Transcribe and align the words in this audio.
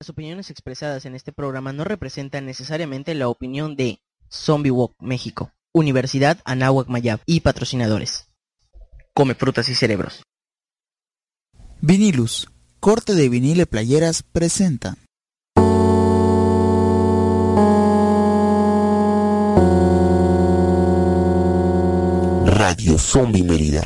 Las 0.00 0.08
opiniones 0.08 0.48
expresadas 0.48 1.04
en 1.04 1.14
este 1.14 1.30
programa 1.30 1.74
no 1.74 1.84
representan 1.84 2.46
necesariamente 2.46 3.14
la 3.14 3.28
opinión 3.28 3.76
de 3.76 4.00
Zombie 4.32 4.70
Walk 4.70 4.94
México, 4.98 5.52
Universidad 5.74 6.38
Anáhuac 6.46 6.88
Mayab 6.88 7.20
y 7.26 7.40
patrocinadores. 7.40 8.26
Come 9.12 9.34
frutas 9.34 9.68
y 9.68 9.74
cerebros. 9.74 10.22
Vinilus, 11.82 12.48
corte 12.80 13.14
de 13.14 13.28
vinile 13.28 13.66
playeras 13.66 14.22
presenta. 14.22 14.96
Radio 22.46 22.98
Zombie 22.98 23.42
Mérida. 23.42 23.82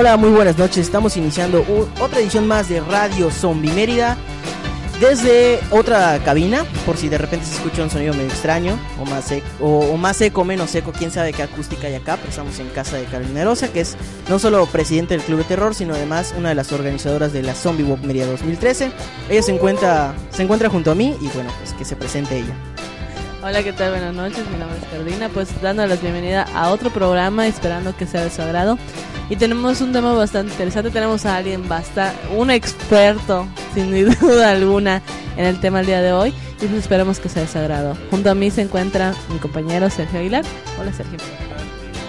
Hola, 0.00 0.16
muy 0.16 0.30
buenas 0.30 0.56
noches. 0.56 0.78
Estamos 0.78 1.18
iniciando 1.18 1.62
otra 2.00 2.20
edición 2.20 2.46
más 2.48 2.70
de 2.70 2.80
Radio 2.80 3.30
Zombie 3.30 3.70
Mérida. 3.72 4.16
Desde 4.98 5.60
otra 5.70 6.18
cabina, 6.24 6.64
por 6.86 6.96
si 6.96 7.10
de 7.10 7.18
repente 7.18 7.44
se 7.44 7.56
escucha 7.56 7.82
un 7.82 7.90
sonido 7.90 8.14
medio 8.14 8.28
extraño, 8.30 8.78
o 8.98 9.04
más, 9.04 9.30
sec- 9.30 9.42
o, 9.60 9.80
o 9.92 9.96
más 9.98 10.16
seco, 10.16 10.42
menos 10.42 10.70
seco, 10.70 10.92
quién 10.96 11.10
sabe 11.10 11.34
qué 11.34 11.42
acústica 11.42 11.86
hay 11.86 11.96
acá, 11.96 12.16
pero 12.16 12.30
estamos 12.30 12.58
en 12.60 12.68
casa 12.70 12.96
de 12.96 13.04
Carolina 13.04 13.44
Rosa, 13.44 13.68
que 13.70 13.80
es 13.82 13.94
no 14.30 14.38
solo 14.38 14.64
presidente 14.64 15.12
del 15.14 15.22
Club 15.22 15.40
de 15.40 15.44
Terror, 15.44 15.74
sino 15.74 15.92
además 15.94 16.34
una 16.34 16.48
de 16.48 16.54
las 16.54 16.72
organizadoras 16.72 17.34
de 17.34 17.42
la 17.42 17.54
Zombie 17.54 17.84
Walk 17.84 18.02
Mérida 18.02 18.24
2013. 18.24 18.90
Ella 19.28 19.42
se 19.42 19.52
encuentra, 19.52 20.14
se 20.30 20.44
encuentra 20.44 20.70
junto 20.70 20.90
a 20.90 20.94
mí 20.94 21.14
y 21.20 21.28
bueno, 21.28 21.50
pues 21.58 21.74
que 21.74 21.84
se 21.84 21.94
presente 21.94 22.38
ella. 22.38 22.54
Hola, 23.42 23.62
¿qué 23.62 23.72
tal? 23.72 23.92
Buenas 23.92 24.14
noches, 24.14 24.46
mi 24.50 24.58
nombre 24.58 24.76
es 24.76 24.84
Cardina, 24.84 25.30
pues 25.30 25.62
dándoles 25.62 26.02
bienvenida 26.02 26.42
a 26.54 26.68
otro 26.68 26.90
programa, 26.90 27.46
esperando 27.46 27.96
que 27.96 28.06
sea 28.06 28.22
de 28.22 28.28
su 28.28 28.42
agrado. 28.42 28.76
Y 29.30 29.36
tenemos 29.36 29.80
un 29.80 29.94
tema 29.94 30.12
bastante 30.12 30.52
interesante, 30.52 30.90
tenemos 30.90 31.24
a 31.24 31.36
alguien 31.36 31.66
bastante, 31.66 32.18
un 32.36 32.50
experto, 32.50 33.46
sin 33.72 33.92
duda 34.20 34.50
alguna, 34.50 35.00
en 35.38 35.46
el 35.46 35.58
tema 35.58 35.80
el 35.80 35.86
día 35.86 36.02
de 36.02 36.12
hoy, 36.12 36.34
y 36.60 36.66
pues 36.66 36.72
esperamos 36.72 37.18
que 37.18 37.30
sea 37.30 37.42
de 37.42 37.48
su 37.48 37.56
agrado. 37.56 37.96
Junto 38.10 38.30
a 38.30 38.34
mí 38.34 38.50
se 38.50 38.60
encuentra 38.60 39.14
mi 39.32 39.38
compañero 39.38 39.88
Sergio 39.88 40.20
Aguilar. 40.20 40.44
Hola, 40.78 40.92
Sergio. 40.92 41.16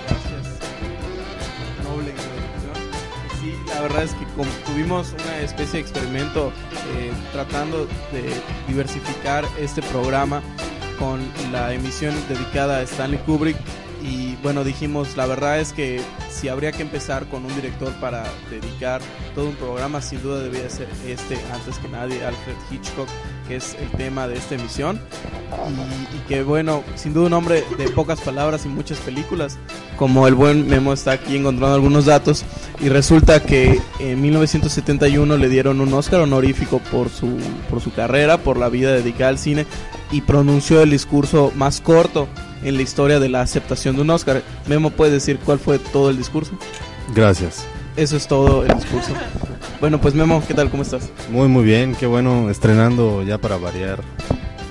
Gracias. 0.09 0.59
Sí, 3.40 3.56
la 3.74 3.82
verdad 3.82 4.04
es 4.04 4.12
que 4.16 4.26
tuvimos 4.66 5.14
una 5.14 5.40
especie 5.40 5.76
de 5.76 5.80
experimento 5.80 6.52
eh, 6.98 7.14
tratando 7.32 7.86
de 8.12 8.34
diversificar 8.68 9.46
este 9.58 9.82
programa 9.82 10.42
con 11.02 11.20
la 11.52 11.74
emisión 11.74 12.14
dedicada 12.30 12.78
a 12.78 12.82
Stanley 12.84 13.18
Kubrick 13.26 13.58
y 14.02 14.36
bueno 14.42 14.64
dijimos 14.64 15.16
la 15.16 15.26
verdad 15.26 15.60
es 15.60 15.74
que 15.74 16.02
si 16.30 16.50
habría 16.50 16.72
que 16.72 16.82
empezar 16.82 17.28
con 17.28 17.46
un 17.46 17.56
director 17.56 17.92
para 18.00 18.24
dedicar 18.50 19.02
todo 19.36 19.46
un 19.46 19.56
programa 19.56 20.02
sin 20.02 20.22
duda 20.24 20.42
debería 20.42 20.70
ser 20.70 20.88
este 21.08 21.38
antes 21.54 21.78
que 21.78 21.88
nadie 21.88 22.24
Alfred 22.26 22.56
Hitchcock 22.72 23.08
que 23.48 23.58
es 23.58 23.76
el 23.76 23.90
tema 23.92 24.28
de 24.28 24.38
esta 24.38 24.56
emisión. 24.56 25.02
Y, 25.68 26.16
y 26.16 26.20
que 26.28 26.44
bueno 26.44 26.84
sin 26.96 27.14
duda 27.14 27.28
un 27.28 27.34
hombre 27.34 27.64
de 27.78 27.90
pocas 27.90 28.22
palabras 28.22 28.66
y 28.66 28.70
muchas 28.70 29.00
películas 29.00 29.58
como 29.98 30.28
el 30.28 30.36
buen 30.36 30.68
Memo 30.68 30.94
está 30.94 31.12
aquí 31.12 31.36
encontrando 31.36 31.76
algunos 31.76 32.06
datos 32.06 32.46
y 32.80 32.90
resulta 32.90 33.44
que 33.44 33.80
en 34.00 34.22
1971 34.22 35.38
le 35.38 35.50
dieron 35.50 35.82
un 35.82 35.94
Oscar 35.94 36.22
honorífico 36.22 36.80
por 36.80 37.10
su 37.10 37.38
por 37.70 37.82
su 37.82 37.94
carrera, 37.94 38.38
por 38.38 38.58
la 38.58 38.70
vida 38.70 38.94
dedicada 38.94 39.30
al 39.30 39.38
cine 39.38 39.66
y 40.12 40.22
pronunció 40.22 40.82
el 40.82 40.90
discurso 40.90 41.52
más 41.56 41.82
corto 41.82 42.28
en 42.64 42.76
la 42.76 42.81
historia 42.81 43.20
de 43.20 43.30
la 43.30 43.42
aceptación 43.42 43.95
de 43.95 44.02
un 44.04 44.09
Oscar. 44.09 44.42
Memo 44.67 44.90
puede 44.92 45.12
decir 45.12 45.40
cuál 45.44 45.59
fue 45.59 45.80
todo 45.80 46.09
el 46.09 46.17
discurso. 46.17 46.52
Gracias. 47.16 47.66
Eso 47.96 48.16
es 48.18 48.28
todo 48.28 48.63
el 48.66 48.74
discurso. 48.75 49.13
Bueno, 49.80 50.00
pues 50.00 50.13
Memo, 50.13 50.44
¿qué 50.47 50.53
tal? 50.53 50.69
¿Cómo 50.69 50.84
estás? 50.84 51.09
Muy, 51.30 51.47
muy 51.47 51.63
bien. 51.63 51.96
Qué 51.96 52.06
bueno 52.08 52.50
estrenando 52.50 53.24
ya 53.24 53.38
para 53.38 53.58
variar 53.58 54.00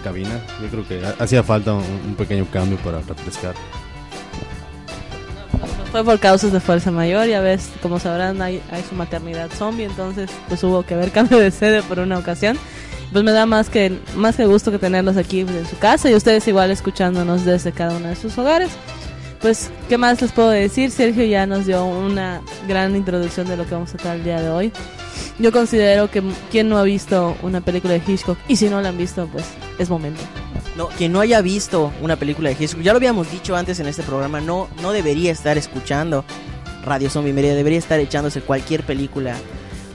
cabina. 0.04 0.40
Yo 0.62 0.68
creo 0.68 0.88
que 0.88 1.04
ha- 1.04 1.22
hacía 1.22 1.42
falta 1.42 1.74
un, 1.74 1.84
un 2.06 2.14
pequeño 2.14 2.46
cambio 2.50 2.78
para 2.78 3.00
refrescar. 3.00 3.54
Fue 5.90 6.04
por 6.04 6.18
causas 6.20 6.52
de 6.52 6.60
fuerza 6.60 6.92
mayor, 6.92 7.26
ya 7.26 7.40
ves, 7.40 7.68
como 7.82 7.98
sabrán, 7.98 8.40
hay, 8.40 8.62
hay 8.70 8.84
su 8.88 8.94
maternidad 8.94 9.50
zombie, 9.50 9.84
entonces 9.86 10.30
pues 10.48 10.62
hubo 10.62 10.84
que 10.84 10.94
haber 10.94 11.10
cambio 11.12 11.38
de 11.38 11.50
sede 11.50 11.82
por 11.82 11.98
una 11.98 12.18
ocasión. 12.18 12.56
Pues 13.12 13.24
me 13.24 13.32
da 13.32 13.46
más 13.46 13.68
que 13.68 13.98
más 14.14 14.36
que 14.36 14.46
gusto 14.46 14.70
que 14.70 14.78
tenerlos 14.78 15.16
aquí 15.16 15.40
en 15.40 15.66
su 15.66 15.76
casa 15.78 16.10
y 16.10 16.14
ustedes 16.14 16.46
igual 16.46 16.70
escuchándonos 16.70 17.44
desde 17.44 17.72
cada 17.72 17.96
uno 17.96 18.08
de 18.08 18.16
sus 18.16 18.36
hogares. 18.38 18.70
Pues, 19.40 19.70
¿qué 19.88 19.96
más 19.96 20.20
les 20.20 20.32
puedo 20.32 20.50
decir? 20.50 20.90
Sergio 20.90 21.24
ya 21.24 21.46
nos 21.46 21.64
dio 21.64 21.84
una 21.86 22.42
gran 22.68 22.94
introducción 22.94 23.48
de 23.48 23.56
lo 23.56 23.64
que 23.64 23.72
vamos 23.72 23.88
a 23.94 23.96
tratar 23.96 24.16
el 24.16 24.24
día 24.24 24.40
de 24.40 24.50
hoy. 24.50 24.70
Yo 25.38 25.50
considero 25.50 26.10
que 26.10 26.22
quien 26.50 26.68
no 26.68 26.76
ha 26.76 26.82
visto 26.82 27.34
una 27.40 27.62
película 27.62 27.94
de 27.94 28.02
Hitchcock 28.06 28.38
y 28.48 28.56
si 28.56 28.68
no 28.68 28.82
la 28.82 28.90
han 28.90 28.98
visto, 28.98 29.26
pues 29.32 29.46
es 29.78 29.88
momento. 29.88 30.20
No, 30.76 30.88
quien 30.88 31.12
no 31.12 31.20
haya 31.20 31.40
visto 31.40 31.90
una 32.02 32.16
película 32.16 32.50
de 32.50 32.56
Hitchcock, 32.62 32.82
ya 32.82 32.92
lo 32.92 32.98
habíamos 32.98 33.30
dicho 33.30 33.56
antes 33.56 33.80
en 33.80 33.86
este 33.86 34.02
programa, 34.02 34.42
no, 34.42 34.68
no 34.82 34.92
debería 34.92 35.32
estar 35.32 35.56
escuchando 35.56 36.24
Radio 36.84 37.08
Zombie 37.08 37.32
Media, 37.32 37.54
debería 37.54 37.78
estar 37.78 37.98
echándose 37.98 38.42
cualquier 38.42 38.82
película 38.82 39.34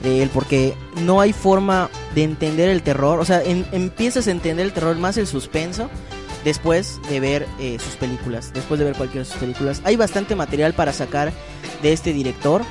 él, 0.06 0.30
porque 0.32 0.74
no 1.02 1.20
hay 1.20 1.32
forma 1.32 1.90
de 2.14 2.24
entender 2.24 2.68
el 2.68 2.82
terror, 2.82 3.20
o 3.20 3.24
sea, 3.24 3.42
empiezas 3.44 4.26
a 4.28 4.30
entender 4.30 4.66
el 4.66 4.72
terror 4.72 4.96
más 4.96 5.16
el 5.16 5.26
suspenso 5.26 5.90
después 6.44 7.00
de 7.10 7.20
ver 7.20 7.46
eh, 7.58 7.78
sus 7.80 7.96
películas, 7.96 8.52
después 8.54 8.78
de 8.78 8.84
ver 8.84 8.94
cualquiera 8.94 9.24
de 9.24 9.30
sus 9.30 9.40
películas. 9.40 9.82
Hay 9.84 9.96
bastante 9.96 10.36
material 10.36 10.74
para 10.74 10.92
sacar 10.92 11.32
de 11.82 11.92
este 11.92 12.12
director, 12.12 12.62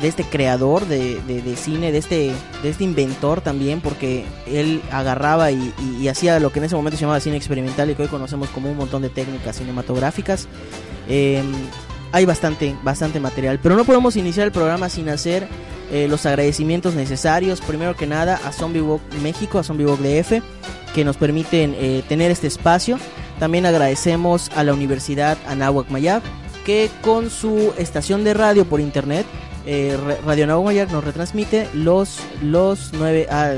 de 0.00 0.08
este 0.08 0.24
creador 0.24 0.86
de, 0.86 1.20
de- 1.20 1.56
cine, 1.56 1.92
de 1.92 1.98
este, 1.98 2.32
de 2.62 2.70
este 2.70 2.84
inventor 2.84 3.40
también, 3.40 3.80
porque 3.80 4.24
él 4.46 4.80
agarraba 4.90 5.50
y, 5.50 6.08
hacía 6.08 6.40
lo 6.40 6.50
que 6.52 6.60
en 6.60 6.66
ese 6.66 6.76
momento 6.76 6.96
se 6.96 7.02
llamaba 7.02 7.20
cine 7.20 7.36
experimental 7.36 7.90
y 7.90 7.94
que 7.94 8.02
hoy 8.02 8.08
conocemos 8.08 8.48
como 8.48 8.70
un 8.70 8.76
montón 8.76 9.02
de 9.02 9.10
técnicas 9.10 9.56
cinematográficas. 9.56 10.48
Eh, 11.08 11.42
hay 12.12 12.24
bastante, 12.24 12.74
bastante 12.82 13.20
material, 13.20 13.58
pero 13.62 13.76
no 13.76 13.84
podemos 13.84 14.16
iniciar 14.16 14.46
el 14.46 14.52
programa 14.52 14.88
sin 14.88 15.08
hacer 15.10 15.48
eh, 15.90 16.06
los 16.08 16.26
agradecimientos 16.26 16.94
necesarios. 16.94 17.60
Primero 17.60 17.96
que 17.96 18.06
nada 18.06 18.40
a 18.44 18.52
Zombie 18.52 18.80
Walk 18.82 19.02
México, 19.22 19.58
a 19.58 19.62
Zombie 19.62 19.86
Walk 19.86 20.00
DF, 20.00 20.42
que 20.94 21.04
nos 21.04 21.16
permiten 21.16 21.74
eh, 21.78 22.02
tener 22.08 22.30
este 22.30 22.46
espacio. 22.46 22.98
También 23.38 23.66
agradecemos 23.66 24.50
a 24.56 24.64
la 24.64 24.72
Universidad 24.74 25.38
Anáhuac 25.46 25.88
Mayab, 25.90 26.22
que 26.64 26.90
con 27.02 27.30
su 27.30 27.72
estación 27.78 28.24
de 28.24 28.34
radio 28.34 28.64
por 28.64 28.80
internet, 28.80 29.24
eh, 29.66 29.96
Radio 30.26 30.44
Anáhuac 30.44 30.66
Mayab 30.66 30.90
nos 30.92 31.04
retransmite 31.04 31.68
los 31.74 32.20
los 32.42 32.90
nueve 32.94 33.26
ah, 33.30 33.52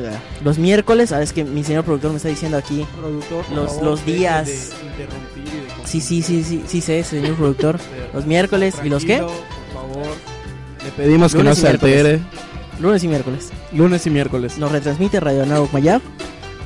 los 0.44 0.58
miércoles. 0.58 1.12
Ah, 1.12 1.22
es 1.22 1.32
que 1.32 1.44
mi 1.44 1.62
señor 1.64 1.84
productor 1.84 2.10
me 2.10 2.16
está 2.18 2.28
diciendo 2.28 2.56
aquí. 2.58 2.84
Productor, 2.98 3.48
Los- 3.52 3.70
favor, 3.70 3.84
los 3.84 4.04
días. 4.04 4.46
de 4.46 4.54
Sí, 5.86 6.00
sí, 6.00 6.22
sí, 6.22 6.44
sí, 6.44 6.62
sí 6.66 6.80
sé, 6.80 7.02
señor 7.04 7.34
productor. 7.36 7.78
Los 8.14 8.26
miércoles 8.26 8.74
y 8.84 8.88
los 8.88 9.04
qué? 9.04 9.18
Por 9.18 9.30
favor. 9.72 10.06
Pedimos 11.00 11.32
que 11.32 11.38
no 11.38 11.44
Lunes 11.44 11.58
y 11.58 11.60
se 11.62 11.68
altere. 11.68 12.02
miércoles. 12.18 12.20
Lunes 12.80 13.04
y 13.04 13.08
miércoles. 13.08 13.48
Lunes 13.72 14.06
y 14.06 14.10
miércoles. 14.10 14.58
Nos 14.58 14.70
retransmite 14.70 15.18
Radio 15.20 15.44
Anáhuac 15.44 15.72
Mayab. 15.72 16.02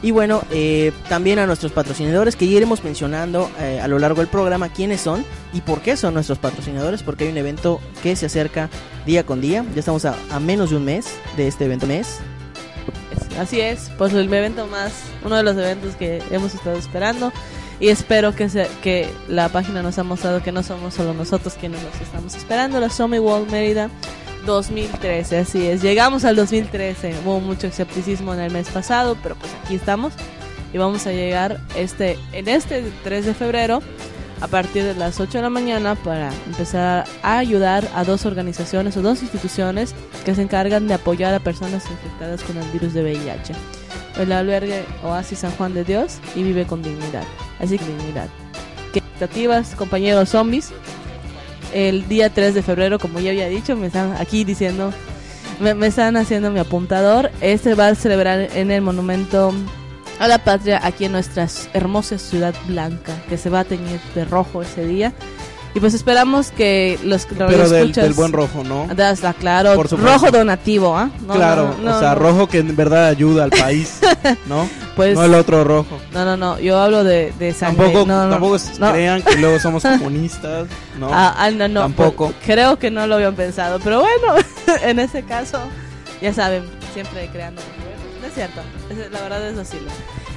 Y 0.03 0.11
bueno, 0.11 0.43
eh, 0.50 0.91
también 1.09 1.39
a 1.39 1.47
nuestros 1.47 1.71
patrocinadores 1.72 2.34
que 2.37 2.47
ya 2.49 2.56
iremos 2.56 2.83
mencionando 2.84 3.49
eh, 3.61 3.81
a 3.81 3.87
lo 3.89 3.99
largo 4.00 4.21
del 4.21 4.28
programa 4.28 4.69
quiénes 4.71 5.00
son 5.00 5.25
y 5.53 5.61
por 5.61 5.81
qué 5.83 5.97
son 5.97 6.15
nuestros 6.15 6.39
patrocinadores, 6.39 7.03
porque 7.05 7.25
hay 7.25 7.31
un 7.31 7.39
evento 7.39 7.81
que 8.03 8.15
se 8.17 8.27
acerca 8.27 8.69
día 9.06 9.25
con 9.25 9.41
día. 9.41 9.65
Ya 9.73 9.78
estamos 9.78 10.05
a, 10.05 10.15
a 10.31 10.41
menos 10.41 10.71
de 10.71 10.77
un 10.77 10.84
mes 10.84 11.06
de 11.37 11.47
este 11.49 11.65
evento 11.67 11.87
mes. 11.87 12.19
Es- 13.12 13.39
Así 13.39 13.61
es, 13.61 13.91
pues 13.97 14.12
el 14.12 14.33
evento 14.33 14.67
más, 14.67 14.93
uno 15.25 15.37
de 15.37 15.43
los 15.44 15.56
eventos 15.56 15.94
que 15.97 16.23
hemos 16.31 16.55
estado 16.55 16.76
esperando 16.76 17.32
y 17.81 17.88
espero 17.88 18.35
que, 18.35 18.49
se, 18.49 18.69
que 18.82 19.09
la 19.29 19.49
página 19.49 19.82
nos 19.82 19.99
ha 19.99 20.03
mostrado 20.05 20.43
que 20.43 20.53
no 20.53 20.62
somos 20.62 20.94
solo 20.94 21.14
nosotros 21.14 21.55
quienes 21.59 21.82
los 21.82 22.00
estamos 22.00 22.35
esperando, 22.37 22.79
la 22.79 22.91
Zombie 22.91 23.19
World 23.20 23.50
Mérida 23.50 23.88
2013, 24.44 25.38
así 25.38 25.67
es, 25.67 25.82
llegamos 25.82 26.25
al 26.25 26.37
2013, 26.37 27.14
hubo 27.25 27.41
mucho 27.41 27.67
escepticismo 27.67 28.35
en 28.35 28.41
el 28.41 28.52
mes 28.52 28.69
pasado, 28.69 29.17
pero 29.23 29.35
pues 29.37 29.52
aquí 29.62 29.75
estamos 29.76 30.12
y 30.73 30.79
vamos 30.79 31.06
a 31.06 31.12
llegar 31.12 31.61
este 31.76 32.19
en 32.32 32.49
este 32.49 32.85
3 33.05 33.26
de 33.26 33.35
febrero 33.35 33.81
a 34.41 34.49
partir 34.49 34.82
de 34.82 34.94
las 34.94 35.20
8 35.20 35.38
de 35.38 35.43
la 35.43 35.50
mañana 35.50 35.94
para 35.94 36.31
empezar 36.46 37.05
a 37.23 37.38
ayudar 37.38 37.88
a 37.94 38.05
dos 38.05 38.26
organizaciones 38.26 38.96
o 38.96 39.02
dos 39.02 39.23
instituciones 39.23 39.94
que 40.25 40.35
se 40.35 40.43
encargan 40.43 40.88
de 40.88 40.94
apoyar 40.94 41.32
a 41.32 41.40
personas 41.40 41.88
infectadas 41.90 42.43
con 42.43 42.56
el 42.56 42.69
virus 42.70 42.93
de 42.93 43.02
VIH. 43.02 43.55
El 44.19 44.32
albergue 44.32 44.85
Oasis 45.02 45.40
San 45.40 45.52
Juan 45.52 45.75
de 45.75 45.85
Dios 45.85 46.19
y 46.35 46.43
vive 46.43 46.67
con 46.67 46.82
dignidad. 46.82 47.25
Así 47.58 47.79
que 47.79 47.87
dignidad. 47.87 48.29
¿Qué 48.93 48.99
expectativas, 48.99 49.75
compañeros 49.76 50.31
zombies? 50.31 50.73
El 51.75 52.09
día 52.09 52.31
3 52.31 52.55
de 52.55 52.62
febrero, 52.62 52.99
como 52.99 53.19
ya 53.19 53.31
había 53.31 53.49
dicho, 53.49 53.76
me 53.76 53.88
están 53.88 54.12
aquí 54.12 54.44
diciendo, 54.44 54.93
me, 55.61 55.75
me 55.75 55.88
están 55.88 56.17
haciendo 56.17 56.50
mi 56.50 56.61
apuntador. 56.61 57.31
Este 57.41 57.75
va 57.75 57.88
a 57.88 57.94
celebrar 57.97 58.49
en 58.55 58.71
el 58.71 58.81
monumento 58.81 59.53
a 60.21 60.29
la 60.29 60.38
patria 60.38 60.81
aquí 60.82 61.05
en 61.05 61.12
nuestra 61.12 61.49
hermosa 61.73 62.17
ciudad 62.19 62.55
blanca, 62.69 63.12
que 63.29 63.37
se 63.37 63.50
va 63.50 63.61
a 63.61 63.65
teñir 63.65 64.00
de 64.15 64.25
rojo 64.25 64.62
ese 64.62 64.87
día. 64.87 65.12
Y 65.76 65.81
pues 65.81 65.93
esperamos 65.93 66.53
que 66.53 66.99
los 67.03 67.26
que 67.26 67.35
Pero 67.35 67.69
del, 67.69 67.88
escuchas- 67.91 68.05
del 68.05 68.12
buen 68.15 68.32
rojo, 68.32 68.62
¿no? 68.62 68.88
Está 68.93 69.32
claro, 69.35 69.75
Por 69.75 69.91
rojo 69.99 70.31
donativo, 70.31 70.97
¿ah? 70.97 71.11
No, 71.26 71.35
claro, 71.35 71.75
no, 71.82 71.91
no, 71.91 71.97
o 71.97 72.00
sea, 72.00 72.15
rojo 72.15 72.47
que 72.49 72.59
en 72.59 72.76
verdad 72.76 73.06
ayuda 73.09 73.43
al 73.44 73.50
país, 73.50 73.99
¿no? 74.47 74.69
Pues, 74.94 75.17
no 75.17 75.25
el 75.25 75.35
otro 75.35 75.65
rojo. 75.65 75.99
no, 76.12 76.25
no, 76.25 76.37
no, 76.37 76.61
yo 76.61 76.79
hablo 76.79 77.03
de, 77.03 77.32
de 77.41 77.53
sangre. 77.53 77.87
Tampoco, 77.87 78.06
tampoco 78.06 78.56
crean 78.93 79.23
que 79.23 79.37
luego 79.37 79.59
somos 79.59 79.82
comunistas, 79.99 80.69
¿no? 81.00 81.09
Ah, 81.12 81.35
ah, 81.37 81.50
no, 81.50 81.67
no, 81.67 81.81
Tampoco. 81.81 82.26
pues, 82.26 82.37
creo 82.47 82.79
que 82.79 82.93
no 82.93 83.09
lo 83.09 83.17
habían 83.17 83.35
pensado, 83.35 83.81
pero 83.82 83.99
bueno, 84.00 84.44
en 84.82 85.00
ese 85.00 85.25
caso, 85.25 85.59
ya 86.23 86.32
saben, 86.32 86.62
siempre 86.93 87.29
creando. 87.32 87.61
No 88.21 88.29
es 88.29 88.35
cierto, 88.35 88.61
la 89.12 89.21
verdad 89.23 89.49
es 89.49 89.59
así. 89.59 89.79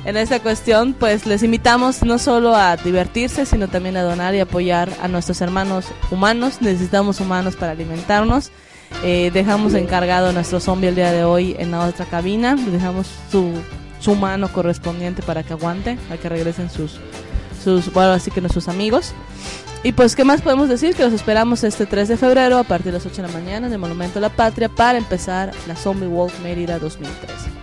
En 0.08 0.16
esta 0.16 0.40
cuestión, 0.40 0.94
pues 0.94 1.26
les 1.26 1.44
invitamos 1.44 2.02
no 2.02 2.18
solo 2.18 2.56
a 2.56 2.78
divertirse, 2.78 3.46
sino 3.46 3.68
también 3.68 3.98
a 3.98 4.04
donar 4.04 4.34
y 4.36 4.40
apoyar 4.40 4.90
a 5.02 5.10
nuestros 5.10 5.42
hermanos 5.42 5.88
humanos. 6.10 6.62
Necesitamos 6.62 7.20
humanos 7.20 7.58
para 7.58 7.74
alimentarnos. 7.74 8.52
Eh, 9.04 9.32
dejamos 9.34 9.74
encargado 9.74 10.30
a 10.30 10.32
nuestro 10.32 10.62
zombie 10.62 10.88
el 10.88 10.96
día 10.96 11.12
de 11.12 11.26
hoy 11.26 11.58
en 11.60 11.72
la 11.72 11.86
otra 11.86 12.06
cabina. 12.06 12.56
Dejamos 12.56 13.08
su, 13.30 13.52
su 14.00 14.16
mano 14.16 14.48
correspondiente 14.48 15.24
para 15.24 15.44
que 15.44 15.52
aguante, 15.52 15.98
a 16.10 16.16
que 16.16 16.30
regresen 16.30 16.70
sus, 16.70 17.02
sus, 17.62 17.92
bueno, 17.92 18.14
así 18.14 18.32
que 18.32 18.40
nuestros 18.40 18.70
amigos. 18.70 19.12
Y 19.84 19.92
pues, 19.92 20.16
¿qué 20.16 20.24
más 20.24 20.42
podemos 20.42 20.70
decir? 20.70 20.96
Que 20.96 21.04
los 21.04 21.12
esperamos 21.12 21.66
este 21.66 21.86
3 21.86 22.08
de 22.08 22.16
febrero 22.16 22.60
a 22.60 22.64
partir 22.64 22.94
de 22.94 23.00
las 23.00 23.06
8 23.06 23.24
de 23.24 23.28
la 23.28 23.34
mañana 23.34 23.68
en 23.68 23.74
el 23.74 23.80
Monumento 23.80 24.20
a 24.20 24.22
la 24.22 24.30
Patria 24.30 24.70
para 24.70 24.98
empezar 24.98 25.52
la 25.68 25.76
Zombie 25.76 26.08
Walk 26.08 26.32
Mérida 26.42 26.80
2013. 26.80 27.57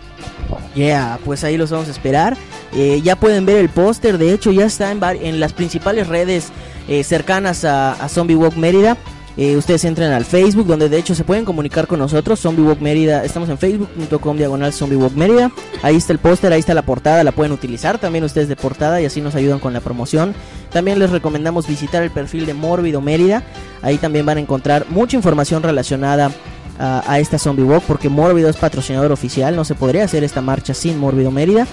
Yeah, 0.75 1.19
pues 1.25 1.45
ahí 1.45 1.57
los 1.57 1.71
vamos 1.71 1.89
a 1.89 1.93
esperar. 1.93 2.37
Eh, 2.73 3.01
ya 3.03 3.17
pueden 3.17 3.47
ver 3.47 3.59
el 3.59 3.69
póster, 3.69 4.19
de 4.19 4.33
hecho 4.33 4.51
ya 4.51 4.67
está 4.67 4.91
en, 4.91 5.01
en 5.03 5.41
las 5.41 5.53
principales 5.53 6.09
redes 6.09 6.49
eh, 6.89 7.05
cercanas 7.05 7.65
a, 7.65 7.93
a 7.93 8.09
Zombie 8.09 8.37
Walk 8.37 8.57
Mérida. 8.57 8.97
Eh, 9.37 9.57
ustedes 9.57 9.85
entren 9.85 10.13
al 10.13 10.25
Facebook, 10.25 10.67
donde 10.67 10.89
de 10.89 10.97
hecho 10.97 11.15
se 11.15 11.25
pueden 11.25 11.45
comunicar 11.45 11.87
con 11.89 11.99
nosotros. 11.99 12.41
Zombie 12.41 12.63
Walk 12.63 12.81
Mérida, 12.81 13.25
estamos 13.25 13.49
en 13.49 13.59
facebook.com 13.59 14.37
diagonal 14.37 14.73
Zombie 14.73 14.99
Mérida. 15.17 15.51
Ahí 15.83 15.97
está 15.97 16.13
el 16.13 16.21
póster, 16.21 16.53
ahí 16.53 16.61
está 16.61 16.73
la 16.73 16.83
portada, 16.83 17.25
la 17.25 17.33
pueden 17.33 17.53
utilizar 17.53 17.99
también 17.99 18.23
ustedes 18.25 18.49
de 18.49 18.57
portada 18.57 19.01
y 19.01 19.07
así 19.07 19.21
nos 19.21 19.35
ayudan 19.35 19.59
con 19.59 19.73
la 19.73 19.81
promoción. 19.81 20.35
También 20.71 20.99
les 20.99 21.11
recomendamos 21.11 21.67
visitar 21.67 22.03
el 22.03 22.11
perfil 22.11 22.47
de 22.47 22.55
Mórbido 22.55 23.01
Mérida. 23.01 23.43
Ahí 23.83 23.99
también 23.99 24.25
van 24.25 24.39
a 24.39 24.41
encontrar 24.41 24.87
mucha 24.89 25.17
información 25.17 25.63
relacionada 25.63 26.31
a, 26.79 27.19
esta 27.19 27.39
Zombie 27.39 27.65
Walk 27.65 27.85
porque 27.87 28.09
Mórbido 28.09 28.49
es 28.49 28.57
patrocinador 28.57 29.13
oficial. 29.13 29.55
No 29.57 29.65
se 29.65 29.75
podría 29.75 30.05
hacer 30.05 30.25
esta 30.25 30.41
marcha 30.41 30.75
sin 30.75 30.99
Mórbido 30.99 31.31
Mérida. 31.31 31.67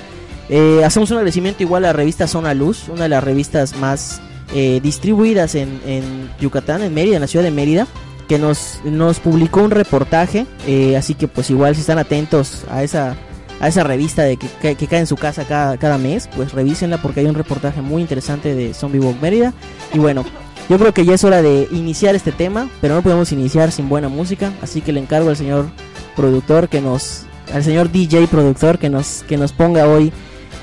Eh, 0.49 0.83
hacemos 0.83 1.09
un 1.11 1.17
agradecimiento 1.17 1.63
igual 1.63 1.85
a 1.85 1.87
la 1.87 1.93
revista 1.93 2.27
Zona 2.27 2.53
Luz, 2.53 2.89
una 2.89 3.03
de 3.03 3.09
las 3.09 3.23
revistas 3.23 3.75
más 3.77 4.21
eh, 4.53 4.79
distribuidas 4.83 5.55
en, 5.55 5.79
en 5.85 6.29
Yucatán, 6.41 6.81
en 6.83 6.93
Mérida, 6.93 7.15
en 7.15 7.21
la 7.21 7.27
ciudad 7.27 7.43
de 7.45 7.51
Mérida, 7.51 7.87
que 8.27 8.37
nos, 8.37 8.79
nos 8.83 9.19
publicó 9.19 9.61
un 9.61 9.71
reportaje. 9.71 10.45
eh, 10.67 10.97
así 10.97 11.13
que 11.13 11.27
pues 11.27 11.49
igual 11.49 11.75
si 11.75 11.81
están 11.81 11.99
atentos 11.99 12.65
a 12.69 12.83
esa, 12.83 13.15
a 13.61 13.67
esa 13.69 13.83
revista 13.83 14.23
de 14.23 14.35
que, 14.37 14.47
que- 14.61 14.75
que 14.75 14.87
cae 14.87 14.99
en 14.99 15.07
su 15.07 15.15
casa 15.15 15.45
cada, 15.45 15.77
cada 15.77 15.97
mes, 15.97 16.27
pues 16.35 16.51
revísenla 16.51 17.01
porque 17.01 17.21
hay 17.21 17.27
un 17.27 17.35
reportaje 17.35 17.81
muy 17.81 18.01
interesante 18.01 18.53
de 18.53 18.73
Zombie 18.73 18.99
Walk 18.99 19.21
Mérida. 19.21 19.53
Y 19.93 19.99
bueno, 19.99 20.25
yo 20.69 20.77
creo 20.77 20.93
que 20.93 21.05
ya 21.05 21.15
es 21.15 21.23
hora 21.23 21.41
de 21.41 21.67
iniciar 21.71 22.15
este 22.15 22.31
tema, 22.31 22.69
pero 22.79 22.95
no 22.95 23.01
podemos 23.01 23.31
iniciar 23.31 23.71
sin 23.71 23.89
buena 23.89 24.09
música, 24.09 24.53
así 24.61 24.81
que 24.81 24.93
le 24.93 24.99
encargo 24.99 25.29
al 25.29 25.37
señor 25.37 25.69
productor 26.15 26.69
que 26.69 26.81
nos, 26.81 27.23
al 27.53 27.63
señor 27.63 27.91
DJ 27.91 28.27
productor 28.27 28.79
que 28.79 28.89
nos, 28.89 29.23
que 29.27 29.37
nos 29.37 29.51
ponga 29.51 29.87
hoy, 29.87 30.11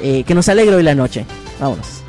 eh, 0.00 0.24
que 0.24 0.34
nos 0.34 0.48
alegre 0.48 0.76
hoy 0.76 0.82
la 0.82 0.94
noche. 0.94 1.26
Vámonos. 1.60 2.02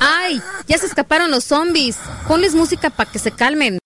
¡Ay! 0.00 0.40
Ya 0.66 0.78
se 0.78 0.86
escaparon 0.86 1.30
los 1.30 1.44
zombies. 1.44 1.96
Ponles 2.26 2.54
música 2.54 2.90
para 2.90 3.10
que 3.10 3.18
se 3.18 3.30
calmen. 3.30 3.78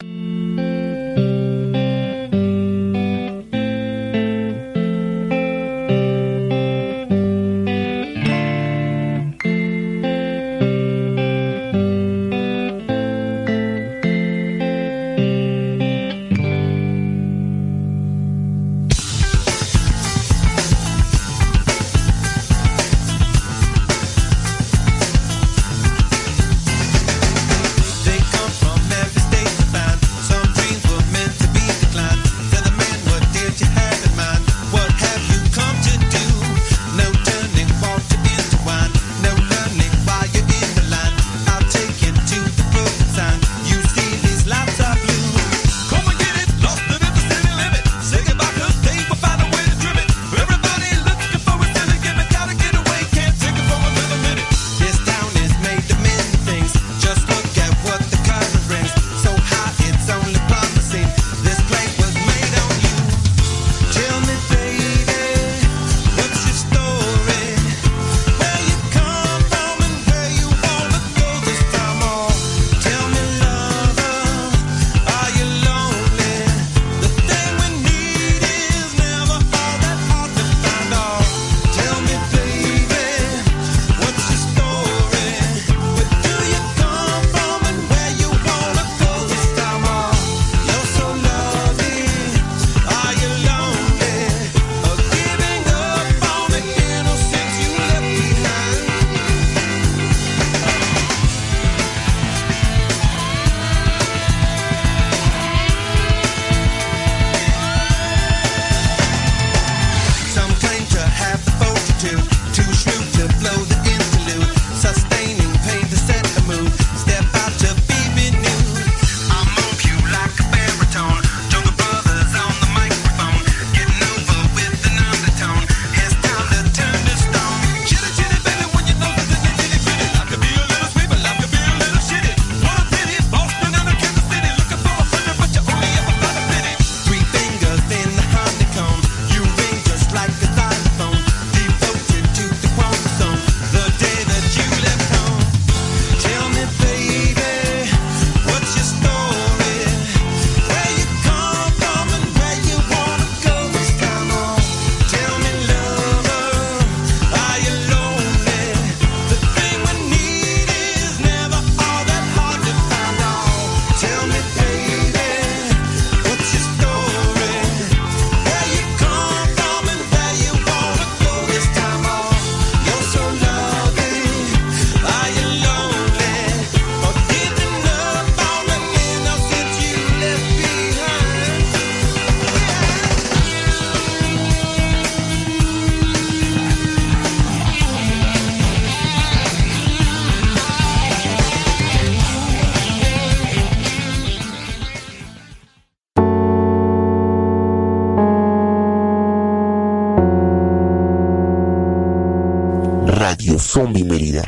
Zombie 203.74 204.04
Mérida. 204.04 204.44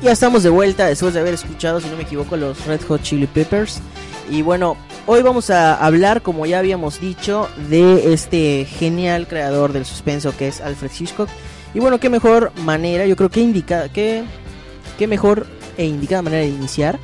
Ya 0.00 0.12
estamos 0.12 0.44
de 0.44 0.50
vuelta 0.50 0.86
después 0.86 1.12
de 1.12 1.18
haber 1.18 1.34
escuchado, 1.34 1.80
si 1.80 1.88
no 1.88 1.96
me 1.96 2.04
equivoco, 2.04 2.36
los 2.36 2.64
Red 2.66 2.82
Hot 2.86 3.02
Chili 3.02 3.26
Peppers. 3.26 3.80
Y 4.30 4.42
bueno, 4.42 4.76
hoy 5.06 5.22
vamos 5.22 5.50
a 5.50 5.74
hablar, 5.74 6.22
como 6.22 6.46
ya 6.46 6.60
habíamos 6.60 7.00
dicho, 7.00 7.48
de 7.68 8.12
este 8.12 8.64
genial 8.64 9.26
creador 9.26 9.72
del 9.72 9.84
suspenso 9.84 10.36
que 10.36 10.46
es 10.46 10.60
Alfred 10.60 10.92
Hitchcock. 10.96 11.28
Y 11.74 11.80
bueno, 11.80 11.98
qué 11.98 12.10
mejor 12.10 12.52
manera, 12.60 13.06
yo 13.06 13.16
creo 13.16 13.28
que 13.28 13.40
indica, 13.40 13.88
qué, 13.88 14.22
qué 15.00 15.08
mejor 15.08 15.48
e 15.76 15.84
indicada 15.84 16.22
manera 16.22 16.42
de 16.42 16.48
iniciar 16.50 17.00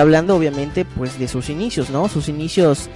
hablando 0.00 0.36
obviamente 0.36 0.84
pues 0.84 1.18
de 1.18 1.28
sus 1.28 1.50
inicios, 1.50 1.90
¿no? 1.90 2.08
Sus 2.08 2.28
inicios 2.28 2.88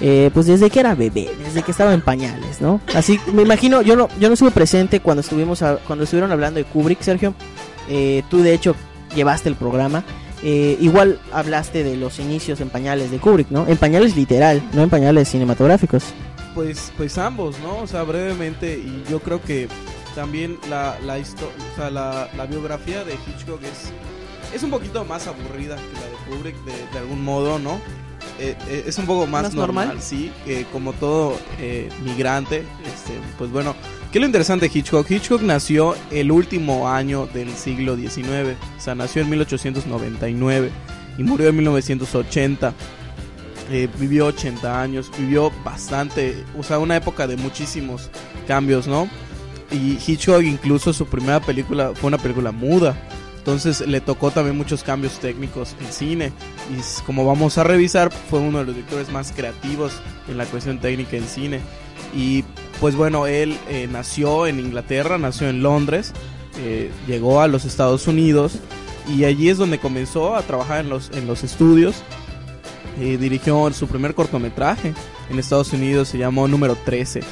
eh, 0.00 0.30
pues 0.34 0.46
desde 0.46 0.70
que 0.70 0.80
era 0.80 0.94
bebé, 0.94 1.30
desde 1.44 1.62
que 1.62 1.70
estaba 1.70 1.94
en 1.94 2.00
pañales, 2.00 2.60
¿no? 2.60 2.80
Así 2.94 3.20
me 3.32 3.42
imagino, 3.42 3.82
yo 3.82 3.94
no 3.94 4.08
yo 4.18 4.28
no 4.28 4.34
estuve 4.34 4.50
presente 4.50 5.00
cuando 5.00 5.20
estuvimos 5.20 5.62
cuando 5.86 6.04
estuvieron 6.04 6.32
hablando 6.32 6.58
de 6.58 6.64
Kubrick, 6.64 7.00
Sergio. 7.02 7.34
Eh, 7.88 8.22
tú 8.30 8.42
de 8.42 8.54
hecho 8.54 8.74
llevaste 9.14 9.48
el 9.48 9.54
programa. 9.54 10.04
Eh, 10.44 10.76
igual 10.80 11.20
hablaste 11.32 11.84
de 11.84 11.96
los 11.96 12.18
inicios 12.18 12.60
en 12.60 12.68
pañales 12.68 13.12
de 13.12 13.18
Kubrick, 13.18 13.50
¿no? 13.50 13.64
En 13.68 13.76
pañales 13.76 14.16
literal, 14.16 14.60
no 14.72 14.82
en 14.82 14.90
pañales 14.90 15.28
cinematográficos. 15.28 16.02
Pues, 16.52 16.92
pues 16.96 17.16
ambos, 17.16 17.60
¿no? 17.60 17.78
O 17.78 17.86
sea, 17.86 18.02
brevemente, 18.02 18.76
y 18.76 19.04
yo 19.08 19.20
creo 19.20 19.40
que 19.40 19.68
también 20.16 20.58
la, 20.68 20.98
la, 21.06 21.14
o 21.14 21.76
sea, 21.76 21.90
la 21.90 22.46
biografía 22.50 23.04
de 23.04 23.12
Hitchcock 23.12 23.62
es, 23.62 23.92
es 24.54 24.62
un 24.62 24.70
poquito 24.70 25.04
más 25.04 25.26
aburrida 25.26 25.76
que 25.76 25.92
la 25.94 26.06
de 26.06 26.36
Kubrick, 26.36 26.56
de, 26.64 26.72
de 26.92 26.98
algún 26.98 27.24
modo, 27.24 27.58
¿no? 27.58 27.80
Eh, 28.38 28.56
eh, 28.68 28.84
es 28.86 28.98
un 28.98 29.06
poco 29.06 29.26
más, 29.26 29.44
¿Más 29.44 29.54
normal, 29.54 29.88
normal? 29.88 30.02
sí, 30.02 30.32
que 30.44 30.64
como 30.66 30.92
todo 30.92 31.38
eh, 31.58 31.88
migrante, 32.04 32.64
este, 32.86 33.12
pues 33.36 33.50
bueno, 33.50 33.74
¿qué 34.10 34.18
es 34.18 34.20
lo 34.20 34.26
interesante 34.26 34.68
de 34.68 34.78
Hitchcock? 34.78 35.10
Hitchcock 35.10 35.42
nació 35.42 35.94
el 36.10 36.30
último 36.32 36.88
año 36.88 37.26
del 37.26 37.52
siglo 37.54 37.96
XIX, 37.96 38.56
o 38.78 38.80
sea, 38.80 38.94
nació 38.94 39.22
en 39.22 39.30
1899 39.30 40.70
y 41.18 41.22
murió 41.24 41.48
en 41.48 41.56
1980 41.56 42.72
eh, 43.70 43.88
vivió 43.98 44.26
80 44.26 44.82
años, 44.82 45.10
vivió 45.16 45.50
bastante, 45.64 46.44
o 46.58 46.62
sea, 46.62 46.78
una 46.78 46.96
época 46.96 47.26
de 47.26 47.36
muchísimos 47.36 48.10
cambios, 48.46 48.86
¿no? 48.86 49.08
Y 49.70 49.98
Hitchcock 50.06 50.42
incluso 50.42 50.92
su 50.92 51.06
primera 51.06 51.40
película 51.40 51.92
fue 51.94 52.08
una 52.08 52.18
película 52.18 52.52
muda, 52.52 52.94
entonces 53.42 53.80
le 53.88 54.00
tocó 54.00 54.30
también 54.30 54.56
muchos 54.56 54.84
cambios 54.84 55.18
técnicos 55.18 55.74
en 55.80 55.92
cine 55.92 56.32
y 56.70 57.02
como 57.04 57.26
vamos 57.26 57.58
a 57.58 57.64
revisar 57.64 58.12
fue 58.30 58.38
uno 58.38 58.60
de 58.60 58.66
los 58.66 58.76
directores 58.76 59.10
más 59.10 59.32
creativos 59.32 59.94
en 60.28 60.38
la 60.38 60.44
cuestión 60.46 60.78
técnica 60.78 61.16
en 61.16 61.24
cine 61.24 61.60
y 62.14 62.44
pues 62.78 62.94
bueno, 62.94 63.26
él 63.26 63.58
eh, 63.68 63.88
nació 63.90 64.46
en 64.46 64.60
Inglaterra, 64.60 65.18
nació 65.18 65.48
en 65.48 65.60
Londres, 65.60 66.12
eh, 66.60 66.92
llegó 67.08 67.40
a 67.40 67.48
los 67.48 67.64
Estados 67.64 68.06
Unidos 68.06 68.60
y 69.08 69.24
allí 69.24 69.48
es 69.48 69.58
donde 69.58 69.78
comenzó 69.78 70.36
a 70.36 70.42
trabajar 70.42 70.84
en 70.84 70.88
los, 70.88 71.10
en 71.10 71.26
los 71.26 71.42
estudios 71.42 71.96
dirigió 72.96 73.72
su 73.72 73.88
primer 73.88 74.14
cortometraje 74.14 74.94
en 75.30 75.38
Estados 75.38 75.72
Unidos, 75.72 76.08
se 76.08 76.18
llamó 76.18 76.46
Número 76.46 76.76
13. 76.76 77.20
Eh, 77.20 77.22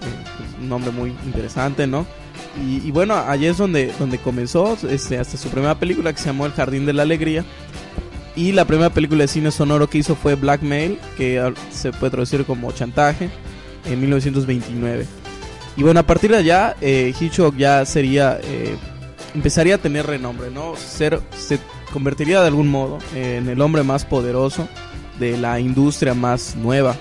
pues, 0.00 0.48
un 0.60 0.68
nombre 0.68 0.90
muy 0.90 1.10
interesante, 1.24 1.86
¿no? 1.86 2.06
Y, 2.64 2.86
y 2.86 2.90
bueno, 2.90 3.14
allí 3.16 3.46
es 3.46 3.58
donde, 3.58 3.92
donde 3.98 4.18
comenzó 4.18 4.76
este, 4.88 5.18
hasta 5.18 5.36
su 5.36 5.48
primera 5.48 5.78
película 5.78 6.12
que 6.12 6.18
se 6.18 6.26
llamó 6.26 6.46
El 6.46 6.52
Jardín 6.52 6.86
de 6.86 6.92
la 6.92 7.02
Alegría. 7.02 7.44
Y 8.34 8.52
la 8.52 8.66
primera 8.66 8.90
película 8.90 9.22
de 9.22 9.28
cine 9.28 9.50
sonoro 9.50 9.88
que 9.88 9.98
hizo 9.98 10.14
fue 10.14 10.34
Blackmail, 10.34 10.98
que 11.16 11.54
se 11.70 11.90
puede 11.92 12.10
traducir 12.10 12.44
como 12.44 12.70
chantaje, 12.72 13.30
en 13.86 14.00
1929. 14.00 15.06
Y 15.76 15.82
bueno, 15.82 16.00
a 16.00 16.02
partir 16.02 16.30
de 16.30 16.38
allá, 16.38 16.76
eh, 16.80 17.14
Hitchcock 17.18 17.56
ya 17.56 17.84
sería, 17.84 18.38
eh, 18.42 18.76
empezaría 19.34 19.76
a 19.76 19.78
tener 19.78 20.06
renombre, 20.06 20.50
¿no? 20.50 20.74
Ser, 20.76 21.20
se 21.36 21.58
convertiría 21.92 22.40
de 22.40 22.48
algún 22.48 22.68
modo 22.68 22.98
eh, 23.14 23.36
en 23.38 23.48
el 23.48 23.60
hombre 23.60 23.82
más 23.82 24.04
poderoso 24.04 24.68
de 25.18 25.38
la 25.38 25.60
industria 25.60 26.14
más 26.14 26.56
nueva, 26.56 26.94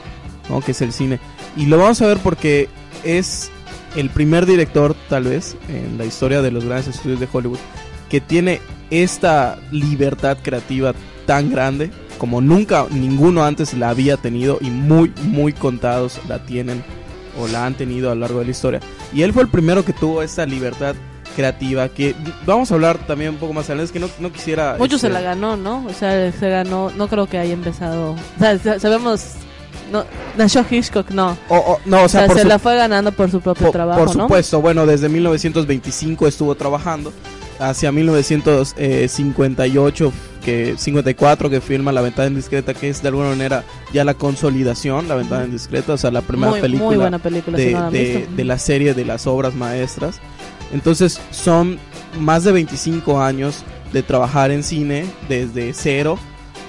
¿no? 0.50 0.62
Que 0.62 0.72
es 0.72 0.82
el 0.82 0.94
cine. 0.94 1.20
Y 1.58 1.66
lo 1.66 1.78
vamos 1.78 2.02
a 2.02 2.08
ver 2.08 2.18
porque 2.20 2.70
es 3.04 3.52
el 3.96 4.10
primer 4.10 4.46
director, 4.46 4.96
tal 5.10 5.24
vez, 5.26 5.56
en 5.70 5.98
la 5.98 6.06
historia 6.06 6.42
de 6.42 6.52
los 6.52 6.66
grandes 6.66 6.88
estudios 6.96 7.20
de 7.20 7.28
Hollywood, 7.32 7.60
que 8.10 8.22
tiene 8.22 8.62
esta 8.92 9.58
libertad 9.72 10.38
creativa 10.42 10.94
tan 11.26 11.50
grande 11.52 11.92
como 12.18 12.40
nunca 12.40 12.86
ninguno 12.92 13.44
antes 13.44 13.74
la 13.74 13.90
había 13.90 14.16
tenido 14.18 14.58
y 14.62 14.70
muy, 14.70 15.12
muy 15.24 15.52
contados 15.54 16.20
la 16.30 16.46
tienen 16.46 16.84
o 17.40 17.48
la 17.48 17.66
han 17.66 17.74
tenido 17.74 18.12
a 18.12 18.16
lo 18.16 18.22
largo 18.22 18.40
de 18.40 18.46
la 18.46 18.52
historia. 18.52 18.80
Y 19.14 19.24
él 19.24 19.34
fue 19.34 19.44
el 19.44 19.50
primero 19.50 19.84
que 19.84 19.92
tuvo 19.92 20.22
esta 20.22 20.46
libertad 20.46 20.96
creativa 21.36 21.90
que 21.90 22.16
vamos 22.46 22.72
a 22.72 22.76
hablar 22.76 22.98
también 23.08 23.32
un 23.32 23.38
poco 23.38 23.52
más 23.52 23.66
adelante, 23.66 23.86
es 23.88 23.92
que 23.92 24.00
no, 24.00 24.08
no 24.20 24.32
quisiera... 24.32 24.76
Mucho 24.80 24.98
se 24.98 25.08
este, 25.08 25.20
la 25.20 25.22
ganó, 25.22 25.58
¿no? 25.58 25.86
O 25.86 25.94
sea, 25.94 26.32
se 26.32 26.50
ganó, 26.50 26.92
no 26.96 27.10
creo 27.10 27.26
que 27.28 27.38
haya 27.38 27.54
empezado. 27.54 28.12
O 28.12 28.40
sea, 28.40 28.58
sa- 28.60 28.80
sabemos, 28.80 29.34
no, 29.92 30.06
nació 30.38 30.66
Hitchcock, 30.70 31.10
no. 31.12 31.38
o- 31.50 31.56
o- 31.58 31.80
no, 31.86 32.02
o 32.02 32.06
O 32.06 32.10
sea, 32.10 32.22
sea, 32.22 32.28
por 32.28 32.36
se 32.38 32.44
su- 32.44 32.48
la 32.48 32.60
fue 32.60 32.76
ganando 32.76 33.12
por 33.12 33.30
su 33.32 33.42
propio 33.42 33.68
Por, 33.68 33.74
trabajo, 33.74 34.06
por 34.06 34.16
¿no? 34.16 34.24
supuesto, 34.24 34.62
bueno, 34.62 34.86
desde 34.86 35.10
1925 35.10 36.28
estuvo 36.28 36.56
trabajando, 36.56 37.12
hacia 37.60 37.92
1958, 37.92 40.12
que 40.44 40.76
54 40.78 41.50
que 41.50 41.62
firma 41.62 41.92
La 41.92 42.02
Ventana 42.02 42.28
Indiscreta, 42.30 42.74
que 42.74 42.90
es 42.90 43.02
de 43.02 43.08
alguna 43.08 43.30
manera 43.30 43.64
ya 43.94 44.04
la 44.04 44.14
consolidación, 44.14 45.08
La 45.08 45.16
Ventana 45.16 45.46
Indiscreta, 45.46 45.94
o 45.94 45.98
sea, 45.98 46.12
la 46.12 46.22
primera 46.22 46.52
muy, 46.52 46.62
película 46.62 46.88
muy 46.90 46.98
buena 46.98 47.20
película, 47.20 47.58
si 47.58 47.66
de, 47.66 47.72
no 47.72 47.86
han 47.86 47.94
de- 47.94 48.28
de 48.36 48.44
la 48.44 48.60
serie 48.60 48.94
de 48.94 49.06
las 49.06 49.26
obras 49.28 49.56
maestras. 49.56 50.20
Entonces 50.74 51.20
son 51.32 51.80
más 52.20 52.44
de 52.44 52.52
25 52.52 53.22
años 53.22 53.64
de 53.94 54.04
trabajar 54.04 54.52
en 54.52 54.64
cine 54.64 55.06
desde 55.30 55.74
cero 55.74 56.20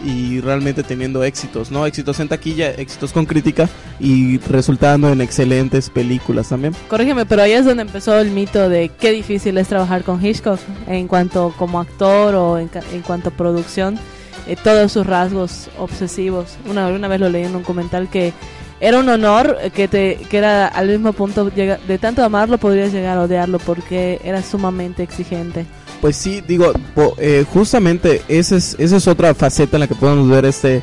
y 0.04 0.40
realmente 0.40 0.82
teniendo 0.82 1.24
éxitos, 1.24 1.70
¿no? 1.70 1.86
Éxitos 1.86 2.20
en 2.20 2.28
taquilla, 2.28 2.70
éxitos 2.70 3.12
con 3.12 3.26
crítica 3.26 3.68
y 3.98 4.38
resultando 4.38 5.10
en 5.10 5.20
excelentes 5.20 5.90
películas 5.90 6.48
también. 6.48 6.74
Corrígeme, 6.88 7.26
pero 7.26 7.42
ahí 7.42 7.52
es 7.52 7.64
donde 7.64 7.82
empezó 7.82 8.18
el 8.18 8.30
mito 8.30 8.68
de 8.68 8.90
qué 8.90 9.12
difícil 9.12 9.56
es 9.58 9.68
trabajar 9.68 10.02
con 10.02 10.24
Hitchcock 10.24 10.60
en 10.86 11.08
cuanto 11.08 11.54
como 11.56 11.80
actor 11.80 12.34
o 12.34 12.58
en, 12.58 12.68
cuanto 13.06 13.30
a 13.30 13.32
producción, 13.32 13.98
eh, 14.46 14.56
todos 14.62 14.92
sus 14.92 15.06
rasgos 15.06 15.68
obsesivos. 15.78 16.56
Una, 16.68 17.08
vez 17.08 17.20
lo 17.20 17.28
leí 17.28 17.44
en 17.44 17.56
un 17.56 17.62
documental 17.62 18.08
que 18.08 18.32
era 18.78 18.98
un 18.98 19.08
honor 19.08 19.56
eh, 19.62 19.70
que 19.70 19.88
te 19.88 20.16
que 20.28 20.36
era 20.36 20.66
al 20.66 20.88
mismo 20.88 21.14
punto 21.14 21.46
de 21.46 21.98
tanto 21.98 22.22
amarlo 22.22 22.58
podrías 22.58 22.92
llegar 22.92 23.16
a 23.16 23.22
odiarlo 23.22 23.58
porque 23.58 24.20
era 24.22 24.42
sumamente 24.42 25.02
exigente. 25.02 25.64
Pues 26.00 26.16
sí, 26.16 26.42
digo, 26.46 26.72
eh, 27.18 27.44
justamente 27.52 28.22
esa 28.28 28.56
es, 28.56 28.76
esa 28.78 28.96
es 28.96 29.08
otra 29.08 29.34
faceta 29.34 29.76
en 29.76 29.80
la 29.80 29.86
que 29.86 29.94
podemos 29.94 30.28
ver 30.28 30.44
este 30.44 30.82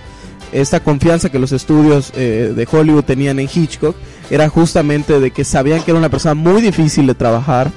esta 0.52 0.80
confianza 0.80 1.30
que 1.30 1.40
los 1.40 1.52
estudios 1.52 2.12
eh, 2.16 2.54
de 2.56 2.68
Hollywood 2.72 3.04
tenían 3.04 3.40
en 3.40 3.50
Hitchcock 3.52 3.96
era 4.30 4.48
justamente 4.50 5.20
de 5.20 5.32
que 5.32 5.44
sabían 5.44 5.82
que 5.82 5.92
era 5.92 5.98
una 5.98 6.10
persona 6.10 6.36
muy 6.36 6.62
difícil 6.62 7.08
de 7.08 7.16
trabajar, 7.16 7.72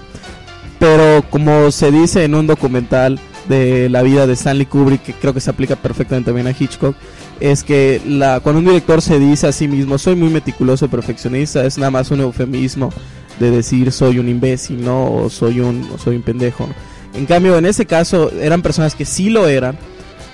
pero 0.79 1.25
como 1.31 1.71
se 1.71 1.91
dice 1.91 2.25
en 2.25 2.35
un 2.35 2.47
documental 2.47 3.19
de 3.49 3.89
la 3.89 4.03
vida 4.03 4.27
de 4.27 4.35
Stanley 4.35 4.67
Kubrick, 4.67 5.03
que 5.03 5.13
creo 5.15 5.33
que 5.33 5.41
se 5.41 5.51
aplica 5.51 5.77
perfectamente 5.77 6.27
también 6.31 6.47
a 6.47 6.51
Hitchcock, 6.51 6.95
es 7.41 7.63
que 7.63 8.01
la, 8.07 8.41
cuando 8.41 8.59
un 8.59 8.67
director 8.67 9.01
se 9.01 9.19
dice 9.19 9.47
a 9.47 9.53
sí 9.53 9.69
mismo, 9.69 9.99
soy 9.99 10.17
muy 10.17 10.29
meticuloso 10.29 10.85
y 10.85 10.89
perfeccionista, 10.89 11.65
es 11.65 11.79
nada 11.79 11.91
más 11.91 12.11
un 12.11 12.21
eufemismo 12.21 12.93
de 13.41 13.51
decir 13.51 13.93
soy 13.93 14.19
un 14.19 14.29
imbécil, 14.29 14.85
¿no? 14.85 15.13
O 15.13 15.31
soy 15.31 15.61
un, 15.61 15.89
soy 16.03 16.17
un 16.17 16.23
pendejo. 16.23 16.69
En 17.17 17.27
cambio, 17.27 17.57
en 17.57 17.67
ese 17.67 17.87
caso 17.87 18.31
eran 18.41 18.63
personas 18.63 18.95
que 18.95 19.05
sí 19.05 19.31
lo 19.31 19.49
eran, 19.49 19.79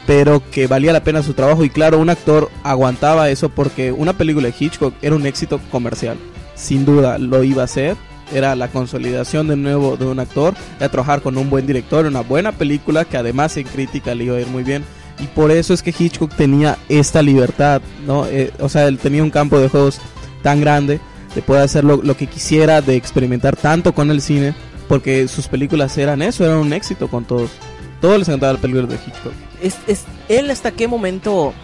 pero 0.06 0.42
que 0.50 0.66
valía 0.66 0.92
la 0.92 1.04
pena 1.04 1.22
su 1.22 1.34
trabajo. 1.34 1.64
Y 1.64 1.70
claro, 1.70 1.98
un 1.98 2.10
actor 2.10 2.50
aguantaba 2.64 3.30
eso 3.30 3.48
porque 3.48 3.92
una 3.92 4.12
película 4.12 4.48
de 4.48 4.54
Hitchcock 4.58 4.94
era 5.02 5.14
un 5.14 5.26
éxito 5.26 5.60
comercial. 5.70 6.16
Sin 6.54 6.84
duda 6.84 7.18
lo 7.18 7.42
iba 7.44 7.62
a 7.62 7.68
ser. 7.68 7.96
Era 8.32 8.56
la 8.56 8.68
consolidación 8.68 9.46
de 9.48 9.56
nuevo 9.56 9.96
de 9.96 10.06
un 10.06 10.18
actor. 10.18 10.54
Era 10.78 10.88
trabajar 10.88 11.22
con 11.22 11.36
un 11.36 11.50
buen 11.50 11.66
director, 11.66 12.06
una 12.06 12.22
buena 12.22 12.52
película 12.52 13.04
que 13.04 13.16
además 13.16 13.56
en 13.56 13.66
crítica 13.66 14.14
le 14.14 14.24
iba 14.24 14.36
a 14.36 14.40
ir 14.40 14.48
muy 14.48 14.64
bien. 14.64 14.84
Y 15.18 15.26
por 15.26 15.50
eso 15.50 15.74
es 15.74 15.82
que 15.82 15.94
Hitchcock 15.96 16.34
tenía 16.34 16.78
esta 16.88 17.22
libertad, 17.22 17.80
¿no? 18.06 18.26
Eh, 18.26 18.50
o 18.58 18.68
sea, 18.68 18.88
él 18.88 18.98
tenía 18.98 19.22
un 19.22 19.30
campo 19.30 19.58
de 19.60 19.68
juegos 19.68 20.00
tan 20.42 20.60
grande 20.60 20.98
de 21.34 21.42
poder 21.42 21.62
hacer 21.62 21.84
lo, 21.84 22.02
lo 22.02 22.16
que 22.16 22.26
quisiera, 22.26 22.80
de 22.80 22.96
experimentar 22.96 23.56
tanto 23.56 23.94
con 23.94 24.10
el 24.10 24.20
cine, 24.20 24.54
porque 24.92 25.26
sus 25.26 25.48
películas 25.48 25.96
eran 25.96 26.20
eso, 26.20 26.44
eran 26.44 26.58
un 26.58 26.70
éxito 26.74 27.08
con 27.08 27.24
todos. 27.24 27.50
Todos 28.02 28.18
les 28.18 28.28
encantaba 28.28 28.52
la 28.52 28.58
película 28.58 28.86
de 28.86 28.96
Hitchcock. 28.96 29.32
Es, 29.62 29.76
es- 29.86 30.04
¿Él 30.28 30.50
hasta 30.50 30.70
qué 30.72 30.86
momento 30.86 31.54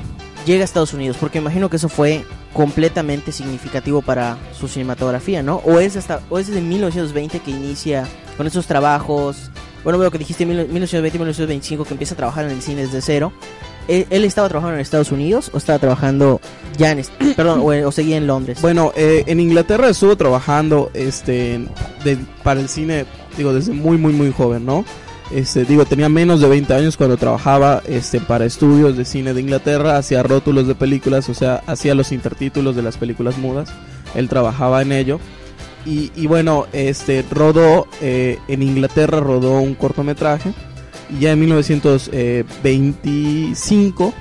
llega 0.46 0.62
a 0.62 0.64
Estados 0.64 0.94
Unidos? 0.94 1.18
Porque 1.20 1.36
imagino 1.36 1.68
que 1.68 1.76
eso 1.76 1.90
fue 1.90 2.24
completamente 2.54 3.30
significativo 3.30 4.00
para 4.00 4.38
su 4.58 4.66
cinematografía, 4.66 5.42
¿no? 5.42 5.56
O 5.56 5.78
es 5.78 5.96
hasta 5.96 6.22
o 6.30 6.38
es 6.38 6.46
desde 6.46 6.62
1920 6.62 7.40
que 7.40 7.50
inicia 7.50 8.08
con 8.38 8.46
esos 8.46 8.66
trabajos. 8.66 9.50
Bueno, 9.84 9.98
veo 9.98 10.10
que 10.10 10.16
dijiste 10.16 10.46
mil- 10.46 10.66
1920 10.66 11.18
1925 11.18 11.84
que 11.84 11.92
empieza 11.92 12.14
a 12.14 12.16
trabajar 12.16 12.46
en 12.46 12.52
el 12.52 12.62
cine 12.62 12.86
desde 12.86 13.02
cero. 13.02 13.30
¿Él, 13.88 14.24
estaba 14.24 14.48
trabajando 14.48 14.76
en 14.76 14.80
Estados 14.80 15.10
Unidos 15.10 15.50
o 15.52 15.58
estaba 15.58 15.78
trabajando 15.78 16.40
ya 16.76 16.92
en, 16.92 17.02
perdón, 17.36 17.60
o, 17.60 17.88
o 17.88 17.92
seguía 17.92 18.16
en 18.16 18.26
Londres? 18.26 18.60
Bueno, 18.62 18.92
eh, 18.96 19.24
en 19.26 19.40
Inglaterra 19.40 19.88
estuvo 19.88 20.16
trabajando 20.16 20.90
este 20.94 21.60
de- 22.04 22.18
para 22.42 22.60
el 22.60 22.68
cine, 22.68 23.04
digo, 23.36 23.52
desde 23.52 23.72
muy, 23.72 23.96
muy, 23.98 24.12
muy 24.12 24.32
joven, 24.32 24.64
¿no? 24.66 24.84
Este, 25.30 25.64
digo, 25.66 25.84
tenía 25.84 26.08
menos 26.08 26.40
de 26.40 26.48
20 26.48 26.72
años 26.72 26.96
cuando 26.96 27.18
trabajaba 27.18 27.82
este, 27.86 28.18
para 28.18 28.46
estudios 28.46 28.96
de 28.96 29.04
cine 29.04 29.34
de 29.34 29.40
Inglaterra, 29.42 29.98
hacía 29.98 30.22
rótulos 30.22 30.66
de 30.66 30.74
películas, 30.74 31.28
o 31.28 31.34
sea, 31.34 31.62
hacía 31.66 31.94
los 31.94 32.12
intertítulos 32.12 32.74
de 32.76 32.82
las 32.82 32.96
películas 32.96 33.36
mudas. 33.36 33.68
Él 34.14 34.28
trabajaba 34.30 34.80
en 34.80 34.92
ello. 34.92 35.20
Y, 35.84 36.10
y 36.16 36.26
bueno, 36.26 36.66
este, 36.72 37.24
rodó, 37.30 37.86
eh, 38.00 38.38
en 38.48 38.62
Inglaterra 38.62 39.20
rodó 39.20 39.60
un 39.60 39.74
cortometraje. 39.74 40.52
Y 41.10 41.20
ya 41.20 41.32
en 41.32 41.40
1925 41.40 44.14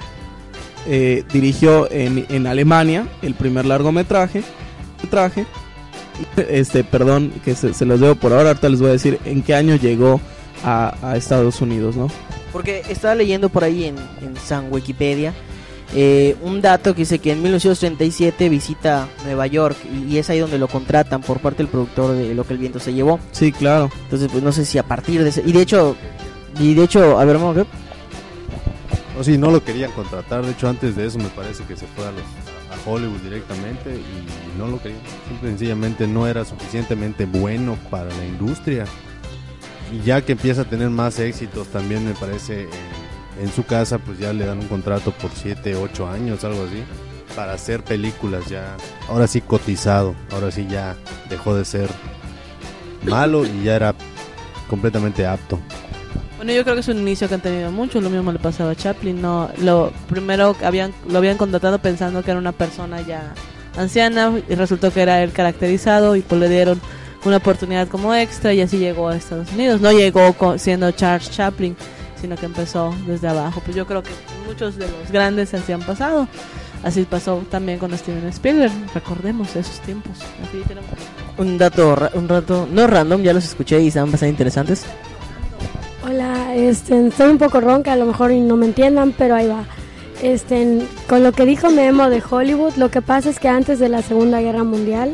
eh, 0.88 1.24
dirigió 1.34 1.92
en, 1.92 2.26
en 2.30 2.48
Alemania 2.48 3.06
el 3.22 3.34
primer 3.34 3.66
largometraje. 3.66 4.44
Traje, 5.10 5.46
este, 6.38 6.84
perdón, 6.84 7.32
que 7.46 7.54
se, 7.56 7.74
se 7.74 7.86
los 7.86 8.00
debo 8.00 8.16
por 8.16 8.34
ahora. 8.34 8.50
Ahorita 8.50 8.70
les 8.70 8.80
voy 8.80 8.90
a 8.90 8.94
decir 8.94 9.20
en 9.26 9.44
qué 9.44 9.54
año 9.54 9.76
llegó 9.76 10.20
a, 10.64 10.96
a 11.02 11.18
Estados 11.18 11.62
Unidos, 11.62 11.96
¿no? 11.96 12.08
Porque 12.52 12.82
estaba 12.90 13.14
leyendo 13.16 13.50
por 13.50 13.64
ahí 13.64 13.86
en, 13.86 13.96
en 14.22 14.36
San 14.38 14.72
Wikipedia 14.72 15.34
eh, 15.96 16.36
un 16.42 16.62
dato 16.62 16.94
que 16.94 17.02
dice 17.02 17.20
que 17.20 17.32
en 17.32 17.42
1937 17.42 18.50
visita 18.50 19.08
Nueva 19.24 19.48
York 19.48 19.78
y, 19.90 20.14
y 20.14 20.18
es 20.18 20.30
ahí 20.30 20.40
donde 20.40 20.58
lo 20.58 20.68
contratan 20.68 21.22
por 21.22 21.40
parte 21.40 21.64
del 21.64 21.68
productor 21.68 22.14
de 22.14 22.36
Lo 22.36 22.46
que 22.46 22.54
el 22.54 22.60
viento 22.60 22.80
se 22.80 22.94
llevó. 22.94 23.20
Sí, 23.32 23.52
claro. 23.52 23.90
Entonces, 24.04 24.30
pues 24.32 24.44
no 24.44 24.52
sé 24.52 24.66
si 24.66 24.78
a 24.78 24.84
partir 24.84 25.24
de 25.24 25.30
ese... 25.30 25.44
Y 25.46 25.54
de 25.54 25.62
hecho, 25.62 25.96
y 26.60 26.74
de 26.74 26.84
hecho, 26.84 27.20
a 27.20 27.26
ver, 27.26 27.38
vamos 27.38 27.56
a 27.56 27.60
ver. 27.60 27.68
O 29.20 29.24
sí, 29.24 29.38
no 29.38 29.50
lo 29.50 29.64
querían 29.64 29.92
contratar. 29.92 30.46
De 30.46 30.52
hecho, 30.52 30.70
antes 30.70 30.96
de 30.96 31.08
eso 31.08 31.18
me 31.18 31.30
parece 31.30 31.64
que 31.64 31.76
se 31.76 31.88
fue 31.88 32.06
a, 32.06 32.12
los, 32.12 32.22
a 32.22 32.90
Hollywood 32.90 33.20
directamente 33.22 33.96
y 33.96 34.58
no 34.60 34.68
lo 34.68 34.82
querían. 34.82 35.02
Simple 35.28 35.50
sencillamente 35.50 36.08
no 36.08 36.28
era 36.28 36.46
suficientemente 36.46 37.26
bueno 37.26 37.78
para 37.90 38.06
la 38.06 38.26
industria. 38.26 38.86
Y 39.92 40.06
ya 40.06 40.22
que 40.22 40.34
empieza 40.34 40.62
a 40.62 40.66
tener 40.66 40.90
más 40.90 41.18
éxitos, 41.20 41.68
también 41.68 42.06
me 42.06 42.14
parece 42.14 42.64
en, 42.64 43.46
en 43.46 43.52
su 43.52 43.64
casa, 43.64 43.98
pues 43.98 44.20
ya 44.20 44.34
le 44.34 44.46
dan 44.46 44.60
un 44.60 44.68
contrato 44.68 45.12
por 45.12 45.32
7, 45.34 45.76
8 45.76 46.08
años, 46.10 46.44
algo 46.44 46.66
así, 46.66 46.84
para 47.36 47.54
hacer 47.54 47.84
películas 47.84 48.48
ya. 48.48 48.78
Ahora 49.10 49.28
sí 49.28 49.42
cotizado, 49.42 50.16
ahora 50.32 50.52
sí 50.52 50.68
ya 50.70 50.96
dejó 51.30 51.56
de 51.56 51.66
ser 51.66 51.90
malo 53.04 53.46
y 53.46 53.64
ya 53.64 53.76
era 53.76 53.96
completamente 54.70 55.26
apto. 55.26 55.60
Bueno, 56.38 56.52
yo 56.54 56.64
creo 56.64 56.76
que 56.76 56.82
es 56.82 56.88
un 56.88 57.00
inicio 57.00 57.28
que 57.28 57.34
han 57.36 57.42
tenido 57.42 57.72
mucho. 57.72 58.00
Lo 58.00 58.10
mismo 58.10 58.32
le 58.32 58.40
pasaba 58.40 58.72
a 58.72 58.76
Chaplin. 58.76 59.22
No, 59.22 59.50
lo 59.60 59.92
primero 60.08 60.56
habían, 60.64 60.94
lo 61.10 61.18
habían 61.18 61.38
contratado 61.38 61.80
pensando 61.80 62.22
que 62.24 62.32
era 62.32 62.40
una 62.40 62.52
persona 62.52 63.02
ya 63.02 63.34
anciana 63.76 64.32
y 64.48 64.56
resultó 64.56 64.92
que 64.92 65.02
era 65.02 65.22
él 65.24 65.32
caracterizado 65.32 66.16
y 66.16 66.22
pues 66.22 66.40
le 66.42 66.50
dieron 66.50 66.80
una 67.26 67.38
oportunidad 67.38 67.88
como 67.88 68.14
extra 68.14 68.54
y 68.54 68.62
así 68.62 68.78
llegó 68.78 69.10
a 69.10 69.16
Estados 69.16 69.52
Unidos. 69.52 69.82
No 69.82 69.92
llegó 69.92 70.32
co- 70.34 70.58
siendo 70.60 70.92
Charles 70.92 71.32
Chaplin, 71.32 71.76
sino 72.22 72.36
que 72.36 72.46
empezó 72.46 72.94
desde 73.08 73.28
abajo. 73.28 73.62
Pues 73.66 73.76
yo 73.76 73.86
creo 73.88 74.04
que 74.04 74.12
muchos 74.48 74.76
de 74.78 74.88
los 74.88 75.12
grandes 75.12 75.54
así 75.56 75.72
han 75.72 75.82
pasado. 75.82 76.28
Así 76.84 77.04
pasó 77.10 77.44
también 77.50 77.80
con 77.80 77.96
Steven 77.98 78.28
Spielberg. 78.28 78.72
Recordemos 78.94 79.56
esos 79.56 79.80
tiempos. 79.80 80.14
Un 81.38 81.58
dato, 81.58 81.98
un 82.14 82.30
rato, 82.30 82.68
no 82.72 82.86
random, 82.86 83.24
ya 83.24 83.34
los 83.34 83.44
escuché 83.46 83.82
y 83.82 83.88
estaban 83.88 84.12
bastante 84.12 84.30
interesantes. 84.32 84.86
Hola, 86.10 86.56
este, 86.56 87.08
estoy 87.08 87.32
un 87.32 87.38
poco 87.38 87.60
ronca, 87.60 87.92
a 87.92 87.98
lo 87.98 88.06
mejor 88.06 88.32
no 88.32 88.56
me 88.56 88.66
entiendan, 88.66 89.12
pero 89.18 89.36
ahí 89.36 89.48
va. 89.48 89.66
Este, 90.22 90.80
con 91.10 91.22
lo 91.22 91.34
que 91.34 91.46
dijo 91.46 91.70
Memo 91.70 92.10
de 92.10 92.24
Hollywood, 92.28 92.76
lo 92.78 92.90
que 92.90 93.02
pasa 93.02 93.30
es 93.30 93.40
que 93.40 93.50
antes 93.50 93.78
de 93.78 93.90
la 93.90 94.02
Segunda 94.02 94.40
Guerra 94.40 94.64
Mundial 94.64 95.12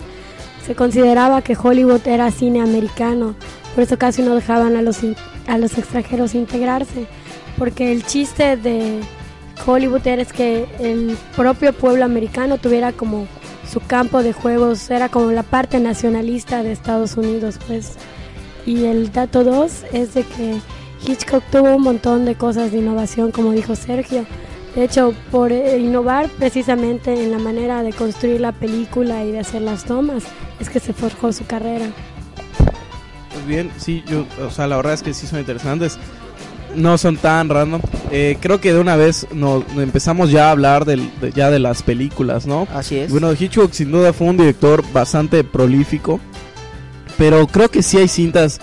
se 0.67 0.75
consideraba 0.75 1.41
que 1.41 1.57
Hollywood 1.59 2.05
era 2.05 2.29
cine 2.29 2.61
americano, 2.61 3.33
por 3.73 3.85
eso 3.85 3.97
casi 3.97 4.21
no 4.21 4.35
dejaban 4.35 4.75
a 4.75 4.83
los, 4.83 4.99
a 5.47 5.57
los 5.57 5.75
extranjeros 5.79 6.35
integrarse, 6.35 7.07
porque 7.57 7.91
el 7.91 8.05
chiste 8.05 8.55
de 8.55 8.99
Hollywood 9.65 10.05
era 10.05 10.21
es 10.21 10.31
que 10.31 10.67
el 10.79 11.17
propio 11.35 11.73
pueblo 11.73 12.05
americano 12.05 12.59
tuviera 12.59 12.91
como 12.91 13.25
su 13.67 13.79
campo 13.79 14.21
de 14.21 14.33
juegos, 14.33 14.91
era 14.91 15.09
como 15.09 15.31
la 15.31 15.41
parte 15.41 15.79
nacionalista 15.79 16.61
de 16.61 16.71
Estados 16.71 17.17
Unidos, 17.17 17.57
pues. 17.65 17.93
Y 18.65 18.85
el 18.85 19.11
dato 19.11 19.43
2 19.43 19.85
es 19.91 20.13
de 20.13 20.23
que 20.23 20.61
Hitchcock 21.05 21.43
tuvo 21.51 21.75
un 21.75 21.81
montón 21.83 22.25
de 22.25 22.35
cosas 22.35 22.71
de 22.71 22.79
innovación, 22.79 23.31
como 23.31 23.51
dijo 23.51 23.75
Sergio. 23.75 24.25
De 24.75 24.85
hecho, 24.85 25.13
por 25.31 25.51
eh, 25.51 25.77
innovar 25.77 26.29
precisamente 26.29 27.13
en 27.23 27.31
la 27.31 27.37
manera 27.37 27.83
de 27.83 27.93
construir 27.93 28.41
la 28.41 28.51
película 28.51 29.23
y 29.23 29.31
de 29.31 29.39
hacer 29.39 29.61
las 29.61 29.83
tomas, 29.85 30.23
es 30.59 30.69
que 30.69 30.79
se 30.79 30.93
forjó 30.93 31.31
su 31.31 31.45
carrera. 31.45 31.85
Pues 33.31 33.45
bien, 33.45 33.71
sí, 33.77 34.03
yo, 34.07 34.25
o 34.45 34.49
sea, 34.49 34.67
la 34.67 34.77
verdad 34.77 34.93
es 34.93 35.03
que 35.03 35.13
sí 35.13 35.27
son 35.27 35.39
interesantes. 35.39 35.97
No 36.75 36.97
son 36.97 37.17
tan 37.17 37.49
random. 37.49 37.81
Eh, 38.09 38.37
creo 38.41 38.59
que 38.59 38.73
de 38.73 38.79
una 38.79 38.95
vez 38.95 39.27
nos 39.31 39.63
empezamos 39.77 40.31
ya 40.31 40.47
a 40.47 40.51
hablar 40.51 40.85
del, 40.85 41.07
de- 41.21 41.31
ya 41.31 41.51
de 41.51 41.59
las 41.59 41.83
películas, 41.83 42.47
¿no? 42.47 42.67
Así 42.73 42.97
es. 42.97 43.11
Bueno, 43.11 43.31
Hitchcock 43.31 43.71
sin 43.73 43.91
duda 43.91 44.11
fue 44.11 44.25
un 44.27 44.37
director 44.37 44.83
bastante 44.91 45.43
prolífico, 45.43 46.19
pero 47.15 47.45
creo 47.45 47.69
que 47.69 47.83
sí 47.83 47.97
hay 47.97 48.07
cintas 48.07 48.59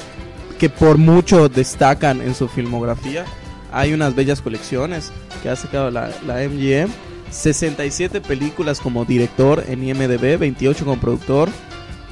que 0.60 0.68
por 0.68 0.98
mucho 0.98 1.48
destacan 1.48 2.20
en 2.20 2.34
su 2.34 2.46
filmografía. 2.46 3.24
Hay 3.72 3.94
unas 3.94 4.14
bellas 4.14 4.42
colecciones 4.42 5.10
que 5.42 5.48
ha 5.48 5.56
sacado 5.56 5.90
la, 5.90 6.10
la 6.26 6.46
MGM. 6.46 6.90
67 7.30 8.20
películas 8.20 8.78
como 8.78 9.06
director 9.06 9.64
en 9.66 9.82
IMDB, 9.82 10.36
28 10.38 10.84
como 10.84 11.00
productor, 11.00 11.48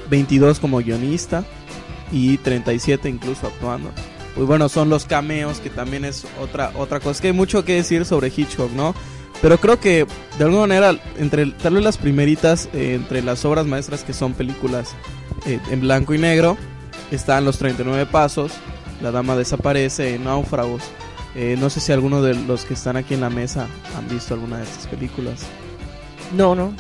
22 0.09 0.61
como 0.61 0.79
guionista 0.79 1.45
y 2.11 2.39
37 2.39 3.11
incluso 3.11 3.49
actuando. 3.49 3.91
Pues 4.35 4.47
bueno, 4.47 4.71
son 4.71 4.89
los 4.89 5.05
cameos 5.05 5.59
que 5.59 5.69
también 5.69 6.07
es 6.07 6.25
otra 6.41 6.73
otra 6.75 7.01
cosa. 7.01 7.21
Que 7.21 7.29
hay 7.29 7.35
mucho 7.35 7.67
que 7.67 7.75
decir 7.75 8.07
sobre 8.07 8.33
Hitchcock, 8.35 8.73
¿no? 8.73 8.95
Pero 9.43 9.59
creo 9.59 9.79
que 9.79 10.07
de 10.39 10.45
alguna 10.45 10.63
manera, 10.63 10.99
entre 11.19 11.45
tal 11.53 11.75
vez 11.75 11.85
las 11.85 11.99
primeritas, 11.99 12.71
eh, 12.73 12.95
entre 12.95 13.23
las 13.23 13.45
obras 13.45 13.67
maestras 13.67 14.05
que 14.05 14.15
son 14.15 14.33
películas 14.33 14.95
eh, 15.45 15.61
en 15.71 15.81
blanco 15.81 16.15
y 16.15 16.19
negro, 16.19 16.57
están 17.17 17.45
Los 17.45 17.59
39 17.59 18.07
Pasos, 18.07 18.53
La 19.03 19.11
Dama 19.11 19.37
Desaparece, 19.37 20.19
Náufragos. 20.19 20.83
Eh, 21.35 21.57
no 21.59 21.71
sé 21.71 21.81
si 21.81 21.93
alguno 21.93 22.23
de 22.23 22.35
los 22.35 22.65
que 22.65 22.75
están 22.75 22.97
aquí 22.97 23.15
en 23.15 23.21
la 23.21 23.31
mesa 23.31 23.67
han 23.97 24.09
visto 24.09 24.35
alguna 24.35 24.59
de 24.59 24.65
estas 24.65 24.87
películas. 24.89 25.41
No, 26.37 26.55
no. 26.55 26.73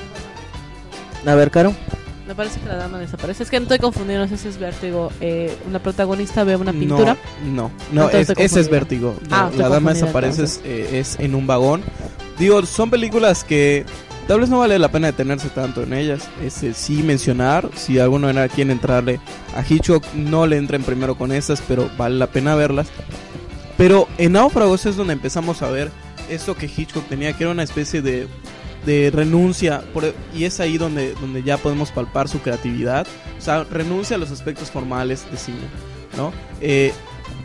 A 1.26 1.34
ver, 1.34 1.50
Caro. 1.50 1.74
Me 2.26 2.34
parece 2.34 2.60
que 2.60 2.66
la 2.68 2.76
dama 2.76 2.98
desaparece. 2.98 3.42
Es 3.42 3.50
que 3.50 3.58
no 3.58 3.62
estoy 3.64 3.78
confundido, 3.78 4.20
no 4.20 4.28
sé 4.28 4.36
si 4.36 4.48
es 4.48 4.58
vértigo. 4.58 5.10
Eh, 5.20 5.56
una 5.66 5.78
protagonista 5.78 6.44
ve 6.44 6.56
una 6.56 6.72
pintura. 6.72 7.16
No, 7.44 7.70
no, 7.92 8.10
es- 8.10 8.28
ese 8.30 8.60
es 8.60 8.68
vértigo. 8.68 9.16
Ah, 9.30 9.48
No, 9.52 9.58
la 9.58 9.68
dama 9.70 9.94
desaparece 9.94 10.44
es, 10.44 10.60
eh, 10.64 10.98
es 10.98 11.16
en 11.20 11.34
un 11.34 11.46
vagón. 11.46 11.82
Digo, 12.38 12.64
son 12.66 12.90
películas 12.90 13.44
que 13.44 13.86
tal 14.28 14.48
no 14.48 14.60
vale 14.60 14.78
la 14.78 14.92
pena 14.92 15.08
detenerse 15.08 15.48
tanto 15.48 15.82
en 15.82 15.92
ellas. 15.92 16.28
Este, 16.44 16.72
sí 16.74 17.02
mencionar, 17.02 17.68
si 17.74 17.98
alguno 17.98 18.28
era 18.30 18.48
quiere 18.48 18.70
entrarle 18.70 19.18
a 19.56 19.64
Hitchcock, 19.68 20.04
no 20.14 20.46
le 20.46 20.56
entren 20.58 20.84
primero 20.84 21.16
con 21.16 21.32
estas, 21.32 21.60
pero 21.66 21.90
vale 21.98 22.16
la 22.16 22.28
pena 22.28 22.54
verlas. 22.54 22.86
Pero 23.76 24.06
en 24.18 24.32
Náufragos 24.32 24.86
es 24.86 24.94
donde 24.96 25.14
empezamos 25.14 25.62
a 25.62 25.70
ver 25.70 25.90
eso 26.30 26.54
que 26.54 26.66
Hitchcock 26.66 27.08
tenía, 27.08 27.32
que 27.32 27.44
era 27.44 27.52
una 27.52 27.62
especie 27.62 28.02
de, 28.02 28.28
de 28.84 29.10
renuncia, 29.12 29.82
por- 29.94 30.14
y 30.34 30.44
es 30.44 30.60
ahí 30.60 30.78
donde, 30.78 31.14
donde 31.14 31.42
ya 31.42 31.56
podemos 31.56 31.90
palpar 31.90 32.28
su 32.28 32.40
creatividad. 32.40 33.06
O 33.38 33.40
sea, 33.40 33.64
renuncia 33.64 34.16
a 34.16 34.18
los 34.18 34.30
aspectos 34.30 34.70
formales 34.70 35.26
de 35.30 35.36
cine, 35.38 35.58
¿no? 36.16 36.32
Eh, 36.60 36.92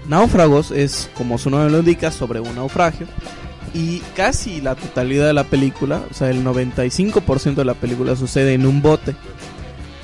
Náufragos 0.10 0.72
es, 0.72 1.10
como 1.16 1.38
su 1.38 1.50
nombre 1.50 1.72
lo 1.72 1.80
indica, 1.80 2.12
sobre 2.12 2.40
un 2.42 2.56
naufragio. 2.56 3.08
Y 3.74 4.00
casi 4.16 4.62
la 4.62 4.76
totalidad 4.76 5.26
de 5.28 5.34
la 5.34 5.44
película, 5.46 6.02
o 6.10 6.14
sea, 6.14 6.30
el 6.30 6.44
95% 6.44 7.56
de 7.56 7.66
la 7.66 7.74
película 7.74 8.16
sucede 8.16 8.54
en 8.54 8.66
un 8.66 8.82
bote. 8.82 9.16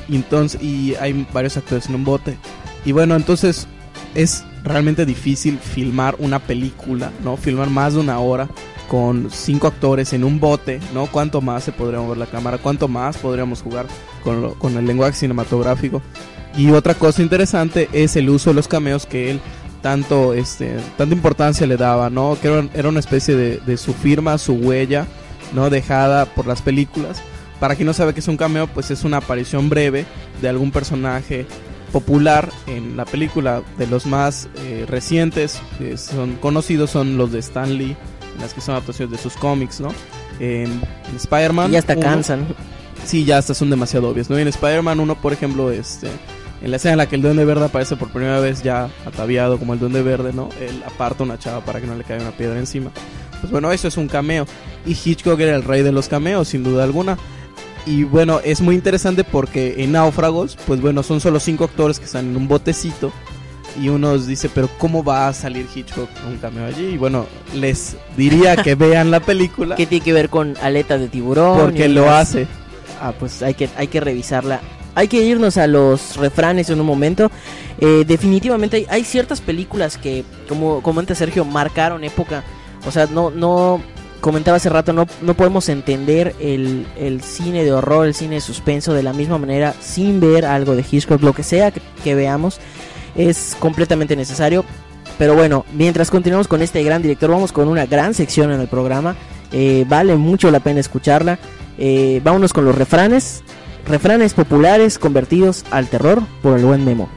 Y, 0.08 0.16
entonces, 0.16 0.62
y 0.62 0.96
hay 0.96 1.28
varios 1.34 1.56
actores 1.58 1.88
en 1.88 1.96
un 1.96 2.04
bote. 2.04 2.38
Y 2.86 2.92
bueno, 2.94 3.16
entonces 3.16 3.68
es 4.16 4.44
realmente 4.64 5.06
difícil 5.06 5.60
filmar 5.60 6.16
una 6.20 6.40
película, 6.40 7.12
¿no? 7.24 7.38
Filmar 7.38 7.70
más 7.70 7.94
de 7.94 8.00
una 8.00 8.20
hora 8.20 8.50
con 8.88 9.30
cinco 9.32 9.68
actores 9.68 10.14
en 10.14 10.24
un 10.24 10.40
bote, 10.40 10.80
¿no? 10.96 11.06
¿Cuánto 11.06 11.42
más 11.42 11.64
se 11.64 11.72
podría 11.72 12.00
mover 12.00 12.18
la 12.18 12.26
cámara? 12.26 12.58
¿Cuánto 12.58 12.88
más 12.88 13.18
podríamos 13.18 13.62
jugar 13.62 13.86
con, 14.24 14.42
lo- 14.42 14.56
con 14.56 14.76
el 14.78 14.86
lenguaje 14.88 15.14
cinematográfico? 15.14 16.02
Y 16.58 16.72
otra 16.72 16.96
cosa 16.96 17.22
interesante 17.22 17.88
es 17.94 18.16
el 18.16 18.30
uso 18.32 18.50
de 18.50 18.56
los 18.56 18.68
cameos 18.68 19.06
que 19.06 19.30
él 19.30 19.40
tanto 19.82 20.34
este 20.34 20.78
tanta 20.98 21.16
importancia 21.16 21.66
le 21.68 21.78
daba, 21.78 22.10
¿no? 22.10 22.38
Que 22.42 22.48
era, 22.48 22.68
era 22.74 22.90
una 22.90 23.00
especie 23.00 23.36
de, 23.36 23.58
de 23.58 23.78
su 23.78 23.94
firma, 23.94 24.38
su 24.38 24.54
huella, 24.54 25.08
¿no? 25.54 25.70
Dejada 25.70 26.26
por 26.26 26.48
las 26.48 26.62
películas. 26.62 27.22
Para 27.60 27.76
quien 27.76 27.88
no 27.88 27.94
sabe 27.94 28.14
qué 28.14 28.22
es 28.22 28.28
un 28.28 28.38
cameo, 28.38 28.68
pues 28.68 28.90
es 28.92 29.04
una 29.04 29.18
aparición 29.18 29.70
breve 29.70 30.06
de 30.42 30.48
algún 30.50 30.72
personaje 30.72 31.46
popular 31.92 32.50
en 32.68 32.96
la 32.96 33.06
película. 33.06 33.62
De 33.78 33.88
los 33.88 34.06
más 34.06 34.48
eh, 34.58 34.86
recientes 34.88 35.60
que 35.78 35.98
son 35.98 36.36
conocidos 36.36 36.92
son 36.92 37.18
los 37.18 37.32
de 37.32 37.40
Stan 37.40 37.78
Lee 37.78 37.98
en 38.36 38.42
las 38.42 38.54
que 38.54 38.62
son 38.62 38.76
adaptaciones 38.76 39.12
de 39.12 39.18
sus 39.22 39.34
cómics, 39.36 39.82
¿no? 39.82 39.90
En, 40.40 40.82
Spider-Man. 41.16 41.70
Y 41.70 41.74
ya 41.74 41.80
hasta 41.80 41.94
uno- 41.94 42.02
cansan. 42.02 42.48
Sí, 43.06 43.26
ya 43.26 43.38
hasta 43.38 43.54
son 43.54 43.70
demasiado 43.70 44.10
obvias, 44.10 44.30
¿no? 44.30 44.38
En 44.38 44.48
Spider-Man 44.48 45.00
1, 45.00 45.16
por 45.22 45.34
ejemplo, 45.34 45.72
este, 45.72 46.08
en 46.62 46.72
la 46.72 46.78
escena 46.78 46.94
en 46.94 46.98
la 46.98 47.08
que 47.08 47.16
el 47.16 47.22
Duende 47.22 47.46
Verde 47.46 47.66
aparece 47.66 47.96
por 47.96 48.10
primera 48.10 48.40
vez 48.40 48.64
ya 48.64 48.90
ataviado 49.06 49.58
como 49.58 49.74
el 49.74 49.80
Duende 49.80 50.02
Verde, 50.02 50.34
¿no? 50.34 50.50
Él 50.60 50.84
aparta 50.86 51.24
una 51.24 51.40
chava 51.40 51.64
para 51.64 51.80
que 51.80 51.88
no 51.88 51.96
le 51.96 52.04
caiga 52.04 52.24
una 52.24 52.36
piedra 52.36 52.60
encima. 52.60 52.92
Pues 53.40 53.52
bueno, 53.52 53.72
eso 53.72 53.88
es 53.88 53.98
un 53.98 54.08
cameo. 54.08 54.46
Y 54.86 54.92
Hitchcock 54.92 55.40
era 55.40 55.56
el 55.56 55.64
rey 55.64 55.82
de 55.82 55.92
los 55.92 56.10
cameos, 56.10 56.50
sin 56.50 56.64
duda 56.64 56.84
alguna. 56.84 57.18
Y 57.86 58.04
bueno, 58.04 58.42
es 58.44 58.62
muy 58.62 58.76
interesante 58.76 59.24
porque 59.24 59.76
en 59.78 59.94
Náufragos, 59.94 60.58
pues 60.68 60.82
bueno, 60.82 61.02
son 61.02 61.22
solo 61.22 61.40
cinco 61.40 61.64
actores 61.64 62.00
que 62.00 62.06
están 62.06 62.28
en 62.30 62.38
un 62.38 62.48
botecito. 62.48 63.12
Y 63.82 63.88
uno 63.88 64.18
dice, 64.18 64.50
pero 64.54 64.70
¿cómo 64.78 65.04
va 65.04 65.28
a 65.28 65.34
salir 65.34 65.66
Hitchcock 65.74 66.10
con 66.22 66.34
un 66.34 66.38
cameo 66.40 66.66
allí? 66.66 66.88
Y 66.88 66.98
bueno, 66.98 67.28
les 67.54 67.96
diría 68.18 68.58
que 68.58 68.76
vean 68.76 69.12
la 69.12 69.22
película. 69.22 69.76
¿Qué 69.76 69.86
tiene 69.86 70.04
que 70.04 70.12
ver 70.12 70.30
con 70.30 70.58
aleta 70.62 70.98
de 70.98 71.08
tiburón? 71.08 71.60
Porque 71.60 71.88
lo 71.88 72.12
hace. 72.12 72.48
Ah, 73.02 73.14
pues 73.18 73.42
hay 73.42 73.54
que, 73.54 73.70
hay 73.78 73.88
que 73.88 74.02
revisarla. 74.02 74.60
Hay 75.00 75.08
que 75.08 75.24
irnos 75.24 75.56
a 75.56 75.66
los 75.66 76.18
refranes 76.18 76.70
en 76.70 76.82
un 76.82 76.86
momento. 76.86 77.32
Eh, 77.80 78.04
definitivamente 78.06 78.86
hay, 78.90 79.06
ciertas 79.06 79.40
películas 79.40 79.98
que, 79.98 80.26
como 80.50 80.84
comenta 80.84 81.16
Sergio, 81.16 81.46
marcaron 81.46 82.04
época. 82.04 82.44
O 82.86 82.92
sea, 82.92 83.06
no, 83.06 83.32
no 83.32 83.82
comentaba 84.20 84.58
hace 84.58 84.68
rato, 84.68 84.92
no, 84.92 85.08
no 85.22 85.36
podemos 85.36 85.70
entender 85.70 86.36
el, 86.42 86.86
el 86.98 87.22
cine 87.22 87.64
de 87.64 87.72
horror, 87.72 88.08
el 88.08 88.14
cine 88.14 88.36
de 88.36 88.42
suspenso 88.42 88.94
de 88.94 89.02
la 89.02 89.14
misma 89.14 89.38
manera 89.38 89.74
sin 89.80 90.20
ver 90.20 90.46
algo 90.46 90.76
de 90.76 90.84
Hitchcock, 90.92 91.24
lo 91.24 91.32
que 91.32 91.44
sea 91.44 91.72
que, 91.72 91.80
que 92.04 92.14
veamos, 92.14 92.60
es 93.16 93.56
completamente 93.58 94.18
necesario. 94.18 94.66
Pero 95.18 95.34
bueno, 95.34 95.66
mientras 95.72 96.12
continuamos 96.12 96.50
con 96.50 96.62
este 96.62 96.84
gran 96.84 97.02
director, 97.02 97.30
vamos 97.30 97.54
con 97.54 97.70
una 97.70 97.86
gran 97.86 98.14
sección 98.14 98.52
en 98.52 98.60
el 98.60 98.68
programa. 98.68 99.16
Eh, 99.54 99.86
vale 99.88 100.18
mucho 100.18 100.52
la 100.52 100.60
pena 100.60 100.82
escucharla. 100.82 101.40
Eh, 101.78 102.20
vámonos 102.22 102.52
con 102.52 102.66
los 102.66 102.76
refranes. 102.76 103.44
Refranes 103.88 104.34
populares 104.34 105.00
convertidos 105.00 105.66
al 105.72 105.88
terror 105.88 106.22
por 106.42 106.58
el 106.58 106.66
buen 106.66 106.86
Memo. 106.86 107.10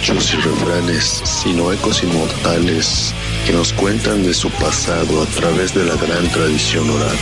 Dichos 0.00 0.32
y 0.32 0.36
refranes, 0.36 1.22
sino 1.24 1.70
ecos 1.72 2.02
inmortales 2.02 3.14
que 3.44 3.52
nos 3.52 3.72
cuentan 3.74 4.22
de 4.22 4.32
su 4.32 4.48
pasado 4.52 5.22
a 5.22 5.26
través 5.26 5.74
de 5.74 5.84
la 5.84 5.94
gran 5.96 6.26
tradición 6.30 6.88
oral. 6.88 7.16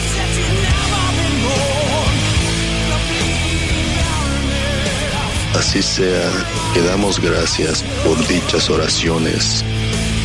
Así 5.54 5.82
sea, 5.82 6.30
que 6.72 6.80
damos 6.82 7.20
gracias 7.20 7.82
por 8.04 8.16
dichas 8.28 8.70
oraciones 8.70 9.64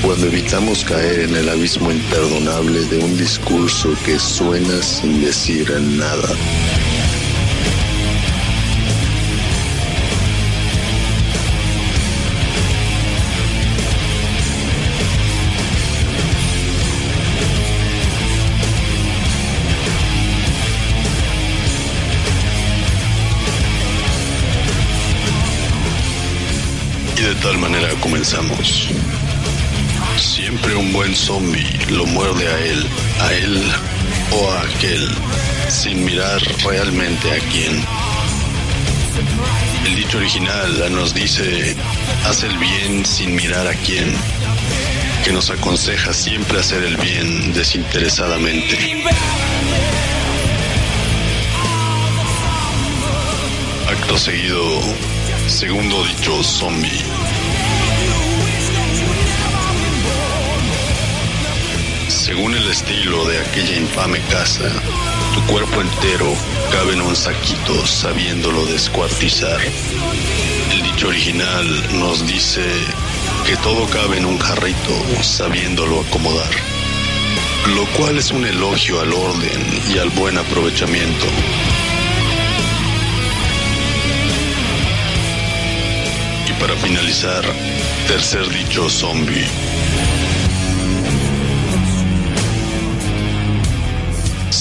cuando 0.04 0.28
evitamos 0.28 0.84
caer 0.84 1.22
en 1.22 1.36
el 1.36 1.50
abismo 1.50 1.92
imperdonable 1.92 2.86
de 2.86 3.00
un 3.00 3.18
discurso 3.18 3.89
que 4.06 4.20
suena 4.20 4.80
sin 4.84 5.22
decir 5.22 5.72
nada. 5.82 6.30
Tal 27.43 27.58
manera 27.58 27.89
comenzamos. 27.99 28.88
Siempre 30.17 30.75
un 30.77 30.93
buen 30.93 31.13
zombie 31.13 31.67
lo 31.89 32.06
muerde 32.06 32.47
a 32.47 32.60
él, 32.60 32.88
a 33.19 33.34
él 33.34 33.71
o 34.32 34.49
a 34.49 34.62
aquel, 34.62 35.10
sin 35.67 36.06
mirar 36.06 36.41
realmente 36.63 37.29
a 37.29 37.39
quién. 37.51 37.84
El 39.86 39.95
dicho 39.97 40.19
original 40.19 40.95
nos 40.95 41.13
dice, 41.13 41.75
haz 42.25 42.43
el 42.43 42.58
bien 42.58 43.06
sin 43.06 43.36
mirar 43.36 43.67
a 43.67 43.73
quién, 43.73 44.15
que 45.25 45.34
nos 45.34 45.49
aconseja 45.49 46.13
siempre 46.13 46.62
hacer 46.62 46.82
el 46.82 46.95
bien 46.95 47.51
desinteresadamente. 47.51 49.03
Acto 53.89 54.17
seguido, 54.17 54.82
segundo 55.49 56.06
dicho 56.06 56.41
zombie. 56.41 57.22
Según 62.36 62.56
el 62.56 62.67
estilo 62.67 63.26
de 63.26 63.39
aquella 63.39 63.78
infame 63.78 64.19
casa, 64.22 64.67
tu 65.36 65.41
cuerpo 65.54 65.82
entero 65.82 66.34
cabe 66.72 66.93
en 66.93 67.02
un 67.02 67.15
saquito 67.15 67.86
sabiéndolo 67.86 68.65
descuartizar. 68.65 69.62
El 70.72 70.82
dicho 70.82 71.10
original 71.10 72.00
nos 72.00 72.26
dice 72.26 72.63
que 73.46 73.56
todo 73.58 73.88
cabe 73.88 74.17
en 74.17 74.26
un 74.26 74.39
jarrito 74.39 75.22
sabiéndolo 75.22 76.02
acomodar, 76.02 76.50
lo 77.76 77.86
cual 77.96 78.17
es 78.17 78.32
un 78.32 78.48
elogio 78.48 79.00
al 79.00 79.13
orden 79.13 79.82
y 79.93 80.00
al 80.00 80.10
buen 80.10 80.39
aprovechamiento. 80.39 81.28
Y 86.50 86.54
para 86.60 86.76
finalizar, 86.78 87.46
tercer 88.08 88.50
dicho 88.50 88.89
zombie. 88.89 89.46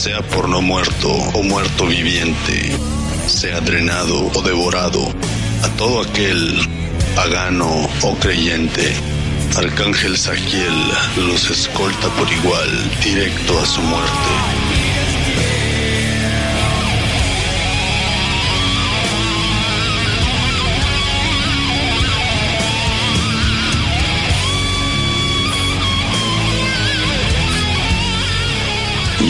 Sea 0.03 0.21
por 0.21 0.49
no 0.49 0.61
muerto 0.61 1.13
o 1.13 1.45
muerto 1.45 1.87
viviente, 1.87 2.77
sea 3.29 3.61
drenado 3.61 4.33
o 4.35 4.43
devorado, 4.43 5.01
a 5.63 5.69
todo 5.77 6.01
aquel 6.01 6.59
pagano 7.15 7.89
o 8.03 8.17
creyente, 8.17 8.93
Arcángel 9.57 10.19
Saquiel 10.19 10.75
los 11.19 11.49
escolta 11.49 12.09
por 12.17 12.29
igual 12.33 12.91
directo 13.01 13.57
a 13.61 13.65
su 13.65 13.81
muerte. 13.81 14.62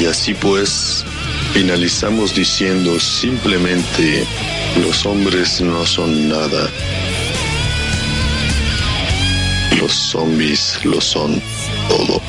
Y 0.03 0.07
así 0.07 0.35
pues, 0.35 1.05
finalizamos 1.53 2.35
diciendo 2.35 2.99
simplemente, 2.99 4.27
los 4.83 5.07
hombres 5.07 5.61
no 5.61 5.87
son 5.87 6.29
nada. 6.29 6.69
Los 9.79 9.93
zombies 9.93 10.85
lo 10.85 11.01
son 11.01 11.41
todo. 11.89 12.21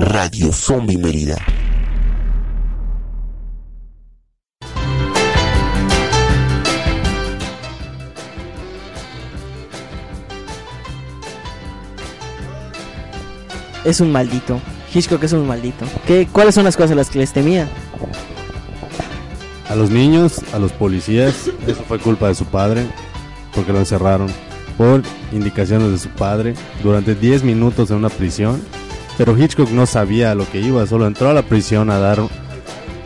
Radio 0.00 0.50
Zombie 0.54 0.96
Mérida. 0.96 1.55
Es 13.86 14.00
un 14.00 14.10
maldito. 14.10 14.60
Hitchcock 14.92 15.22
es 15.22 15.32
un 15.32 15.46
maldito. 15.46 15.86
¿Qué, 16.08 16.26
¿Cuáles 16.32 16.56
son 16.56 16.64
las 16.64 16.76
cosas 16.76 16.90
a 16.90 16.94
las 16.96 17.08
que 17.08 17.20
les 17.20 17.32
temía? 17.32 17.68
A 19.68 19.76
los 19.76 19.90
niños, 19.90 20.40
a 20.52 20.58
los 20.58 20.72
policías, 20.72 21.48
eso 21.68 21.84
fue 21.86 22.00
culpa 22.00 22.26
de 22.26 22.34
su 22.34 22.46
padre, 22.46 22.84
porque 23.54 23.72
lo 23.72 23.78
encerraron 23.78 24.26
por 24.76 25.02
indicaciones 25.32 25.92
de 25.92 25.98
su 25.98 26.08
padre 26.08 26.54
durante 26.82 27.14
10 27.14 27.44
minutos 27.44 27.92
en 27.92 27.98
una 27.98 28.08
prisión. 28.08 28.60
Pero 29.16 29.38
Hitchcock 29.38 29.70
no 29.70 29.86
sabía 29.86 30.32
a 30.32 30.34
lo 30.34 30.50
que 30.50 30.60
iba, 30.60 30.84
solo 30.88 31.06
entró 31.06 31.30
a 31.30 31.34
la 31.34 31.42
prisión 31.42 31.88
a 31.88 32.00
dar 32.00 32.18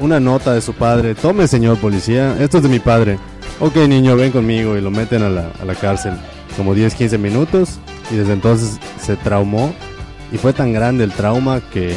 una 0.00 0.18
nota 0.18 0.54
de 0.54 0.62
su 0.62 0.72
padre. 0.72 1.14
Tome, 1.14 1.46
señor 1.46 1.76
policía, 1.76 2.36
esto 2.40 2.56
es 2.56 2.62
de 2.62 2.70
mi 2.70 2.78
padre. 2.78 3.18
Ok, 3.60 3.76
niño, 3.76 4.16
ven 4.16 4.32
conmigo 4.32 4.78
y 4.78 4.80
lo 4.80 4.90
meten 4.90 5.22
a 5.24 5.28
la, 5.28 5.52
a 5.60 5.64
la 5.66 5.74
cárcel. 5.74 6.14
Como 6.56 6.74
10, 6.74 6.94
15 6.94 7.18
minutos 7.18 7.78
y 8.10 8.16
desde 8.16 8.32
entonces 8.32 8.78
se 8.98 9.16
traumó 9.16 9.74
y 10.32 10.38
fue 10.38 10.52
tan 10.52 10.72
grande 10.72 11.04
el 11.04 11.12
trauma 11.12 11.60
que 11.72 11.94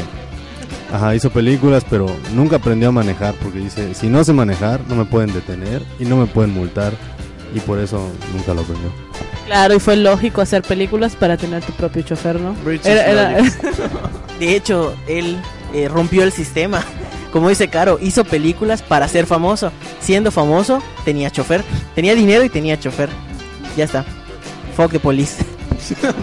ajá, 0.92 1.14
hizo 1.14 1.30
películas, 1.30 1.84
pero 1.88 2.06
nunca 2.34 2.56
aprendió 2.56 2.88
a 2.88 2.92
manejar 2.92 3.34
porque 3.42 3.58
dice, 3.58 3.94
si 3.94 4.08
no 4.08 4.22
sé 4.24 4.32
manejar, 4.32 4.80
no 4.88 4.94
me 4.96 5.04
pueden 5.04 5.32
detener 5.32 5.82
y 5.98 6.04
no 6.04 6.16
me 6.16 6.26
pueden 6.26 6.52
multar 6.52 6.92
y 7.54 7.60
por 7.60 7.78
eso 7.78 8.10
nunca 8.34 8.54
lo 8.54 8.62
aprendió. 8.62 8.90
Claro, 9.46 9.74
y 9.74 9.80
fue 9.80 9.96
lógico 9.96 10.40
hacer 10.40 10.62
películas 10.62 11.16
para 11.16 11.36
tener 11.36 11.62
tu 11.62 11.72
propio 11.72 12.02
chofer, 12.02 12.40
¿no? 12.40 12.54
Era- 12.84 13.06
era-. 13.06 13.42
De 14.40 14.56
hecho, 14.56 14.94
él 15.06 15.36
eh, 15.74 15.88
rompió 15.88 16.22
el 16.24 16.32
sistema. 16.32 16.82
Como 17.32 17.48
dice 17.48 17.68
Caro, 17.68 17.98
hizo 18.00 18.24
películas 18.24 18.82
para 18.82 19.06
ser 19.08 19.26
famoso. 19.26 19.70
Siendo 20.00 20.30
famoso, 20.30 20.82
tenía 21.04 21.30
chofer. 21.30 21.62
Tenía 21.94 22.14
dinero 22.14 22.44
y 22.44 22.48
tenía 22.48 22.78
chofer. 22.78 23.08
Ya 23.76 23.84
está. 23.84 24.04
Fuck 24.76 24.92
the 24.92 25.00
police. 25.00 25.36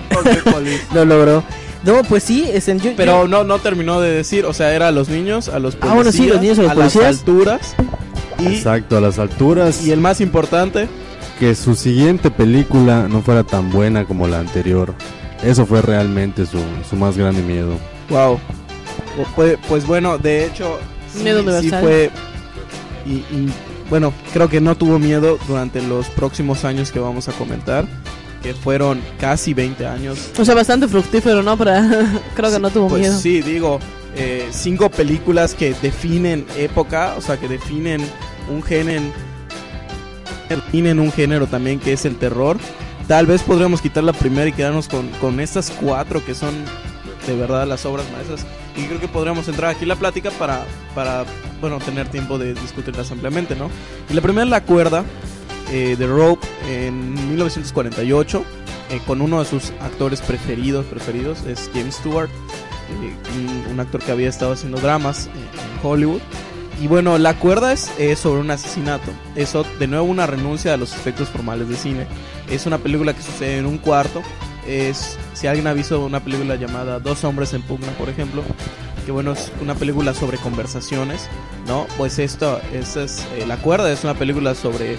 Fuck 0.09 0.23
the 0.23 0.51
police. 0.51 0.81
Lo 0.93 1.05
logró. 1.05 1.43
No, 1.83 2.03
pues 2.03 2.23
sí, 2.23 2.45
es 2.51 2.67
en, 2.67 2.79
yo- 2.79 2.91
Pero 2.95 3.23
yo- 3.23 3.27
no, 3.27 3.43
no 3.43 3.59
terminó 3.59 3.99
de 4.01 4.11
decir, 4.11 4.45
o 4.45 4.53
sea, 4.53 4.73
era 4.75 4.89
a 4.89 4.91
los 4.91 5.09
niños, 5.09 5.49
a 5.49 5.57
los 5.59 5.75
policías, 5.75 5.91
Ah, 5.91 5.95
bueno, 5.95 6.11
sí, 6.11 6.27
los 6.27 6.41
niños, 6.41 6.59
a 6.59 6.61
los 6.63 6.69
las 6.69 6.77
policías. 6.93 7.05
alturas 7.19 7.75
y, 8.39 8.45
Exacto, 8.47 8.97
a 8.97 9.01
las 9.01 9.17
alturas. 9.19 9.83
y 9.85 9.91
el 9.91 9.99
más 9.99 10.21
importante, 10.21 10.87
que 11.39 11.55
su 11.55 11.73
siguiente 11.75 12.29
película 12.29 13.07
no 13.09 13.21
fuera 13.23 13.43
tan 13.43 13.71
buena 13.71 14.05
como 14.05 14.27
la 14.27 14.39
anterior. 14.39 14.93
Eso 15.43 15.65
fue 15.65 15.81
realmente 15.81 16.45
su, 16.45 16.59
su 16.87 16.95
más 16.95 17.17
grande 17.17 17.41
miedo. 17.41 17.73
wow. 18.09 18.39
Pues, 19.35 19.57
pues 19.67 19.85
bueno, 19.85 20.17
de 20.17 20.45
hecho, 20.45 20.79
sí, 21.13 21.23
Miedo 21.23 21.39
sí 21.41 21.47
universal. 21.47 21.81
fue 21.83 22.09
y, 23.05 23.11
y, 23.11 23.51
bueno, 23.89 24.13
creo 24.33 24.47
que 24.47 24.61
no 24.61 24.75
tuvo 24.77 24.99
miedo 24.99 25.37
durante 25.47 25.81
los 25.81 26.07
próximos 26.09 26.63
años 26.63 26.91
que 26.91 26.99
vamos 26.99 27.27
a 27.27 27.33
comentar, 27.33 27.85
que 28.41 28.53
fueron 28.53 29.01
casi 29.19 29.53
20 29.53 29.85
años 29.85 30.31
o 30.37 30.43
sea, 30.45 30.55
bastante 30.55 30.87
fructífero, 30.87 31.43
¿no? 31.43 31.57
Para... 31.57 31.87
Creo 32.35 32.51
que 32.51 32.59
no 32.59 32.69
tuvo 32.69 32.87
Pues 32.89 33.01
miedo. 33.01 33.17
sí, 33.19 33.41
digo, 33.41 33.79
eh, 34.15 34.47
cinco 34.51 34.89
películas 34.89 35.53
que 35.53 35.73
definen 35.81 36.45
época, 36.57 37.13
o 37.17 37.21
sea, 37.21 37.37
que 37.37 37.47
definen 37.47 38.01
un 38.49 38.63
género, 38.63 39.03
definen 40.49 40.99
un 40.99 41.11
género 41.11 41.47
también 41.47 41.79
que 41.79 41.93
es 41.93 42.05
el 42.05 42.17
terror. 42.17 42.57
Tal 43.07 43.25
vez 43.25 43.41
podríamos 43.43 43.81
quitar 43.81 44.03
la 44.03 44.13
primera 44.13 44.47
y 44.47 44.53
quedarnos 44.53 44.87
con, 44.87 45.07
con 45.19 45.39
estas 45.39 45.69
cuatro 45.71 46.23
que 46.23 46.33
son 46.35 46.53
de 47.27 47.35
verdad 47.35 47.67
las 47.67 47.85
obras 47.85 48.05
maestras. 48.11 48.45
Y 48.75 48.83
creo 48.85 48.99
que 48.99 49.07
podríamos 49.07 49.47
entrar 49.47 49.71
aquí 49.71 49.83
en 49.83 49.89
la 49.89 49.95
plática 49.97 50.31
para, 50.31 50.65
para 50.95 51.25
bueno, 51.59 51.79
tener 51.79 52.07
tiempo 52.07 52.37
de 52.37 52.53
discutirlas 52.53 53.11
ampliamente, 53.11 53.55
¿no? 53.55 53.69
Y 54.09 54.13
la 54.13 54.21
primera 54.21 54.43
es 54.43 54.49
La 54.49 54.63
Cuerda, 54.63 55.03
eh, 55.71 55.95
de 55.97 56.07
Rope, 56.07 56.45
en 56.69 57.13
1948, 57.29 58.43
eh, 58.91 58.99
con 59.07 59.21
uno 59.21 59.39
de 59.39 59.45
sus 59.45 59.71
actores 59.81 60.21
preferidos, 60.21 60.85
preferidos, 60.85 61.43
es 61.43 61.71
James 61.73 61.95
Stewart, 61.95 62.29
eh, 62.29 63.15
un, 63.37 63.73
un 63.73 63.79
actor 63.79 64.01
que 64.01 64.11
había 64.11 64.27
estado 64.27 64.51
haciendo 64.51 64.79
dramas 64.79 65.27
eh, 65.27 65.29
en 65.29 65.87
Hollywood. 65.87 66.21
Y 66.81 66.87
bueno, 66.87 67.17
La 67.17 67.37
Cuerda 67.37 67.73
es, 67.73 67.91
sobre 68.19 68.41
un 68.41 68.49
asesinato. 68.49 69.11
Eso, 69.35 69.65
de 69.79 69.87
nuevo, 69.87 70.05
una 70.05 70.25
renuncia 70.25 70.73
a 70.73 70.77
los 70.77 70.93
efectos 70.93 71.29
formales 71.29 71.69
de 71.69 71.75
cine. 71.75 72.07
Es 72.49 72.65
una 72.65 72.79
película 72.79 73.13
que 73.13 73.21
sucede 73.21 73.57
en 73.59 73.67
un 73.67 73.77
cuarto. 73.77 74.23
Es, 74.67 75.17
si 75.33 75.45
alguien 75.45 75.67
ha 75.67 75.73
visto 75.73 76.03
una 76.03 76.23
película 76.23 76.55
llamada 76.55 76.99
Dos 76.99 77.23
hombres 77.23 77.53
en 77.53 77.61
pugna, 77.61 77.91
por 77.99 78.09
ejemplo, 78.09 78.41
que 79.05 79.11
bueno, 79.11 79.33
es 79.33 79.51
una 79.61 79.75
película 79.75 80.13
sobre 80.15 80.37
conversaciones, 80.37 81.27
¿no? 81.67 81.85
Pues 81.97 82.17
esto, 82.17 82.59
esta 82.73 83.03
es 83.03 83.25
eh, 83.37 83.45
La 83.45 83.57
Cuerda, 83.57 83.91
es 83.91 84.03
una 84.03 84.15
película 84.15 84.55
sobre 84.55 84.97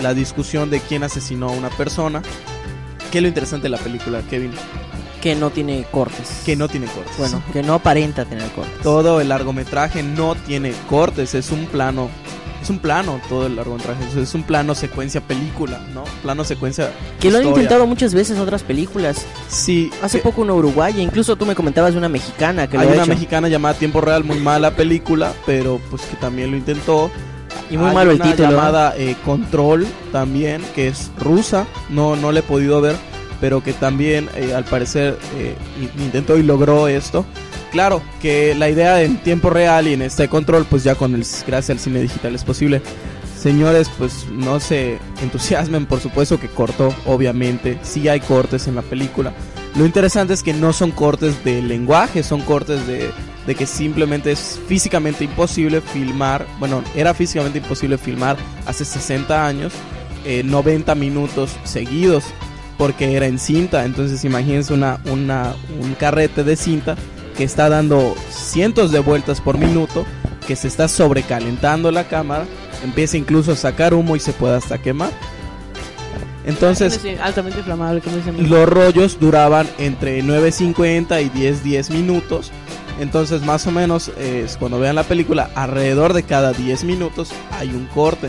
la 0.00 0.14
discusión 0.14 0.70
de 0.70 0.80
quién 0.80 1.02
asesinó 1.02 1.48
a 1.48 1.52
una 1.52 1.70
persona. 1.70 2.22
¿Qué 3.10 3.18
es 3.18 3.22
lo 3.22 3.28
interesante 3.28 3.64
de 3.64 3.70
la 3.70 3.78
película, 3.78 4.22
Kevin? 4.28 4.52
que 5.20 5.34
no 5.34 5.50
tiene 5.50 5.84
cortes. 5.90 6.40
Que 6.46 6.56
no 6.56 6.66
tiene 6.66 6.86
cortes. 6.86 7.18
Bueno, 7.18 7.42
que 7.52 7.62
no 7.62 7.74
aparenta 7.74 8.24
tener 8.24 8.48
cortes. 8.52 8.80
todo 8.82 9.20
el 9.20 9.28
largometraje 9.28 10.02
no 10.02 10.34
tiene 10.34 10.72
cortes, 10.88 11.34
es 11.34 11.50
un 11.50 11.66
plano, 11.66 12.08
es 12.62 12.70
un 12.70 12.78
plano 12.78 13.20
todo 13.28 13.46
el 13.46 13.54
largometraje, 13.56 14.02
es- 14.18 14.32
un 14.34 14.44
plano 14.44 14.74
secuencia 14.74 15.20
película, 15.20 15.78
¿no? 15.92 16.04
Plano 16.22 16.42
secuencia. 16.42 16.90
Que 17.20 17.30
lo 17.30 17.36
han 17.36 17.46
intentado 17.48 17.86
muchas 17.86 18.14
veces 18.14 18.38
otras 18.38 18.62
películas. 18.62 19.26
Sí, 19.50 19.90
Hace 20.00 20.18
que- 20.20 20.22
poco 20.24 20.40
una 20.40 20.54
uruguaya, 20.54 21.02
incluso 21.02 21.36
tú 21.36 21.44
me 21.44 21.54
comentabas 21.54 21.92
de 21.92 21.98
una 21.98 22.08
mexicana 22.08 22.66
que 22.66 22.78
hay 22.78 22.84
lo 22.84 22.90
ha 22.92 22.94
una 22.94 23.02
hecho. 23.02 23.12
mexicana 23.12 23.48
llamada 23.48 23.74
Tiempo 23.74 24.00
Real, 24.00 24.24
muy 24.24 24.38
mala 24.38 24.70
película, 24.74 25.34
pero 25.44 25.78
pues 25.90 26.00
que 26.06 26.16
también 26.16 26.50
lo 26.50 26.56
intentó. 26.56 27.10
Y 27.70 27.76
muy 27.76 27.88
Hay 27.88 27.94
malo 27.94 28.10
el 28.10 28.16
una 28.20 28.30
título. 28.30 28.48
¿eh? 28.48 28.50
llamada 28.52 28.94
eh, 28.96 29.16
Control 29.24 29.86
también, 30.12 30.62
que 30.74 30.88
es 30.88 31.10
rusa, 31.18 31.66
no, 31.88 32.16
no 32.16 32.32
la 32.32 32.40
he 32.40 32.42
podido 32.42 32.80
ver, 32.80 32.96
pero 33.40 33.62
que 33.62 33.72
también 33.72 34.28
eh, 34.34 34.52
al 34.54 34.64
parecer 34.64 35.16
eh, 35.38 35.54
in- 35.80 36.02
intentó 36.04 36.36
y 36.36 36.42
logró 36.42 36.88
esto. 36.88 37.24
Claro 37.70 38.02
que 38.20 38.54
la 38.56 38.68
idea 38.68 39.00
en 39.02 39.18
tiempo 39.18 39.48
real 39.50 39.86
y 39.86 39.92
en 39.92 40.02
este 40.02 40.28
control, 40.28 40.66
pues 40.68 40.82
ya 40.82 40.96
con 40.96 41.14
el 41.14 41.24
gracias 41.46 41.70
al 41.70 41.78
cine 41.78 42.00
digital 42.00 42.34
es 42.34 42.42
posible. 42.42 42.82
Señores, 43.40 43.88
pues 43.96 44.26
no 44.30 44.60
se 44.60 44.98
entusiasmen, 45.22 45.86
por 45.86 46.00
supuesto 46.00 46.38
que 46.38 46.48
cortó, 46.48 46.92
obviamente, 47.06 47.78
sí 47.82 48.06
hay 48.08 48.20
cortes 48.20 48.66
en 48.66 48.74
la 48.74 48.82
película. 48.82 49.32
Lo 49.76 49.86
interesante 49.86 50.34
es 50.34 50.42
que 50.42 50.52
no 50.52 50.72
son 50.74 50.90
cortes 50.90 51.42
de 51.44 51.62
lenguaje, 51.62 52.22
son 52.22 52.42
cortes 52.42 52.86
de, 52.86 53.08
de 53.50 53.56
que 53.56 53.66
simplemente 53.66 54.30
es 54.30 54.60
físicamente 54.68 55.24
imposible 55.24 55.80
filmar, 55.80 56.46
bueno, 56.60 56.84
era 56.94 57.14
físicamente 57.14 57.58
imposible 57.58 57.98
filmar 57.98 58.36
hace 58.64 58.84
60 58.84 59.44
años 59.44 59.72
eh, 60.24 60.44
90 60.44 60.94
minutos 60.94 61.56
seguidos 61.64 62.22
porque 62.78 63.16
era 63.16 63.26
en 63.26 63.40
cinta, 63.40 63.84
entonces 63.84 64.24
imagínense 64.24 64.72
una, 64.72 65.00
una, 65.06 65.52
un 65.80 65.94
carrete 65.94 66.44
de 66.44 66.54
cinta 66.54 66.94
que 67.36 67.42
está 67.42 67.68
dando 67.68 68.14
cientos 68.30 68.92
de 68.92 69.00
vueltas 69.00 69.40
por 69.40 69.58
minuto, 69.58 70.06
que 70.46 70.54
se 70.54 70.68
está 70.68 70.86
sobrecalentando 70.86 71.90
la 71.90 72.06
cámara, 72.06 72.44
empieza 72.84 73.16
incluso 73.16 73.50
a 73.50 73.56
sacar 73.56 73.94
humo 73.94 74.14
y 74.14 74.20
se 74.20 74.32
puede 74.32 74.54
hasta 74.58 74.78
quemar. 74.78 75.10
Entonces, 76.46 77.00
altamente 77.20 77.58
inflamable, 77.58 78.00
los 78.38 78.68
rollos 78.68 79.18
duraban 79.18 79.66
entre 79.78 80.22
9.50 80.22 81.24
y 81.24 81.28
10, 81.30 81.64
10 81.64 81.90
minutos. 81.90 82.52
Entonces, 83.00 83.42
más 83.42 83.66
o 83.66 83.70
menos, 83.72 84.10
eh, 84.18 84.42
es 84.46 84.56
cuando 84.56 84.78
vean 84.78 84.94
la 84.94 85.02
película, 85.04 85.50
alrededor 85.56 86.12
de 86.12 86.22
cada 86.22 86.52
10 86.52 86.84
minutos 86.84 87.30
hay 87.58 87.68
un 87.70 87.86
corte. 87.86 88.28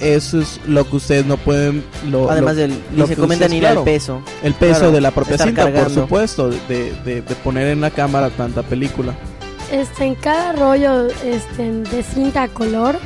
Eso 0.00 0.40
es 0.40 0.60
lo 0.66 0.88
que 0.88 0.96
ustedes 0.96 1.24
no 1.26 1.36
pueden. 1.36 1.84
Lo, 2.10 2.28
Además 2.30 2.54
lo- 2.56 2.62
del, 2.62 2.70
lo 2.96 3.02
ni 3.04 3.08
se 3.08 3.14
que 3.14 3.20
comentan 3.20 3.50
ni 3.50 3.60
claro, 3.60 3.80
el 3.80 3.84
peso. 3.84 4.22
El 4.42 4.54
peso 4.54 4.78
Claro, 4.80 4.92
de 4.92 5.00
la 5.00 5.10
propia 5.12 5.38
cinta, 5.38 5.70
por 5.70 5.90
supuesto, 5.90 6.48
de, 6.50 6.92
de- 7.04 7.22
de 7.22 7.34
poner 7.44 7.68
en 7.68 7.80
la 7.80 7.90
cámara 7.90 8.30
tanta 8.30 8.62
película. 8.62 9.14
Este, 9.70 10.04
en 10.04 10.14
cada 10.16 10.52
rollo 10.52 11.06
este, 11.24 11.70
de 11.70 12.02
cinta 12.02 12.42
a 12.44 12.48
color, 12.48 12.98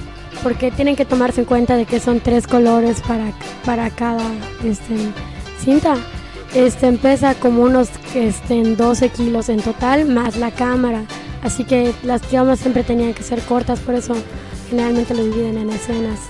porque 0.42 0.70
tienen 0.70 0.96
que 0.96 1.04
tomarse 1.04 1.40
en 1.40 1.46
cuenta 1.46 1.76
de 1.76 1.84
que 1.86 2.00
son 2.00 2.20
tres 2.20 2.46
colores 2.46 3.00
para, 3.06 3.32
para 3.64 3.90
cada 3.90 4.22
este, 4.64 4.94
cinta. 5.62 5.96
Este 6.54 6.90
pesa 6.92 7.34
como 7.34 7.62
unos 7.62 7.90
este, 8.14 8.62
12 8.62 9.08
kilos 9.10 9.48
en 9.48 9.60
total, 9.60 10.06
más 10.06 10.36
la 10.36 10.50
cámara. 10.50 11.04
Así 11.42 11.64
que 11.64 11.94
las 12.02 12.22
tomas 12.22 12.58
siempre 12.58 12.82
tenían 12.82 13.14
que 13.14 13.22
ser 13.22 13.40
cortas, 13.42 13.78
por 13.80 13.94
eso 13.94 14.14
generalmente 14.68 15.14
lo 15.14 15.24
dividen 15.24 15.58
en 15.58 15.70
escenas. 15.70 16.20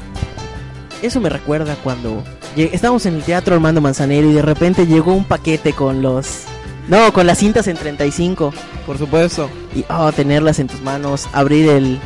Eso 1.02 1.20
me 1.20 1.28
recuerda 1.28 1.76
cuando 1.82 2.24
estábamos 2.56 3.06
en 3.06 3.14
el 3.14 3.22
teatro 3.22 3.54
Armando 3.54 3.80
Manzanero 3.80 4.28
y 4.28 4.34
de 4.34 4.42
repente 4.42 4.86
llegó 4.86 5.14
un 5.14 5.24
paquete 5.24 5.72
con 5.72 6.02
los... 6.02 6.44
No, 6.88 7.12
con 7.12 7.26
las 7.26 7.38
cintas 7.38 7.68
en 7.68 7.76
35. 7.76 8.52
Por 8.86 8.98
supuesto. 8.98 9.48
Y 9.74 9.84
oh, 9.90 10.10
tenerlas 10.12 10.58
en 10.58 10.66
tus 10.66 10.80
manos, 10.80 11.28
abrir 11.32 11.68
el... 11.68 12.00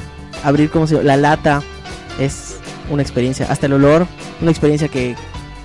Abrir, 0.45 0.71
¿cómo 0.71 0.87
se 0.87 0.95
llama? 0.95 1.07
La 1.07 1.17
lata 1.17 1.63
es 2.19 2.57
una 2.91 3.03
experiencia. 3.03 3.47
Hasta 3.49 3.67
el 3.67 3.75
olor, 3.75 4.07
una 4.41 4.51
experiencia 4.51 4.89
que... 4.89 5.15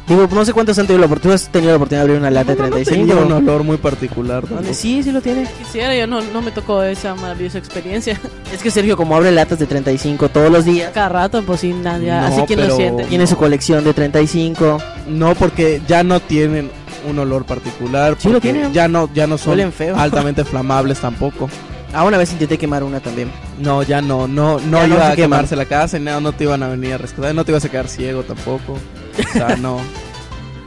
Digo, 0.08 0.26
no 0.32 0.46
sé 0.46 0.54
cuántos 0.54 0.80
han 0.80 0.88
tenido 0.88 1.02
la 1.02 1.08
oportunidad, 1.08 1.36
has 1.36 1.50
tenido 1.52 1.72
la 1.72 1.76
oportunidad 1.76 2.04
de 2.06 2.10
abrir 2.12 2.20
una 2.20 2.32
lata 2.32 2.52
de 2.52 2.56
35. 2.58 3.06
Tenía 3.08 3.15
un 3.26 3.32
olor 3.34 3.63
muy 3.63 3.76
particular. 3.76 4.48
¿Dónde? 4.48 4.74
Sí, 4.74 5.04
sí 5.04 5.12
lo 5.12 5.22
tiene. 5.22 5.46
Quisiera, 5.58 5.93
yo 5.96 6.08
no, 6.08 6.22
no 6.22 6.41
me 6.41 6.52
tocó 6.52 6.82
esa 6.84 7.13
maravillosa 7.15 7.58
experiencia. 7.58 8.20
Es 8.54 8.63
que 8.63 8.72
Sergio, 8.72 8.96
como 8.96 9.13
abre 9.17 9.32
latas 9.34 9.60
de 9.60 9.65
35 9.65 10.30
todos 10.30 10.50
los 10.50 10.63
días, 10.63 10.91
Cada 10.93 11.10
rato, 11.10 11.43
pues 11.43 11.60
sin 11.60 11.84
nadie. 11.84 12.10
No, 12.12 12.20
así 12.26 12.41
quien 12.48 12.60
lo 12.62 12.65
pero- 12.67 12.78
siente. 12.78 13.04
tiene 13.06 13.28
su 13.28 13.36
colección 13.36 13.84
de 13.84 13.93
35. 13.93 14.78
No, 15.10 15.36
porque 15.36 15.82
ya 15.86 16.04
no 16.04 16.22
tienen 16.22 16.72
un 17.10 17.20
olor 17.20 17.46
particular. 17.46 18.15
Sí 18.17 18.30
lo 18.30 18.39
tienen. 18.39 18.72
Ya 18.72 18.88
no, 18.88 19.10
ya 19.13 19.28
no 19.28 19.38
son 19.38 19.72
feo. 19.74 19.96
altamente 20.00 20.46
flamables 20.46 21.00
tampoco. 21.00 21.50
Ah, 21.93 22.06
una 22.06 22.17
vez 22.17 22.32
intenté 22.32 22.58
quemar 22.58 22.84
una 22.84 23.02
también. 23.02 23.30
No, 23.60 23.84
ya 23.84 24.02
no, 24.02 24.28
no, 24.28 24.60
no 24.60 24.82
Ya 24.82 24.88
no 24.88 24.96
iba 24.96 25.12
a 25.12 25.15
quemarse 25.15 25.56
la 25.58 25.65
casa, 25.65 25.98
y 25.98 26.02
no, 26.02 26.20
no 26.22 26.32
te 26.32 26.46
iban 26.46 26.63
a 26.63 26.67
venir 26.70 26.93
a 26.93 26.98
rescatar, 26.98 27.34
no 27.36 27.43
te 27.43 27.52
ibas 27.52 27.65
a 27.65 27.70
quedar 27.70 27.88
ciego 27.89 28.24
tampoco. 28.24 28.78
O 29.20 29.34
sea, 29.34 29.56
no. 29.58 29.80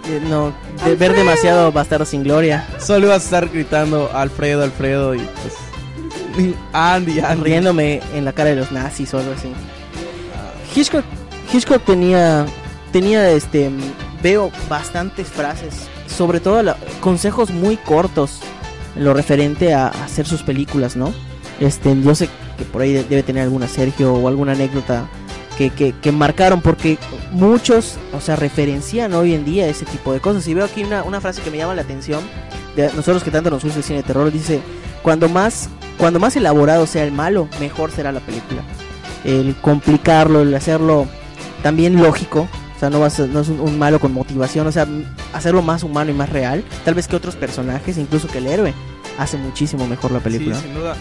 Eh, 0.09 0.21
no, 0.29 0.53
de 0.85 0.97
ver 0.97 1.15
demasiado 1.15 1.71
Bastardo 1.73 2.05
sin 2.05 2.23
Gloria. 2.25 2.67
Solo 2.79 3.07
ibas 3.07 3.23
a 3.23 3.25
estar 3.25 3.49
gritando 3.49 4.11
Alfredo, 4.13 4.63
Alfredo 4.65 5.15
y 5.15 5.19
pues 5.19 5.55
Andy, 6.73 7.21
Andy. 7.21 7.45
riéndome 7.45 8.01
en 8.15 8.25
la 8.25 8.33
cara 8.33 8.51
de 8.51 8.57
los 8.57 8.73
nazis 8.73 9.13
o 9.15 9.19
algo 9.19 9.33
así. 9.33 9.53
Hitchcock, 10.75 11.05
Hitchcock 11.53 11.85
tenía, 11.85 12.47
tenía 12.93 13.31
este, 13.31 13.71
veo 14.23 14.51
bastantes 14.69 15.29
frases, 15.29 15.75
sobre 16.07 16.41
todo 16.41 16.63
la- 16.63 16.77
consejos 17.01 17.51
muy 17.51 17.77
cortos 17.77 18.41
en 18.97 19.05
lo 19.05 19.15
referente 19.15 19.75
a, 19.75 19.87
a 19.89 20.05
hacer 20.05 20.27
sus 20.27 20.43
películas, 20.43 20.97
¿no? 20.97 21.13
Este, 21.61 21.95
yo 22.01 22.15
sé 22.15 22.29
que 22.57 22.65
por 22.65 22.83
ahí 22.83 22.93
de- 22.93 23.05
debe 23.05 23.23
tener 23.23 23.43
alguna 23.43 23.69
Sergio 23.69 24.15
o 24.15 24.29
alguna 24.29 24.53
anécdota 24.53 25.07
que, 25.68 26.12
marcaron 26.12 26.62
porque 26.62 26.96
muchos, 27.33 27.99
o 28.14 28.20
sea, 28.20 28.37
referencian 28.37 29.12
hoy 29.12 29.35
en 29.35 29.44
día 29.44 29.68
ese 29.68 29.85
tipo 29.85 30.12
de 30.12 30.20
cosas. 30.20 30.46
Y 30.49 30.55
veo 30.55 30.64
aquí 30.64 30.85
una, 30.85 31.20
frase 31.20 31.42
que 31.42 31.51
me 31.51 31.59
llama 31.59 31.75
la 31.75 31.83
atención 31.83 32.23
de 32.77 32.87
nosotros 32.94 33.23
que 33.23 33.31
tanto 33.31 33.51
nos 33.51 33.62
gusta 33.62 33.79
el 33.79 33.85
cine 33.85 33.99
de 33.99 34.05
terror, 34.05 34.33
dice, 34.33 34.61
cuando 35.03 35.29
más, 35.29 35.68
cuando 35.99 36.18
más 36.18 36.35
elaborado 36.37 36.87
sea 36.87 37.05
el 37.05 37.12
malo, 37.12 37.49
mejor 37.61 37.90
será 37.90 38.12
la 38.12 38.20
película. 38.20 38.62
El 39.25 39.55
complicarlo, 39.57 40.40
el 40.40 40.55
hacerlo 40.55 41.07
también 41.62 42.01
lógico, 42.01 42.49
o 42.75 42.79
sea, 42.81 42.88
no, 42.88 43.05
es 43.05 43.18
un, 43.18 43.61
un 43.61 43.79
malo 43.79 43.99
con 44.01 44.14
motivación, 44.14 44.66
o 44.66 44.73
sea, 44.73 44.87
hacerlo 45.35 45.61
más 45.61 45.83
humano 45.83 46.11
y 46.11 46.14
más 46.14 46.31
real, 46.31 46.64
tal 46.87 46.94
vez 46.94 47.07
que 47.07 47.16
otros 47.16 47.37
personajes, 47.37 47.99
incluso 47.99 48.29
que 48.29 48.38
el 48.38 48.46
héroe, 48.46 48.73
hace 49.18 49.37
muchísimo 49.37 49.87
mejor 49.87 50.12
la 50.12 50.20
película. 50.20 50.57
Sí, 50.57 50.62
sin 50.62 50.75
duda. 50.75 50.96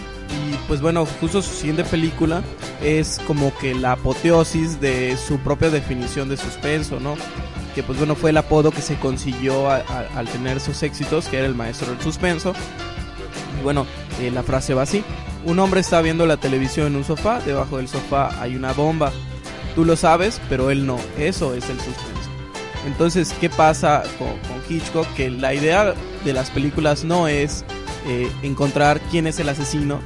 Pues 0.70 0.80
bueno, 0.80 1.04
justo 1.20 1.42
su 1.42 1.52
siguiente 1.52 1.82
película 1.82 2.42
es 2.80 3.18
como 3.26 3.52
que 3.58 3.74
la 3.74 3.92
apoteosis 3.92 4.80
de 4.80 5.16
su 5.16 5.38
propia 5.40 5.68
definición 5.68 6.28
de 6.28 6.36
suspenso, 6.36 7.00
¿no? 7.00 7.16
Que 7.74 7.82
pues 7.82 7.98
bueno, 7.98 8.14
fue 8.14 8.30
el 8.30 8.36
apodo 8.36 8.70
que 8.70 8.80
se 8.80 8.94
consiguió 8.94 9.68
a- 9.68 9.78
a- 9.78 10.06
al 10.16 10.28
tener 10.28 10.60
sus 10.60 10.80
éxitos, 10.84 11.26
que 11.26 11.38
era 11.38 11.46
el 11.48 11.56
maestro 11.56 11.90
del 11.90 12.00
suspenso. 12.00 12.52
Y 13.58 13.64
bueno, 13.64 13.84
eh, 14.20 14.30
la 14.30 14.44
frase 14.44 14.72
va 14.72 14.82
así. 14.82 15.02
Un 15.44 15.58
hombre 15.58 15.80
está 15.80 16.00
viendo 16.02 16.24
la 16.24 16.36
televisión 16.36 16.86
en 16.86 16.94
un 16.96 17.04
sofá, 17.04 17.40
debajo 17.40 17.78
del 17.78 17.88
sofá 17.88 18.40
hay 18.40 18.54
una 18.54 18.72
bomba. 18.72 19.10
Tú 19.74 19.84
lo 19.84 19.96
sabes, 19.96 20.40
pero 20.48 20.70
él 20.70 20.86
no. 20.86 21.00
Eso 21.18 21.52
es 21.52 21.64
el 21.68 21.78
suspenso. 21.78 22.30
Entonces, 22.86 23.34
¿qué 23.40 23.50
pasa 23.50 24.04
con, 24.20 24.28
con 24.28 24.62
Hitchcock? 24.68 25.08
Que 25.14 25.30
la 25.30 25.52
idea 25.52 25.94
de 26.24 26.32
las 26.32 26.48
películas 26.50 27.02
no 27.02 27.26
es 27.26 27.64
eh, 28.06 28.30
encontrar 28.42 29.00
quién 29.10 29.26
es 29.26 29.38
el 29.40 29.48
asesino, 29.48 30.00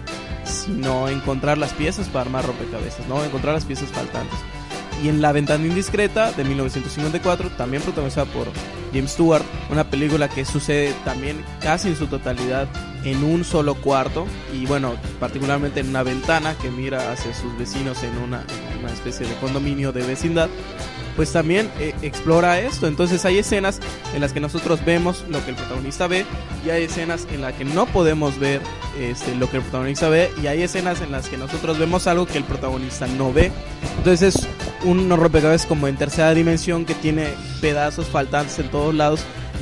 sino 0.44 1.08
encontrar 1.08 1.58
las 1.58 1.72
piezas 1.72 2.08
para 2.08 2.22
armar 2.22 2.46
rompecabezas, 2.46 3.06
¿no? 3.08 3.24
Encontrar 3.24 3.54
las 3.54 3.64
piezas 3.64 3.88
faltantes. 3.90 4.38
Y 5.02 5.08
en 5.08 5.20
La 5.20 5.32
Ventana 5.32 5.66
Indiscreta 5.66 6.32
de 6.32 6.44
1954, 6.44 7.50
también 7.50 7.82
protagonizada 7.82 8.26
por 8.26 8.46
James 8.94 9.10
Stewart, 9.10 9.44
una 9.70 9.90
película 9.90 10.28
que 10.28 10.44
sucede 10.44 10.94
también 11.04 11.44
casi 11.60 11.88
en 11.88 11.96
su 11.96 12.06
totalidad 12.06 12.68
en 13.04 13.22
un 13.22 13.44
solo 13.44 13.74
cuarto 13.74 14.26
y 14.52 14.66
bueno, 14.66 14.94
particularmente 15.20 15.80
en 15.80 15.88
una 15.88 16.02
ventana 16.02 16.54
que 16.54 16.70
mira 16.70 17.12
hacia 17.12 17.34
sus 17.34 17.56
vecinos 17.58 18.02
en 18.02 18.16
una, 18.18 18.44
una 18.80 18.92
especie 18.92 19.26
de 19.26 19.34
condominio 19.36 19.92
de 19.92 20.06
vecindad, 20.06 20.48
pues 21.16 21.32
también 21.32 21.70
eh, 21.78 21.94
explora 22.02 22.60
esto. 22.60 22.86
Entonces 22.86 23.24
hay 23.24 23.38
escenas 23.38 23.80
en 24.14 24.20
las 24.20 24.32
que 24.32 24.40
nosotros 24.40 24.84
vemos 24.84 25.24
lo 25.28 25.44
que 25.44 25.50
el 25.50 25.56
protagonista 25.56 26.06
ve 26.06 26.24
y 26.64 26.70
hay 26.70 26.84
escenas 26.84 27.26
en 27.32 27.42
las 27.42 27.54
que 27.54 27.64
no 27.64 27.86
podemos 27.86 28.38
ver 28.38 28.60
este, 28.98 29.34
lo 29.34 29.50
que 29.50 29.58
el 29.58 29.62
protagonista 29.62 30.08
ve 30.08 30.30
y 30.42 30.46
hay 30.46 30.62
escenas 30.62 31.00
en 31.00 31.12
las 31.12 31.28
que 31.28 31.36
nosotros 31.36 31.78
vemos 31.78 32.06
algo 32.06 32.26
que 32.26 32.38
el 32.38 32.44
protagonista 32.44 33.06
no 33.06 33.32
ve. 33.32 33.52
Entonces 33.98 34.34
es 34.34 34.48
un 34.84 35.08
rompecabezas 35.10 35.66
como 35.66 35.88
en 35.88 35.96
tercera 35.96 36.34
dimensión 36.34 36.84
que 36.84 36.94
tiene 36.94 37.28
pedazos 37.60 38.06
faltantes 38.06 38.58
en 38.58 38.68
todos 38.84 38.94
lados 38.94 39.20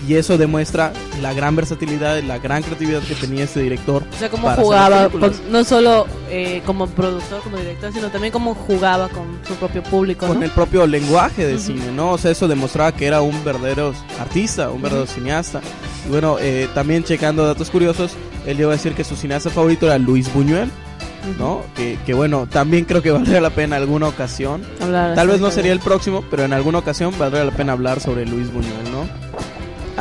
y 0.09 0.15
eso 0.15 0.37
demuestra 0.37 0.93
la 1.21 1.33
gran 1.33 1.55
versatilidad 1.55 2.17
y 2.17 2.23
la 2.23 2.39
gran 2.39 2.63
creatividad 2.63 3.01
que 3.03 3.15
tenía 3.15 3.45
este 3.45 3.61
director. 3.61 4.03
O 4.13 4.19
sea, 4.19 4.29
cómo 4.29 4.51
jugaba, 4.51 5.09
no 5.51 5.65
solo 5.65 6.07
eh, 6.29 6.63
como 6.67 6.89
productor, 6.89 7.41
como 7.43 7.57
director, 7.59 7.93
sino 7.93 8.09
también 8.09 8.33
cómo 8.33 8.55
jugaba 8.55 9.09
con 9.09 9.39
su 9.47 9.55
propio 9.55 9.83
público, 9.83 10.27
con 10.27 10.41
¿no? 10.41 10.45
el 10.45 10.51
propio 10.51 10.87
lenguaje 10.87 11.47
de 11.47 11.59
cine, 11.59 11.93
¿no? 11.95 12.13
O 12.13 12.19
sea, 12.19 12.33
eso 12.33 12.49
demostraba 12.49 12.93
que 12.93 13.07
era 13.07 13.23
un 13.23 13.45
verdadero 13.45 13.95
artista, 14.19 14.71
un 14.71 14.83
verdadero 14.83 15.07
cineasta. 15.07 15.61
Y 16.07 16.11
bueno, 16.11 16.37
eh, 16.41 16.69
también 16.75 17.05
checando 17.05 17.47
datos 17.47 17.71
curiosos, 17.71 18.13
él 18.45 18.57
llegó 18.57 18.71
a 18.71 18.75
decir 18.75 18.95
que 18.95 19.05
su 19.05 19.15
cineasta 19.15 19.51
favorito 19.51 19.87
era 19.87 19.99
Luis 19.99 20.33
Buñuel, 20.35 20.71
¿no? 21.39 21.63
Que, 21.77 21.99
que 22.05 22.15
bueno, 22.15 22.47
también 22.47 22.85
creo 22.85 23.03
que 23.03 23.11
valdría 23.11 23.41
la 23.41 23.51
pena 23.51 23.77
alguna 23.77 24.09
ocasión. 24.09 24.63
Hablar 24.81 25.15
Tal 25.15 25.29
vez 25.29 25.41
no 25.41 25.51
sería 25.51 25.73
el 25.73 25.81
próximo, 25.81 26.25
pero 26.31 26.45
en 26.45 26.53
alguna 26.53 26.79
ocasión 26.79 27.15
valdría 27.19 27.45
la 27.45 27.53
pena 27.53 27.73
hablar 27.73 28.01
sobre 28.01 28.27
Luis 28.27 28.53
Buñuel, 28.53 28.91
¿no? 28.93 29.07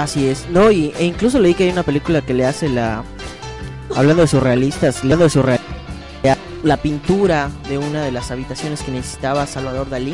Así 0.01 0.27
es, 0.27 0.45
no, 0.49 0.71
y, 0.71 0.93
e 0.97 1.03
incluso 1.05 1.39
leí 1.39 1.53
que 1.53 1.65
hay 1.65 1.69
una 1.71 1.83
película 1.83 2.21
que 2.21 2.33
le 2.33 2.45
hace 2.45 2.69
la. 2.69 3.03
Hablando 3.95 4.21
de 4.21 4.27
surrealistas, 4.27 4.99
hablando 5.03 5.25
de 5.25 5.29
surrealistas, 5.29 5.67
la 6.63 6.77
pintura 6.77 7.49
de 7.67 7.77
una 7.79 8.03
de 8.03 8.11
las 8.11 8.29
habitaciones 8.31 8.81
que 8.83 8.91
necesitaba 8.91 9.45
Salvador 9.47 9.89
Dalí. 9.89 10.13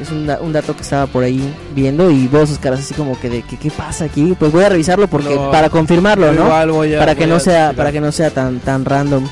Es 0.00 0.10
un, 0.10 0.26
da- 0.26 0.38
un 0.42 0.52
dato 0.52 0.76
que 0.76 0.82
estaba 0.82 1.06
por 1.06 1.24
ahí 1.24 1.40
viendo 1.74 2.10
y 2.10 2.28
vos 2.28 2.50
sus 2.50 2.58
caras 2.58 2.80
así 2.80 2.92
como 2.92 3.18
que 3.18 3.30
de 3.30 3.40
que 3.42 3.56
qué 3.56 3.70
pasa 3.70 4.04
aquí. 4.04 4.36
Pues 4.38 4.52
voy 4.52 4.62
a 4.64 4.68
revisarlo 4.68 5.08
porque 5.08 5.34
No, 5.34 5.50
para 5.50 5.70
confirmarlo, 5.70 6.32
¿no? 6.32 6.44
igual 6.44 6.70
voy 6.70 6.94
a- 6.94 6.98
para 6.98 7.14
que 7.14 7.26
no 7.26 7.40
sea 7.40 7.72
para 7.74 7.90
que 7.90 8.00
no 8.02 8.12
sea 8.12 8.28
tan 8.30 8.60
tan 8.60 8.84
random. 8.84 9.24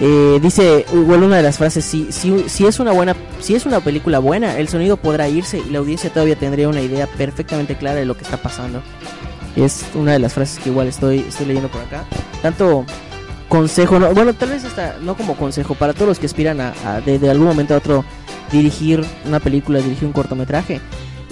Eh, 0.00 0.40
dice 0.42 0.84
igual 0.92 1.22
una 1.22 1.36
de 1.36 1.44
las 1.44 1.58
frases 1.58 1.84
si, 1.84 2.10
si, 2.10 2.48
si 2.48 2.66
es 2.66 2.80
una 2.80 2.90
buena 2.90 3.14
si 3.38 3.54
es 3.54 3.64
una 3.64 3.78
película 3.78 4.18
buena 4.18 4.58
el 4.58 4.66
sonido 4.66 4.96
podrá 4.96 5.28
irse 5.28 5.62
y 5.64 5.70
la 5.70 5.78
audiencia 5.78 6.10
todavía 6.10 6.34
tendría 6.34 6.68
una 6.68 6.80
idea 6.80 7.06
perfectamente 7.06 7.76
clara 7.76 8.00
de 8.00 8.04
lo 8.04 8.16
que 8.16 8.24
está 8.24 8.36
pasando. 8.36 8.82
Es 9.54 9.84
una 9.94 10.12
de 10.12 10.18
las 10.18 10.32
frases 10.32 10.58
que 10.58 10.70
igual 10.70 10.88
estoy 10.88 11.20
estoy 11.20 11.46
leyendo 11.46 11.68
por 11.68 11.80
acá. 11.82 12.04
Tanto 12.42 12.84
consejo 13.48 14.00
no, 14.00 14.12
bueno 14.12 14.34
tal 14.34 14.50
vez 14.50 14.64
hasta 14.64 14.96
no 15.00 15.16
como 15.16 15.36
consejo 15.36 15.74
para 15.76 15.92
todos 15.92 16.08
los 16.08 16.18
que 16.18 16.26
aspiran 16.26 16.60
a, 16.60 16.74
a 16.84 17.00
de, 17.00 17.20
de 17.20 17.30
algún 17.30 17.46
momento 17.46 17.74
a 17.74 17.76
otro 17.76 18.04
dirigir 18.50 19.04
una 19.26 19.38
película 19.38 19.78
dirigir 19.78 20.06
un 20.06 20.12
cortometraje 20.12 20.80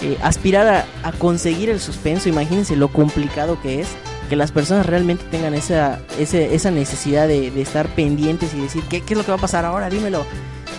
eh, 0.03 0.17
aspirar 0.23 0.67
a, 0.69 1.09
a 1.09 1.13
conseguir 1.13 1.71
el 1.71 1.81
suspenso 1.81 2.29
imagínense 2.29 2.77
lo 2.77 2.89
complicado 2.89 3.61
que 3.61 3.81
es 3.81 3.89
que 4.33 4.37
las 4.37 4.51
personas 4.51 4.87
realmente 4.87 5.23
tengan 5.31 5.53
esa, 5.53 6.01
ese- 6.19 6.55
esa 6.55 6.71
necesidad 6.71 7.29
de, 7.29 7.51
de 7.51 7.61
estar 7.61 7.87
pendientes 7.89 8.55
y 8.55 8.61
decir, 8.63 8.83
¿qué, 8.89 9.03
qué 9.03 9.13
es 9.13 9.19
lo 9.19 9.27
que 9.27 9.31
va 9.31 9.37
a 9.37 9.41
pasar 9.43 9.67
ahora? 9.67 9.91
Dímelo. 9.91 10.25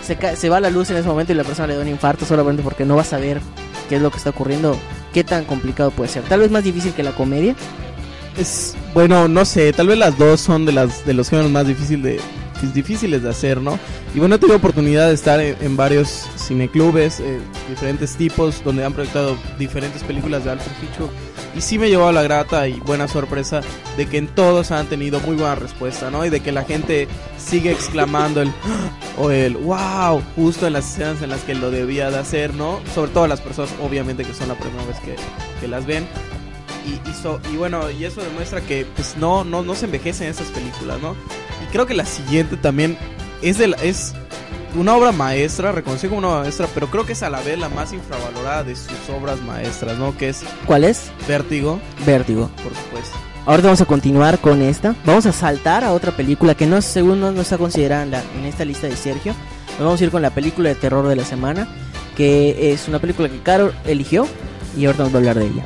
Se, 0.04 0.18
se 0.36 0.50
va 0.50 0.60
la 0.60 0.72
luz 0.72 0.90
en 0.90 0.98
ese 0.98 1.08
momento 1.08 1.34
y 1.34 1.36
la 1.36 1.44
persona 1.44 1.68
le 1.68 1.76
da 1.76 1.82
un 1.84 1.88
infarto 1.88 2.26
solamente 2.26 2.64
porque 2.64 2.84
no 2.84 2.96
va 2.96 3.04
a 3.04 3.06
saber 3.06 3.40
qué 3.90 3.98
es 3.98 4.02
lo 4.02 4.10
que 4.10 4.18
está 4.18 4.32
ocurriendo. 4.32 4.76
¿Qué 5.14 5.24
tan 5.24 5.46
complicado 5.46 5.92
puede 5.92 6.10
ser? 6.10 6.24
Tal 6.24 6.40
vez 6.40 6.50
más 6.50 6.64
difícil 6.64 6.94
que 6.94 7.04
la 7.04 7.12
comedia. 7.12 7.56
Es 8.40 8.76
bueno, 8.96 9.28
no 9.28 9.46
sé, 9.46 9.72
tal 9.72 9.86
vez 9.86 10.00
las 10.00 10.18
dos 10.18 10.42
son 10.42 10.66
de 10.66 10.72
las 10.72 11.06
de 11.06 11.14
los 11.14 11.30
géneros 11.30 11.52
más 11.52 11.68
difícil 11.68 12.02
de 12.02 12.20
difíciles 12.74 13.22
de 13.22 13.30
hacer, 13.30 13.62
¿no? 13.62 13.78
Y 14.16 14.20
bueno, 14.20 14.34
he 14.34 14.40
tenido 14.40 14.58
oportunidad 14.58 15.10
de 15.10 15.14
estar 15.14 15.40
en, 15.40 15.56
en 15.62 15.78
varios 15.78 16.26
cineclubes, 16.40 17.20
eh, 17.20 17.38
diferentes 17.70 18.16
tipos, 18.16 18.64
donde 18.64 18.84
han 18.84 18.94
proyectado 18.94 19.38
diferentes 19.60 20.02
películas 20.02 20.44
de 20.44 20.52
Alfred 20.54 20.72
Hitchcock. 20.82 21.12
Y 21.56 21.62
sí 21.62 21.78
me 21.78 21.86
he 21.86 21.90
llevado 21.90 22.12
la 22.12 22.24
grata 22.24 22.68
y 22.68 22.80
buena 22.80 23.08
sorpresa 23.08 23.62
de 23.96 24.08
que 24.08 24.18
en 24.18 24.28
todos 24.28 24.72
han 24.72 24.88
tenido 24.88 25.20
muy 25.20 25.36
buena 25.36 25.54
respuesta, 25.56 26.10
¿no? 26.10 26.26
Y 26.26 26.30
de 26.30 26.40
que 26.40 26.52
la 26.52 26.64
gente 26.64 27.08
sigue 27.38 27.72
exclamando 27.72 28.42
el 28.42 28.52
o 29.20 29.30
el 29.30 29.56
wow, 29.58 30.22
justo 30.36 30.66
en 30.66 30.74
las 30.74 30.90
escenas 30.92 31.22
en 31.22 31.30
las 31.30 31.42
que 31.42 31.54
lo 31.54 31.70
debía 31.70 32.10
de 32.10 32.18
hacer, 32.18 32.56
¿no? 32.56 32.80
Sobre 32.96 33.12
todo 33.12 33.28
las 33.28 33.40
personas, 33.42 33.72
obviamente, 33.84 34.24
que 34.24 34.34
son 34.34 34.48
la 34.48 34.56
primera 34.56 34.84
vez 34.86 35.00
que, 35.02 35.16
que 35.62 35.68
las 35.68 35.86
ven. 35.86 36.08
Y, 36.86 36.94
y, 37.10 37.54
y 37.54 37.56
bueno, 37.58 37.90
y 37.92 38.04
eso 38.04 38.22
demuestra 38.22 38.60
que 38.60 38.86
pues 38.96 39.16
no, 39.18 39.44
no, 39.44 39.62
no 39.62 39.76
se 39.76 39.86
envejecen 39.86 40.28
esas 40.30 40.48
películas, 40.48 41.00
¿no? 41.02 41.16
Y 41.64 41.72
creo 41.72 41.86
que 41.86 41.94
la 41.94 42.06
siguiente 42.06 42.58
también 42.58 42.98
es 43.42 43.58
de 43.60 43.68
la- 43.68 43.78
es 43.78 44.16
una 44.76 44.96
obra 44.96 45.12
maestra, 45.12 45.72
reconocido 45.72 46.10
como 46.12 46.20
una 46.20 46.30
obra 46.30 46.40
maestra, 46.42 46.68
pero 46.74 46.88
creo 46.88 47.06
que 47.06 47.14
es 47.14 47.24
a 47.24 47.30
la 47.30 47.42
vez 47.42 47.58
la 47.60 47.70
más 47.70 47.94
infravalorada 47.94 48.64
de 48.64 48.76
sus 48.76 48.92
obras 49.16 49.42
maestras, 49.42 49.98
¿no? 49.98 50.16
Que 50.18 50.30
es 50.30 50.44
¿Cuál 50.66 50.84
es? 50.84 51.12
Vértigo, 51.28 51.80
Vértigo. 52.06 52.50
por 52.64 52.74
supuesto. 52.76 53.16
Ahora 53.46 53.62
vamos 53.64 53.82
a 53.82 53.86
continuar 53.86 54.40
con 54.40 54.62
esta. 54.62 54.96
Vamos 55.06 55.26
a 55.26 55.34
saltar 55.34 55.84
a 55.84 55.92
otra 55.94 56.12
película 56.16 56.56
que 56.56 56.66
no 56.66 56.82
según 56.82 57.20
no, 57.20 57.32
no 57.32 57.42
está 57.42 57.58
considerada 57.58 58.04
en, 58.04 58.12
la- 58.12 58.24
en 58.38 58.46
esta 58.46 58.64
lista 58.66 58.88
de 58.88 58.96
Sergio. 58.96 59.34
Nos 59.72 59.80
vamos 59.80 60.00
a 60.02 60.04
ir 60.06 60.12
con 60.12 60.22
la 60.22 60.30
película 60.30 60.70
de 60.70 60.76
terror 60.76 61.08
de 61.08 61.16
la 61.18 61.26
semana, 61.26 61.68
que 62.16 62.72
es 62.72 62.88
una 62.88 63.00
película 63.00 63.28
que 63.28 63.40
Caro 63.42 63.74
eligió 63.86 64.28
y 64.78 64.86
ahorita 64.86 65.04
nos 65.04 65.12
va 65.14 65.18
a 65.18 65.20
hablar 65.20 65.40
de 65.40 65.48
ella. 65.48 65.66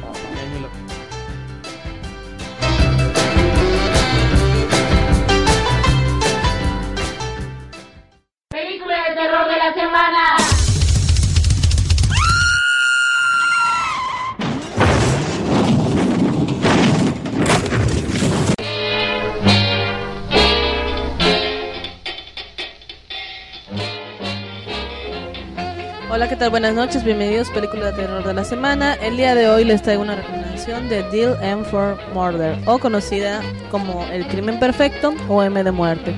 Buenas 26.57 26.73
noches, 26.73 27.03
bienvenidos 27.03 27.51
a 27.51 27.53
Película 27.53 27.91
de 27.91 28.01
Terror 28.01 28.23
de 28.23 28.33
la 28.33 28.43
Semana. 28.43 28.95
El 28.95 29.15
día 29.15 29.35
de 29.35 29.47
hoy 29.47 29.63
les 29.63 29.83
traigo 29.83 30.01
una 30.01 30.15
recomendación 30.15 30.89
de 30.89 31.03
Deal 31.11 31.37
M 31.39 31.63
for 31.63 31.99
Murder, 32.15 32.57
o 32.65 32.79
conocida 32.79 33.43
como 33.69 34.03
El 34.07 34.25
Crimen 34.25 34.57
Perfecto 34.57 35.13
o 35.29 35.43
M 35.43 35.63
de 35.63 35.71
Muerte. 35.71 36.15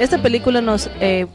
Esta 0.00 0.20
película 0.20 0.60
nos, 0.60 0.90
eh, 1.00 1.28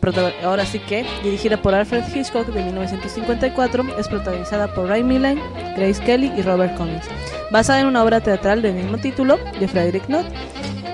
ahora 0.43 0.65
sí 0.65 0.79
que, 0.79 1.05
dirigida 1.23 1.61
por 1.61 1.73
Alfred 1.73 2.03
Hitchcock 2.13 2.47
de 2.47 2.65
1954, 2.65 3.97
es 3.97 4.09
protagonizada 4.09 4.73
por 4.73 4.89
Ray 4.89 5.03
Milland, 5.03 5.39
Grace 5.77 6.03
Kelly 6.03 6.29
y 6.35 6.41
Robert 6.41 6.75
Cummings. 6.75 7.05
Basada 7.49 7.79
en 7.79 7.87
una 7.87 8.03
obra 8.03 8.19
teatral 8.19 8.61
del 8.61 8.73
mismo 8.73 8.97
título 8.97 9.39
de 9.57 9.69
Frederick 9.69 10.07
Knott. 10.07 10.25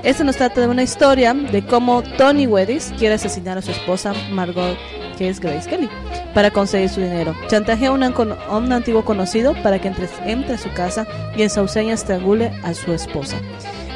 Este 0.04 0.24
nos 0.24 0.38
trata 0.38 0.62
de 0.62 0.68
una 0.68 0.84
historia 0.84 1.34
de 1.34 1.66
cómo 1.66 2.04
Tony 2.16 2.46
Weddis 2.46 2.94
quiere 3.00 3.16
asesinar 3.16 3.58
a 3.58 3.64
su 3.64 3.72
esposa 3.72 4.14
Margot, 4.30 4.78
que 5.20 5.28
es 5.28 5.42
Grace 5.42 5.70
Kelly, 5.70 5.90
para 6.34 6.50
conseguir 6.50 6.88
su 6.88 7.02
dinero. 7.02 7.36
Chantajea 7.48 7.90
a 7.90 7.92
un, 7.92 8.04
un 8.04 8.72
antiguo 8.72 9.04
conocido 9.04 9.54
para 9.62 9.78
que 9.78 9.90
entre, 9.90 10.08
entre 10.26 10.56
a 10.56 10.58
su 10.58 10.72
casa 10.72 11.06
y 11.36 11.44
en 11.44 11.50
su 11.50 11.60
ausencia 11.60 11.94
estrangule 11.94 12.54
a 12.64 12.74
su 12.74 12.94
esposa. 12.94 13.36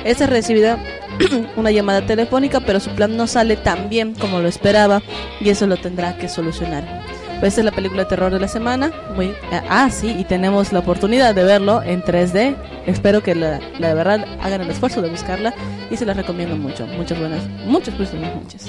Esta 0.03 0.25
es 0.25 0.29
recibida 0.29 0.77
una 1.55 1.71
llamada 1.71 2.05
telefónica, 2.05 2.59
pero 2.59 2.81
su 2.81 2.89
plan 2.89 3.15
no 3.15 3.25
sale 3.25 3.55
tan 3.55 3.89
bien 3.89 4.15
como 4.15 4.39
lo 4.39 4.49
esperaba 4.49 5.01
y 5.39 5.49
eso 5.49 5.65
lo 5.65 5.77
tendrá 5.77 6.17
que 6.17 6.27
solucionar. 6.27 6.83
Pues 7.39 7.53
esta 7.53 7.61
es 7.61 7.65
la 7.65 7.71
película 7.71 8.03
de 8.03 8.09
terror 8.09 8.33
de 8.33 8.41
la 8.41 8.49
semana. 8.49 8.91
Muy, 9.15 9.27
eh, 9.27 9.61
ah, 9.69 9.89
sí, 9.91 10.13
y 10.19 10.25
tenemos 10.25 10.73
la 10.73 10.79
oportunidad 10.79 11.33
de 11.33 11.45
verlo 11.45 11.81
en 11.83 12.01
3D. 12.01 12.55
Espero 12.85 13.23
que 13.23 13.33
la, 13.33 13.61
la 13.79 13.93
verdad 13.93 14.25
hagan 14.41 14.61
el 14.61 14.69
esfuerzo 14.69 15.01
de 15.01 15.09
buscarla 15.09 15.53
y 15.89 15.95
se 15.95 16.05
la 16.05 16.13
recomiendo 16.13 16.57
mucho. 16.57 16.85
Muchas 16.85 17.17
buenas, 17.17 17.43
muchas, 17.65 17.97
muchas 17.97 18.13
noches. 18.15 18.67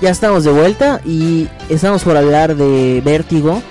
Ya 0.00 0.10
estamos 0.10 0.44
de 0.44 0.50
vuelta 0.50 1.00
y 1.04 1.48
estamos 1.68 2.04
por 2.04 2.16
hablar 2.16 2.56
de 2.56 3.02
Vértigo, 3.04 3.62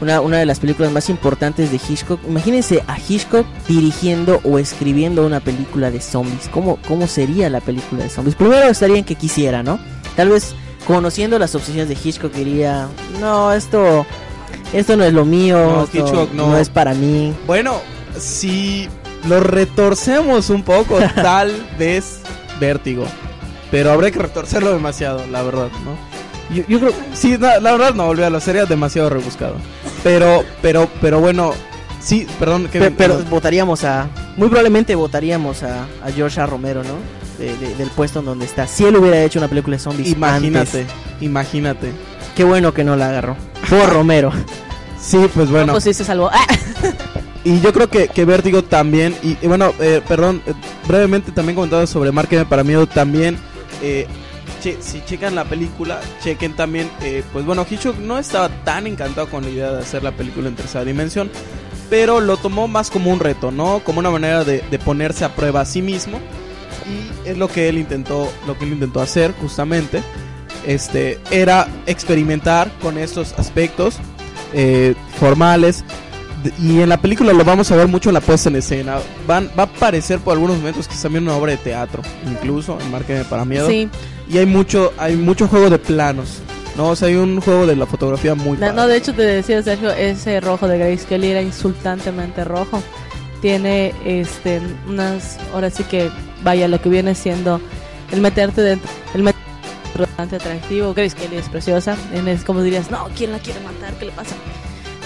una, 0.00 0.20
una 0.20 0.38
de 0.38 0.46
las 0.46 0.58
películas 0.58 0.90
más 0.90 1.08
importantes 1.08 1.70
de 1.70 1.76
Hitchcock. 1.88 2.20
Imagínense 2.26 2.82
a 2.88 2.98
Hitchcock 2.98 3.46
dirigiendo 3.68 4.40
o 4.42 4.58
escribiendo 4.58 5.24
una 5.24 5.38
película 5.38 5.92
de 5.92 6.00
zombies. 6.00 6.48
¿Cómo, 6.52 6.78
cómo 6.88 7.06
sería 7.06 7.48
la 7.48 7.60
película 7.60 8.02
de 8.02 8.10
zombies? 8.10 8.34
Primero 8.34 8.68
estaría 8.68 8.98
en 8.98 9.04
que 9.04 9.14
quisiera, 9.14 9.62
¿no? 9.62 9.78
Tal 10.16 10.30
vez 10.30 10.54
conociendo 10.84 11.38
las 11.38 11.54
obsesiones 11.54 11.88
de 11.88 11.96
Hitchcock 12.02 12.32
diría, 12.32 12.88
no, 13.20 13.52
esto, 13.52 14.04
esto 14.72 14.96
no 14.96 15.04
es 15.04 15.12
lo 15.12 15.24
mío, 15.24 15.58
No, 15.58 15.84
esto 15.84 15.96
Hitchcock 15.98 16.32
no. 16.32 16.56
es 16.58 16.70
para 16.70 16.92
mí. 16.94 17.32
Bueno, 17.46 17.74
si 18.18 18.88
lo 19.28 19.38
retorcemos 19.38 20.50
un 20.50 20.64
poco, 20.64 20.98
tal 21.14 21.52
vez 21.78 22.18
vértigo. 22.58 23.04
Pero 23.70 23.92
habría 23.92 24.10
que 24.10 24.18
retorcerlo 24.18 24.72
demasiado, 24.72 25.26
la 25.26 25.42
verdad, 25.42 25.68
¿no? 25.84 25.96
Yo, 26.54 26.62
yo 26.66 26.80
creo, 26.80 26.92
sí, 27.12 27.36
la, 27.36 27.60
la 27.60 27.72
verdad 27.72 27.94
no, 27.94 28.06
olvídalo, 28.06 28.40
sería 28.40 28.64
demasiado 28.64 29.10
rebuscado. 29.10 29.56
Pero, 30.02 30.42
pero, 30.62 30.88
pero 31.02 31.20
bueno, 31.20 31.52
sí, 32.00 32.26
perdón, 32.38 32.68
que 32.72 32.78
Pe- 32.78 32.90
pero 32.90 33.18
votaríamos 33.28 33.84
a, 33.84 34.08
muy 34.38 34.48
probablemente 34.48 34.94
votaríamos 34.94 35.62
a, 35.62 35.82
a 36.02 36.10
George 36.14 36.40
A. 36.40 36.46
Romero, 36.46 36.82
¿no? 36.82 36.94
De- 37.38 37.54
de- 37.58 37.74
del 37.74 37.90
puesto 37.90 38.20
en 38.20 38.24
donde 38.24 38.46
está. 38.46 38.66
Si 38.66 38.84
él 38.84 38.96
hubiera 38.96 39.22
hecho 39.22 39.38
una 39.38 39.48
película 39.48 39.76
de 39.76 39.82
zombies 39.82 40.08
imagínate, 40.08 40.80
antes. 40.80 40.86
imagínate. 41.20 41.92
Qué 42.34 42.44
bueno 42.44 42.72
que 42.72 42.82
no 42.84 42.96
la 42.96 43.10
agarró. 43.10 43.36
Por 43.68 43.88
Romero. 43.92 44.32
Sí, 45.00 45.18
pues 45.34 45.50
bueno. 45.50 45.66
No, 45.66 45.72
pues 45.74 45.84
sí 45.84 45.92
se 45.92 46.04
salvó. 46.04 46.30
¡Ah! 46.32 46.46
Y 47.44 47.60
yo 47.60 47.72
creo 47.72 47.88
que, 47.88 48.08
que 48.08 48.24
Vértigo 48.24 48.64
también, 48.64 49.14
y, 49.22 49.36
y 49.40 49.46
bueno, 49.46 49.72
eh, 49.80 50.02
perdón, 50.06 50.42
eh, 50.46 50.52
brevemente 50.86 51.30
también 51.32 51.54
comentado 51.54 51.86
sobre 51.86 52.10
Márqueme 52.10 52.44
para 52.46 52.64
Miedo 52.64 52.86
también. 52.86 53.38
Eh, 53.82 54.06
si 54.60 55.02
checan 55.04 55.34
la 55.34 55.44
película, 55.44 56.00
chequen 56.22 56.54
también, 56.54 56.90
eh, 57.02 57.22
pues 57.32 57.44
bueno, 57.44 57.66
Hitchcock 57.68 57.98
no 57.98 58.18
estaba 58.18 58.48
tan 58.64 58.86
encantado 58.86 59.28
con 59.28 59.44
la 59.44 59.50
idea 59.50 59.72
de 59.72 59.80
hacer 59.80 60.02
la 60.02 60.12
película 60.12 60.48
en 60.48 60.56
tercera 60.56 60.84
dimensión, 60.84 61.30
pero 61.90 62.20
lo 62.20 62.36
tomó 62.36 62.68
más 62.68 62.90
como 62.90 63.12
un 63.12 63.20
reto, 63.20 63.50
¿no? 63.50 63.80
Como 63.84 64.00
una 64.00 64.10
manera 64.10 64.44
de, 64.44 64.62
de 64.70 64.78
ponerse 64.78 65.24
a 65.24 65.34
prueba 65.34 65.60
a 65.60 65.64
sí 65.64 65.80
mismo. 65.80 66.18
Y 66.86 67.28
es 67.28 67.36
lo 67.38 67.48
que 67.48 67.68
él 67.68 67.78
intentó, 67.78 68.30
lo 68.46 68.58
que 68.58 68.64
él 68.64 68.72
intentó 68.72 69.00
hacer 69.00 69.32
justamente. 69.40 70.02
Este, 70.66 71.18
era 71.30 71.66
experimentar 71.86 72.70
con 72.82 72.98
estos 72.98 73.32
aspectos 73.38 73.98
eh, 74.52 74.94
formales. 75.18 75.84
Y 76.60 76.80
en 76.80 76.88
la 76.88 77.00
película 77.00 77.32
lo 77.32 77.44
vamos 77.44 77.70
a 77.72 77.76
ver 77.76 77.88
mucho 77.88 78.10
en 78.10 78.14
la 78.14 78.20
puesta 78.20 78.48
en 78.48 78.56
escena. 78.56 78.98
Van, 79.26 79.50
va 79.58 79.64
a 79.64 79.66
parecer 79.66 80.18
por 80.20 80.34
algunos 80.34 80.56
momentos 80.58 80.86
que 80.86 80.94
es 80.94 81.02
también 81.02 81.24
una 81.24 81.36
obra 81.36 81.52
de 81.52 81.58
teatro, 81.58 82.02
incluso 82.26 82.78
en 82.80 82.90
Márqueme 82.90 83.24
para 83.24 83.44
Miedo. 83.44 83.68
Sí. 83.68 83.88
Y 84.30 84.38
hay 84.38 84.46
mucho, 84.46 84.92
hay 84.98 85.16
mucho 85.16 85.48
juego 85.48 85.70
de 85.70 85.78
planos. 85.78 86.38
No, 86.76 86.90
o 86.90 86.96
sea, 86.96 87.08
hay 87.08 87.16
un 87.16 87.40
juego 87.40 87.66
de 87.66 87.74
la 87.74 87.86
fotografía 87.86 88.34
muy 88.36 88.52
No, 88.52 88.60
padre. 88.60 88.72
no, 88.74 88.86
de 88.86 88.96
hecho 88.96 89.12
te 89.12 89.22
decía 89.22 89.60
Sergio, 89.62 89.90
ese 89.90 90.40
rojo 90.40 90.68
de 90.68 90.78
Grace 90.78 91.06
Kelly 91.08 91.28
era 91.28 91.42
insultantemente 91.42 92.44
rojo. 92.44 92.80
Tiene 93.42 93.92
este 94.04 94.60
unas, 94.88 95.38
ahora 95.52 95.70
sí 95.70 95.82
que 95.84 96.10
vaya 96.44 96.68
lo 96.68 96.80
que 96.80 96.88
viene 96.88 97.14
siendo 97.16 97.60
el 98.12 98.20
meterte 98.20 98.62
dentro, 98.62 98.88
el 99.14 99.22
meterte 99.24 99.48
bastante 99.98 100.36
atractivo. 100.36 100.94
Grace 100.94 101.16
Kelly 101.16 101.36
es 101.36 101.48
preciosa, 101.48 101.96
en 102.12 102.28
es 102.28 102.44
como 102.44 102.62
dirías, 102.62 102.90
no, 102.92 103.08
¿quién 103.16 103.32
la 103.32 103.38
quiere 103.40 103.58
matar? 103.60 103.94
¿Qué 103.94 104.06
le 104.06 104.12
pasa? 104.12 104.36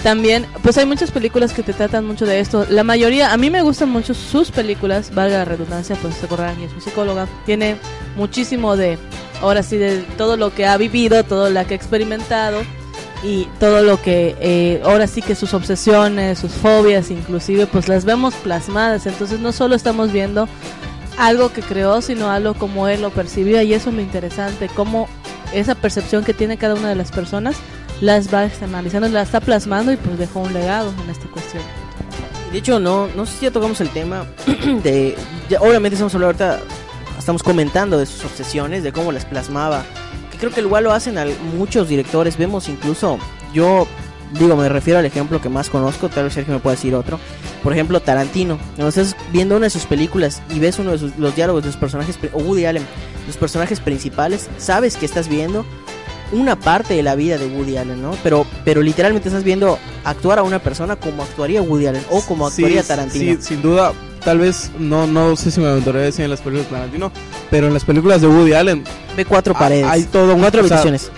También, 0.03 0.45
pues 0.61 0.77
hay 0.77 0.85
muchas 0.85 1.11
películas 1.11 1.53
que 1.53 1.63
te 1.63 1.71
tratan 1.71 2.05
mucho 2.05 2.25
de 2.25 2.41
esto. 2.41 2.67
La 2.69 2.83
mayoría, 2.83 3.31
a 3.31 3.37
mí 3.37 3.49
me 3.49 3.61
gustan 3.61 3.89
mucho 3.89 4.13
sus 4.13 4.51
películas, 4.51 5.15
valga 5.15 5.37
la 5.37 5.45
redundancia, 5.45 5.95
pues 6.01 6.15
se 6.15 6.25
acordarán 6.25 6.57
que 6.57 6.65
es 6.65 6.83
psicóloga. 6.83 7.25
Tiene 7.45 7.77
muchísimo 8.17 8.75
de, 8.75 8.97
ahora 9.41 9.63
sí, 9.63 9.77
de 9.77 10.01
todo 10.17 10.35
lo 10.35 10.53
que 10.53 10.65
ha 10.65 10.75
vivido, 10.75 11.23
todo 11.23 11.49
lo 11.49 11.65
que 11.65 11.73
ha 11.73 11.77
experimentado 11.77 12.63
y 13.23 13.47
todo 13.61 13.81
lo 13.81 14.01
que, 14.01 14.35
eh, 14.41 14.81
ahora 14.83 15.07
sí 15.07 15.21
que 15.21 15.35
sus 15.35 15.53
obsesiones, 15.53 16.37
sus 16.37 16.51
fobias 16.51 17.09
inclusive, 17.09 17.65
pues 17.65 17.87
las 17.87 18.03
vemos 18.03 18.33
plasmadas. 18.35 19.05
Entonces 19.05 19.39
no 19.39 19.53
solo 19.53 19.73
estamos 19.73 20.11
viendo 20.11 20.49
algo 21.17 21.53
que 21.53 21.61
creó, 21.61 22.01
sino 22.01 22.29
algo 22.29 22.55
como 22.55 22.89
él 22.89 23.01
lo 23.01 23.09
percibió 23.09 23.61
y 23.61 23.73
eso 23.73 23.89
es 23.89 23.95
lo 23.95 24.01
interesante, 24.01 24.67
cómo 24.75 25.07
esa 25.53 25.75
percepción 25.75 26.25
que 26.25 26.33
tiene 26.33 26.57
cada 26.57 26.73
una 26.73 26.89
de 26.89 26.95
las 26.95 27.11
personas 27.11 27.55
las 28.01 28.33
va 28.33 28.45
externalizando, 28.45 29.07
la 29.09 29.21
está 29.21 29.39
plasmando 29.39 29.91
y 29.91 29.97
pues 29.97 30.17
dejó 30.17 30.41
un 30.41 30.53
legado 30.53 30.93
en 31.03 31.09
esta 31.09 31.25
cuestión. 31.27 31.63
De 32.51 32.57
hecho, 32.59 32.79
no, 32.79 33.07
no 33.15 33.25
sé 33.25 33.37
si 33.37 33.45
ya 33.45 33.51
tocamos 33.51 33.81
el 33.81 33.89
tema 33.89 34.25
de... 34.83 35.15
ya, 35.49 35.59
obviamente 35.61 35.95
estamos 35.95 36.13
hablando 36.13 36.43
ahorita, 36.45 36.59
estamos 37.17 37.41
comentando 37.41 37.97
de 37.97 38.05
sus 38.05 38.25
obsesiones, 38.25 38.83
de 38.83 38.91
cómo 38.91 39.11
las 39.11 39.25
plasmaba. 39.25 39.83
Que 40.31 40.37
creo 40.37 40.51
que 40.51 40.61
igual 40.61 40.83
lo 40.83 40.91
hacen 40.93 41.17
al- 41.17 41.35
muchos 41.57 41.87
directores. 41.87 42.37
Vemos 42.37 42.69
incluso, 42.69 43.17
yo 43.53 43.87
digo, 44.37 44.55
me 44.55 44.69
refiero 44.69 44.99
al 44.99 45.05
ejemplo 45.05 45.41
que 45.41 45.49
más 45.49 45.69
conozco, 45.69 46.09
tal 46.09 46.25
vez 46.25 46.33
Sergio 46.33 46.53
me 46.53 46.59
pueda 46.59 46.75
decir 46.75 46.93
otro. 46.93 47.19
Por 47.63 47.71
ejemplo, 47.73 48.01
Tarantino. 48.01 48.57
Cuando 48.75 48.89
estás 48.89 49.15
viendo 49.31 49.55
una 49.55 49.65
de 49.67 49.69
sus 49.71 49.85
películas 49.85 50.41
y 50.53 50.59
ves 50.59 50.77
uno 50.77 50.91
de 50.91 50.99
sus- 50.99 51.17
los 51.17 51.35
diálogos 51.35 51.63
de 51.63 51.69
los 51.69 51.77
personajes, 51.77 52.19
o 52.33 52.37
Woody 52.39 52.65
Allen, 52.65 52.85
los 53.25 53.37
personajes 53.37 53.79
principales, 53.79 54.47
sabes 54.59 54.95
que 54.97 55.05
estás 55.07 55.27
viendo 55.27 55.65
una 56.33 56.59
parte 56.59 56.93
de 56.93 57.03
la 57.03 57.15
vida 57.15 57.37
de 57.37 57.47
Woody 57.47 57.77
Allen, 57.77 58.01
¿no? 58.01 58.17
Pero, 58.23 58.45
pero 58.65 58.81
literalmente 58.81 59.29
estás 59.29 59.43
viendo 59.43 59.79
actuar 60.03 60.39
a 60.39 60.43
una 60.43 60.59
persona 60.59 60.95
como 60.95 61.23
actuaría 61.23 61.61
Woody 61.61 61.87
Allen 61.87 62.03
o 62.09 62.21
como 62.21 62.49
Sí, 62.49 62.63
actuaría 62.63 62.83
Tarantino. 62.83 63.35
Sí, 63.35 63.47
sin 63.47 63.61
duda. 63.61 63.93
Tal 64.23 64.39
vez, 64.39 64.71
no, 64.79 65.05
no 65.05 65.35
sé 65.35 65.51
si 65.51 65.59
me 65.59 65.67
aventuraría 65.67 66.03
a 66.03 66.05
decir 66.05 66.23
en 66.23 66.31
las 66.31 66.41
películas 66.41 66.69
de 66.69 66.75
Tarantino, 66.75 67.11
pero 67.49 67.67
en 67.67 67.73
las 67.73 67.83
películas 67.83 68.21
de 68.21 68.27
Woody 68.27 68.53
Allen 68.53 68.83
Ve 69.15 69.25
cuatro 69.25 69.53
paredes. 69.53 69.85
Hay 69.85 70.03
todo 70.03 70.35
cuatro 70.37 70.63
o 70.63 70.67
sea, 70.67 70.77
habitaciones. 70.77 71.11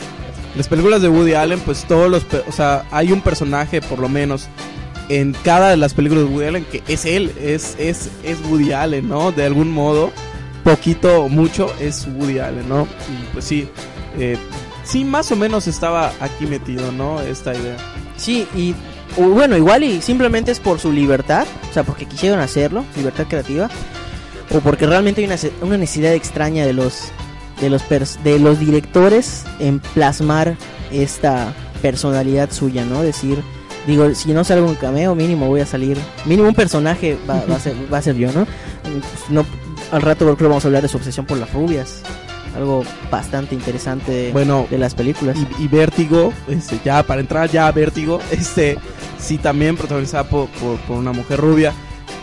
Las 0.55 0.67
películas 0.67 1.01
de 1.01 1.09
Woody 1.09 1.33
Allen, 1.33 1.59
pues 1.59 1.85
todos 1.85 2.09
los, 2.09 2.25
o 2.47 2.51
sea, 2.51 2.85
hay 2.91 3.11
un 3.11 3.21
personaje 3.21 3.81
por 3.81 3.99
lo 3.99 4.09
menos 4.09 4.47
en 5.09 5.35
cada 5.43 5.69
de 5.69 5.77
las 5.77 5.93
películas 5.93 6.25
de 6.25 6.29
Woody 6.31 6.47
Allen 6.47 6.65
que 6.65 6.81
es 6.87 7.05
él, 7.05 7.31
es 7.39 7.75
es 7.77 8.09
es 8.23 8.37
Woody 8.49 8.71
Allen, 8.71 9.07
¿no? 9.07 9.31
De 9.31 9.45
algún 9.45 9.71
modo, 9.71 10.11
poquito 10.63 11.23
o 11.23 11.29
mucho 11.29 11.71
es 11.79 12.07
Woody 12.17 12.39
Allen, 12.39 12.67
¿no? 12.67 12.83
Y 12.83 13.33
pues 13.33 13.45
sí, 13.45 13.67
eh, 14.17 14.37
sí 14.85 15.03
más 15.03 15.31
o 15.31 15.35
menos 15.35 15.67
estaba 15.67 16.13
aquí 16.21 16.45
metido, 16.45 16.91
¿no? 16.91 17.19
Esta 17.21 17.53
idea. 17.53 17.75
Sí, 18.17 18.47
y 18.55 18.73
bueno, 19.17 19.57
igual 19.57 19.83
y 19.83 20.01
simplemente 20.01 20.51
es 20.51 20.59
por 20.59 20.79
su 20.79 20.91
libertad, 20.91 21.45
o 21.69 21.73
sea, 21.73 21.83
porque 21.83 22.05
quisieron 22.05 22.39
hacerlo, 22.39 22.85
libertad 22.95 23.25
creativa, 23.27 23.69
o 24.53 24.59
porque 24.61 24.85
realmente 24.87 25.21
hay 25.21 25.27
una, 25.27 25.35
una 25.61 25.77
necesidad 25.77 26.13
extraña 26.13 26.65
de 26.65 26.73
los 26.73 27.09
de 27.61 27.69
los 27.69 27.83
pers- 27.89 28.21
de 28.23 28.37
los 28.39 28.59
directores 28.59 29.43
en 29.59 29.79
plasmar 29.79 30.57
esta 30.91 31.53
personalidad 31.81 32.51
suya, 32.51 32.83
¿no? 32.83 33.01
Decir, 33.01 33.41
digo, 33.87 34.13
si 34.13 34.33
no 34.33 34.43
salgo 34.43 34.67
en 34.67 34.75
cameo, 34.75 35.15
mínimo 35.15 35.47
voy 35.47 35.61
a 35.61 35.65
salir, 35.65 35.97
mínimo 36.25 36.49
un 36.49 36.55
personaje 36.55 37.17
va, 37.29 37.43
va 37.49 37.55
a 37.55 37.59
ser 37.59 37.75
va 37.93 37.97
a 37.99 38.01
ser 38.01 38.15
yo, 38.15 38.31
¿no? 38.33 38.45
Pues, 38.83 39.29
no 39.29 39.45
al 39.91 40.01
rato 40.01 40.25
creo 40.25 40.35
que 40.37 40.43
vamos 40.45 40.65
a 40.65 40.67
hablar 40.67 40.81
de 40.81 40.89
su 40.89 40.97
obsesión 40.97 41.25
por 41.25 41.37
las 41.37 41.51
rubias. 41.53 42.01
Algo 42.55 42.83
bastante 43.11 43.55
interesante 43.55 44.11
de, 44.11 44.31
Bueno, 44.31 44.67
de 44.69 44.77
las 44.77 44.95
películas. 44.95 45.37
y, 45.59 45.63
y 45.63 45.67
Vértigo, 45.67 46.33
este, 46.47 46.79
ya 46.83 47.03
para 47.03 47.21
entrar 47.21 47.49
ya 47.49 47.67
a 47.67 47.71
Vértigo, 47.71 48.19
este, 48.31 48.77
sí 49.19 49.37
también 49.37 49.77
protagonizada 49.77 50.23
por, 50.23 50.47
por, 50.49 50.77
por 50.81 50.97
una 50.97 51.11
mujer 51.11 51.39
rubia, 51.39 51.73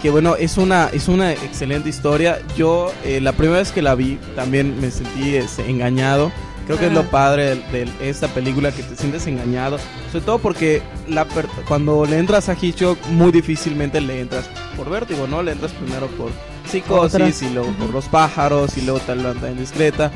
que 0.00 0.10
bueno, 0.10 0.36
es 0.36 0.58
una, 0.58 0.88
es 0.92 1.08
una 1.08 1.32
excelente 1.32 1.88
historia. 1.88 2.40
Yo 2.56 2.92
eh, 3.04 3.20
la 3.20 3.32
primera 3.32 3.58
vez 3.58 3.70
que 3.70 3.82
la 3.82 3.94
vi 3.94 4.18
también 4.34 4.80
me 4.80 4.90
sentí 4.90 5.36
este, 5.36 5.68
engañado. 5.70 6.32
Creo 6.66 6.78
que 6.78 6.86
es 6.86 6.92
lo 6.92 7.02
padre 7.10 7.56
de, 7.72 7.84
de 7.86 8.08
esta 8.08 8.28
película, 8.28 8.70
que 8.70 8.82
te 8.82 8.96
sientes 8.96 9.26
engañado. 9.26 9.78
Sobre 10.12 10.24
todo 10.24 10.38
porque 10.38 10.80
la 11.08 11.24
per- 11.24 11.48
cuando 11.66 12.06
le 12.06 12.18
entras 12.18 12.48
a 12.48 12.56
Hitchcock, 12.60 12.98
muy 13.08 13.32
difícilmente 13.32 14.00
le 14.00 14.20
entras 14.20 14.48
por 14.76 14.88
vértigo, 14.88 15.26
¿no? 15.26 15.42
Le 15.42 15.52
entras 15.52 15.72
primero 15.72 16.06
por 16.08 16.30
psicosis 16.70 17.42
y 17.42 17.50
luego 17.50 17.70
por 17.72 17.90
los 17.90 18.06
pájaros 18.06 18.76
y 18.78 18.82
luego 18.82 19.00
tal 19.00 19.22
la 19.22 19.50
indiscreta. 19.50 20.10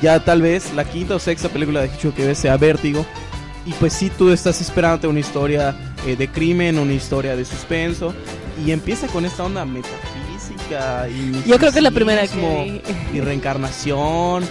Y 0.00 0.04
ya 0.04 0.24
tal 0.24 0.40
vez 0.42 0.72
la 0.74 0.84
quinta 0.84 1.16
o 1.16 1.18
sexta 1.18 1.48
película 1.48 1.80
de 1.80 1.88
Hitchcock 1.88 2.14
que 2.14 2.26
ves 2.26 2.38
sea 2.38 2.56
vértigo. 2.56 3.04
Y 3.66 3.72
pues 3.72 3.92
sí, 3.92 4.10
tú 4.16 4.30
estás 4.30 4.60
esperando 4.60 5.10
una 5.10 5.20
historia 5.20 5.74
eh, 6.06 6.14
de 6.16 6.28
crimen, 6.28 6.78
una 6.78 6.92
historia 6.92 7.34
de 7.36 7.44
suspenso. 7.44 8.14
Y 8.64 8.70
empieza 8.70 9.08
con 9.08 9.24
esta 9.24 9.44
onda 9.44 9.64
metafísica 9.64 11.08
y 11.08 11.32
Yo 11.46 11.58
creo 11.58 11.70
que 11.72 11.78
es 11.78 11.82
la 11.84 11.90
primera 11.90 12.26
que 12.26 12.82
y 13.12 13.20
reencarnación. 13.20 14.44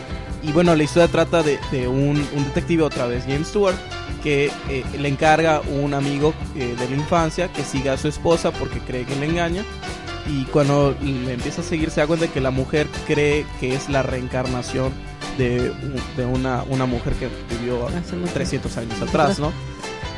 Y 0.47 0.53
bueno, 0.53 0.73
la 0.75 0.83
historia 0.83 1.09
trata 1.09 1.43
de, 1.43 1.59
de 1.71 1.89
un, 1.89 2.25
un 2.33 2.43
detective 2.45 2.81
otra 2.83 3.05
vez, 3.05 3.25
James 3.27 3.49
Stewart, 3.49 3.75
que 4.23 4.49
eh, 4.69 4.83
le 4.97 5.09
encarga 5.09 5.59
un 5.61 5.93
amigo 5.93 6.33
eh, 6.55 6.73
de 6.79 6.89
la 6.89 6.95
infancia 6.95 7.51
que 7.51 7.63
siga 7.63 7.93
a 7.93 7.97
su 7.97 8.07
esposa 8.07 8.51
porque 8.51 8.79
cree 8.79 9.05
que 9.05 9.15
le 9.17 9.25
engaña. 9.25 9.63
Y 10.25 10.45
cuando 10.45 10.95
le 11.01 11.33
empieza 11.33 11.61
a 11.61 11.63
seguir 11.63 11.91
se 11.91 12.01
da 12.01 12.07
cuenta 12.07 12.27
que 12.27 12.41
la 12.41 12.51
mujer 12.51 12.87
cree 13.05 13.45
que 13.59 13.75
es 13.75 13.89
la 13.89 14.03
reencarnación 14.03 14.91
de, 15.37 15.71
de 16.17 16.25
una, 16.25 16.63
una 16.63 16.85
mujer 16.85 17.13
que 17.13 17.29
vivió 17.49 17.87
Hace 17.87 18.15
mucho. 18.15 18.33
300 18.33 18.77
años 18.77 19.01
atrás, 19.01 19.39
¿no? 19.39 19.51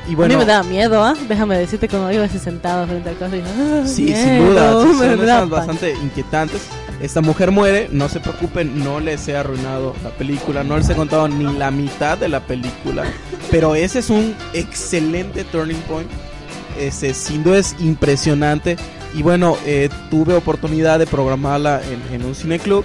Y 0.10 0.14
a 0.14 0.16
bueno, 0.16 0.34
mí 0.34 0.40
me 0.40 0.46
daba 0.46 0.64
miedo, 0.64 1.04
¿ah? 1.04 1.14
Déjame 1.28 1.58
decirte 1.58 1.88
cuando 1.88 2.12
iba 2.12 2.24
así 2.24 2.40
sentado 2.40 2.88
frente 2.88 3.10
al 3.10 3.18
caso 3.18 3.36
y 3.36 3.42
ah, 3.42 3.84
Sí, 3.86 4.04
miedo, 4.06 4.24
sin 4.24 4.48
duda, 4.48 4.72
son 4.72 5.12
escenas 5.12 5.50
bastante 5.50 5.94
inquietantes. 5.94 6.62
Esta 7.00 7.22
mujer 7.22 7.52
muere, 7.52 7.90
no 7.92 8.10
se 8.10 8.20
preocupen, 8.20 8.84
no 8.84 9.00
les 9.00 9.28
he 9.28 9.38
arruinado 9.38 9.96
la 10.04 10.10
película, 10.10 10.64
no 10.64 10.78
les 10.78 10.90
he 10.90 10.96
contado 10.96 11.28
ni 11.28 11.46
la 11.58 11.70
mitad 11.70 12.18
de 12.18 12.28
la 12.28 12.42
película, 12.42 13.06
pero 13.52 13.76
ese 13.76 14.00
es 14.00 14.10
un 14.10 14.36
excelente 14.54 15.44
turning 15.46 15.80
point. 15.82 16.10
Ese 16.78 17.14
sin 17.14 17.44
duda 17.44 17.60
es 17.60 17.76
impresionante. 17.80 18.78
Y 19.14 19.22
bueno, 19.24 19.58
eh, 19.66 19.90
tuve 20.10 20.34
oportunidad 20.34 21.00
de 21.00 21.08
programarla 21.08 21.82
en, 21.84 22.16
en 22.16 22.26
un 22.26 22.36
cineclub 22.36 22.84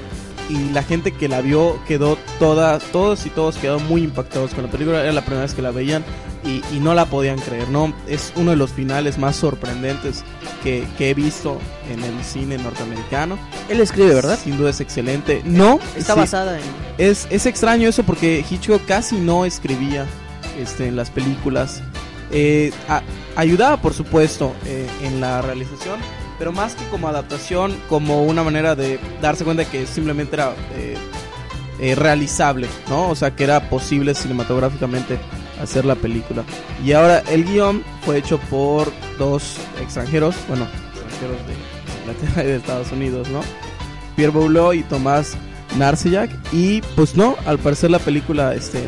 y 0.49 0.71
la 0.73 0.83
gente 0.83 1.13
que 1.13 1.29
la 1.29 1.41
vio 1.41 1.79
quedó 1.87 2.19
toda, 2.39 2.79
todos 2.79 3.25
y 3.27 3.31
todos 3.31 3.57
quedaron 3.57 3.87
muy 3.87 4.03
impactados 4.03 4.53
con 4.55 4.65
la 4.65 4.71
película. 4.71 5.03
Era 5.03 5.13
la 5.13 5.23
primera 5.23 5.43
vez 5.43 5.55
que 5.55 5.63
la 5.63 5.71
veían 5.71 6.05
y, 6.45 6.63
y 6.77 6.81
no 6.81 6.93
la 6.95 7.07
podían 7.07 7.39
creer, 7.39 7.69
¿no? 7.71 7.95
Es 8.07 8.33
uno 8.37 8.51
de 8.51 8.57
los 8.57 8.71
finales 8.71 9.17
más 9.19 9.37
sorprendentes 9.37 10.23
que, 10.63 10.87
que 10.99 11.11
he 11.11 11.15
visto 11.15 11.59
en 11.91 12.03
el 12.05 12.23
cine 12.25 12.59
norteamericano. 12.59 13.39
Él 13.71 13.81
escribe, 13.81 14.15
¿verdad? 14.15 14.39
Sin 14.43 14.57
duda 14.59 14.71
es 14.71 14.81
excelente. 14.81 15.41
No, 15.45 15.79
Está 15.97 16.15
sí, 16.15 16.21
basada 16.21 16.59
en... 16.59 16.65
es, 16.99 17.27
es 17.31 17.47
extraño 17.47 17.89
eso 17.89 18.03
porque 18.03 18.45
Hitchcock 18.49 18.85
casi 18.87 19.17
no 19.17 19.45
escribía 19.47 20.05
este, 20.61 20.89
en 20.89 20.97
las 20.97 21.09
películas. 21.11 21.83
Eh, 22.31 22.73
a- 22.89 23.03
ayudaba, 23.37 23.79
por 23.81 23.95
supuesto, 23.95 24.53
eh, 24.67 24.87
en 25.03 25.21
la 25.21 25.41
realización, 25.41 25.99
pero 26.39 26.53
más 26.53 26.75
que 26.75 26.85
como 26.87 27.09
adaptación, 27.09 27.75
como 27.89 28.25
una 28.25 28.43
manera 28.43 28.75
de 28.75 28.99
darse 29.21 29.45
cuenta 29.45 29.65
que 29.65 29.87
simplemente 29.87 30.37
era 30.37 30.55
eh, 30.77 30.97
eh, 31.81 31.95
realizable, 31.95 32.69
¿no? 32.89 33.09
O 33.09 33.15
sea, 33.15 33.35
que 33.35 33.45
era 33.45 33.69
posible 33.69 34.15
cinematográficamente 34.15 35.19
hacer 35.61 35.85
la 35.85 35.95
película. 35.95 36.45
Y 36.85 36.93
ahora 36.93 37.23
el 37.31 37.45
guion 37.45 37.83
fue 38.05 38.19
hecho 38.19 38.39
por 38.51 38.93
dos 39.19 39.57
extranjeros, 39.81 40.37
bueno, 40.49 40.67
extranjeros 40.93 41.39
de 41.47 42.01
Inglaterra 42.01 42.45
y 42.45 42.47
de 42.47 42.57
Estados 42.57 42.93
Unidos, 42.93 43.29
¿no? 43.29 43.41
Pierre 44.17 44.33
Bouleau 44.33 44.73
y 44.73 44.83
Tomás 44.83 45.37
Narcellac. 45.77 46.31
Y 46.53 46.81
pues 46.95 47.17
no, 47.17 47.37
al 47.47 47.59
parecer 47.59 47.91
la 47.91 47.99
película, 47.99 48.55
este, 48.55 48.83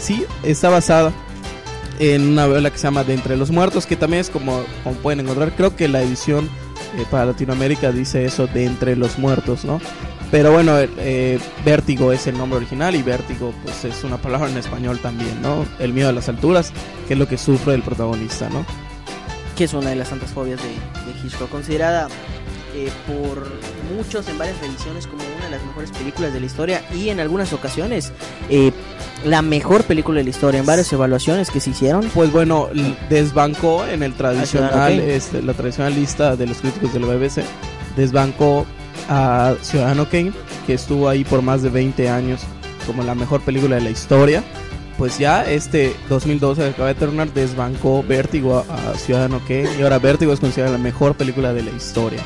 sí, 0.00 0.24
está 0.42 0.68
basada 0.68 1.12
en 1.98 2.22
una 2.32 2.46
novela 2.46 2.70
que 2.70 2.78
se 2.78 2.84
llama 2.84 3.04
De 3.04 3.14
Entre 3.14 3.36
los 3.36 3.50
Muertos, 3.50 3.86
que 3.86 3.96
también 3.96 4.20
es 4.20 4.30
como, 4.30 4.64
como 4.82 4.96
pueden 4.96 5.20
encontrar, 5.20 5.54
creo 5.54 5.76
que 5.76 5.88
la 5.88 6.02
edición 6.02 6.48
eh, 6.96 7.04
para 7.10 7.26
Latinoamérica 7.26 7.92
dice 7.92 8.24
eso, 8.24 8.46
De 8.46 8.64
Entre 8.64 8.96
los 8.96 9.18
Muertos, 9.18 9.64
¿no? 9.64 9.80
Pero 10.30 10.52
bueno, 10.52 10.78
eh, 10.78 11.38
Vértigo 11.64 12.12
es 12.12 12.26
el 12.26 12.38
nombre 12.38 12.56
original 12.56 12.94
y 12.94 13.02
Vértigo 13.02 13.52
pues 13.62 13.84
es 13.84 14.02
una 14.02 14.16
palabra 14.16 14.48
en 14.48 14.56
español 14.56 14.98
también, 14.98 15.42
¿no? 15.42 15.66
El 15.78 15.92
miedo 15.92 16.08
a 16.08 16.12
las 16.12 16.28
alturas, 16.28 16.72
que 17.06 17.14
es 17.14 17.18
lo 17.18 17.28
que 17.28 17.36
sufre 17.36 17.74
el 17.74 17.82
protagonista, 17.82 18.48
¿no? 18.48 18.64
que 19.56 19.64
es 19.64 19.74
una 19.74 19.90
de 19.90 19.96
las 19.96 20.08
tantas 20.08 20.30
fobias 20.30 20.60
de, 20.62 20.68
de 20.68 21.18
Hitchcock, 21.22 21.50
considerada 21.50 22.08
eh, 22.74 22.90
por 23.06 23.46
muchos 23.94 24.26
en 24.28 24.38
varias 24.38 24.58
revisiones 24.60 25.06
como 25.06 25.22
una 25.36 25.44
de 25.44 25.50
las 25.50 25.64
mejores 25.64 25.90
películas 25.90 26.32
de 26.32 26.40
la 26.40 26.46
historia 26.46 26.82
y 26.94 27.10
en 27.10 27.20
algunas 27.20 27.52
ocasiones 27.52 28.12
eh, 28.48 28.72
la 29.24 29.42
mejor 29.42 29.84
película 29.84 30.18
de 30.18 30.24
la 30.24 30.30
historia 30.30 30.60
en 30.60 30.66
varias 30.66 30.92
evaluaciones 30.92 31.50
que 31.50 31.60
se 31.60 31.70
hicieron. 31.70 32.08
Pues 32.14 32.32
bueno, 32.32 32.68
desbancó 33.08 33.86
en 33.86 34.02
el 34.02 34.14
tradicional, 34.14 34.70
Ciudadano 34.70 35.00
Kane. 35.00 35.14
este, 35.14 35.42
la 35.42 35.54
tradicional 35.54 35.94
lista 35.94 36.36
de 36.36 36.46
los 36.46 36.58
críticos 36.58 36.92
de 36.92 37.00
la 37.00 37.06
BBC, 37.06 37.42
desbancó 37.96 38.66
a 39.08 39.54
Ciudadano 39.62 40.08
Kane, 40.08 40.32
que 40.66 40.74
estuvo 40.74 41.08
ahí 41.08 41.24
por 41.24 41.42
más 41.42 41.62
de 41.62 41.70
20 41.70 42.08
años 42.08 42.42
como 42.86 43.02
la 43.02 43.14
mejor 43.14 43.40
película 43.42 43.76
de 43.76 43.82
la 43.82 43.90
historia. 43.90 44.42
Pues 44.98 45.18
ya 45.18 45.44
este 45.44 45.96
2012 46.08 46.62
que 46.62 46.68
acaba 46.68 46.88
de 46.88 46.94
terminar 46.94 47.32
desbancó 47.32 48.04
Vértigo 48.06 48.64
a, 48.68 48.90
a 48.90 48.94
Ciudadano 48.94 49.40
Kane 49.40 49.68
y 49.78 49.82
ahora 49.82 49.98
Vértigo 49.98 50.32
es 50.32 50.40
considerada 50.40 50.76
la 50.76 50.82
mejor 50.82 51.14
película 51.14 51.52
de 51.52 51.62
la 51.62 51.70
historia. 51.70 52.20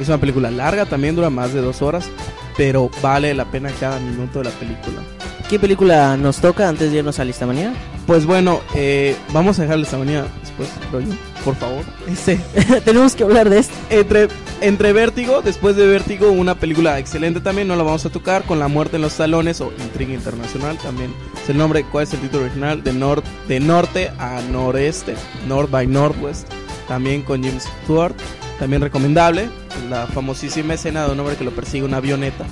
Es 0.00 0.08
una 0.08 0.18
película 0.18 0.50
larga, 0.50 0.86
también 0.86 1.16
dura 1.16 1.28
más 1.28 1.52
de 1.52 1.60
dos 1.60 1.82
horas, 1.82 2.08
pero 2.56 2.90
vale 3.02 3.34
la 3.34 3.44
pena 3.50 3.70
cada 3.78 3.98
minuto 4.00 4.38
de 4.38 4.46
la 4.46 4.50
película. 4.52 5.02
¿Qué 5.48 5.58
película 5.58 6.18
nos 6.18 6.42
toca 6.42 6.68
antes 6.68 6.92
de 6.92 6.98
irnos 6.98 7.18
a 7.18 7.24
lista 7.24 7.46
manía? 7.46 7.72
Pues 8.06 8.26
bueno, 8.26 8.60
eh, 8.74 9.16
vamos 9.32 9.58
a 9.58 9.62
dejarle 9.62 9.84
esta 9.84 9.96
manía 9.96 10.26
después, 10.42 10.68
rollo, 10.92 11.08
por 11.42 11.56
favor. 11.56 11.84
Este, 12.06 12.36
Tenemos 12.84 13.14
que 13.14 13.24
hablar 13.24 13.48
de 13.48 13.60
esto. 13.60 13.72
entre, 13.88 14.28
entre 14.60 14.92
Vértigo, 14.92 15.40
después 15.40 15.74
de 15.76 15.86
Vértigo, 15.86 16.30
una 16.30 16.54
película 16.54 16.98
excelente 16.98 17.40
también, 17.40 17.66
no 17.66 17.76
la 17.76 17.82
vamos 17.82 18.04
a 18.04 18.10
tocar, 18.10 18.42
con 18.44 18.58
La 18.58 18.68
muerte 18.68 18.96
en 18.96 19.02
los 19.02 19.14
salones 19.14 19.62
o 19.62 19.72
Intriga 19.78 20.12
Internacional 20.12 20.76
también. 20.76 21.14
Es 21.42 21.48
el 21.48 21.56
nombre, 21.56 21.82
¿cuál 21.84 22.04
es 22.04 22.12
el 22.12 22.20
título 22.20 22.44
original? 22.44 22.84
De, 22.84 22.92
nor 22.92 23.22
de 23.48 23.58
norte 23.58 24.10
a 24.18 24.42
noreste, 24.52 25.14
North 25.46 25.70
by 25.70 25.86
Northwest, 25.86 26.46
también 26.88 27.22
con 27.22 27.42
James 27.42 27.66
Stewart, 27.84 28.14
también 28.58 28.82
recomendable, 28.82 29.48
la 29.88 30.06
famosísima 30.08 30.74
escena 30.74 31.06
de 31.06 31.12
un 31.12 31.20
hombre 31.20 31.36
que 31.36 31.44
lo 31.44 31.52
persigue 31.52 31.84
una 31.84 31.96
avioneta, 31.96 32.44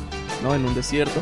¿no? 0.43 0.55
En 0.55 0.65
un 0.65 0.75
desierto. 0.75 1.21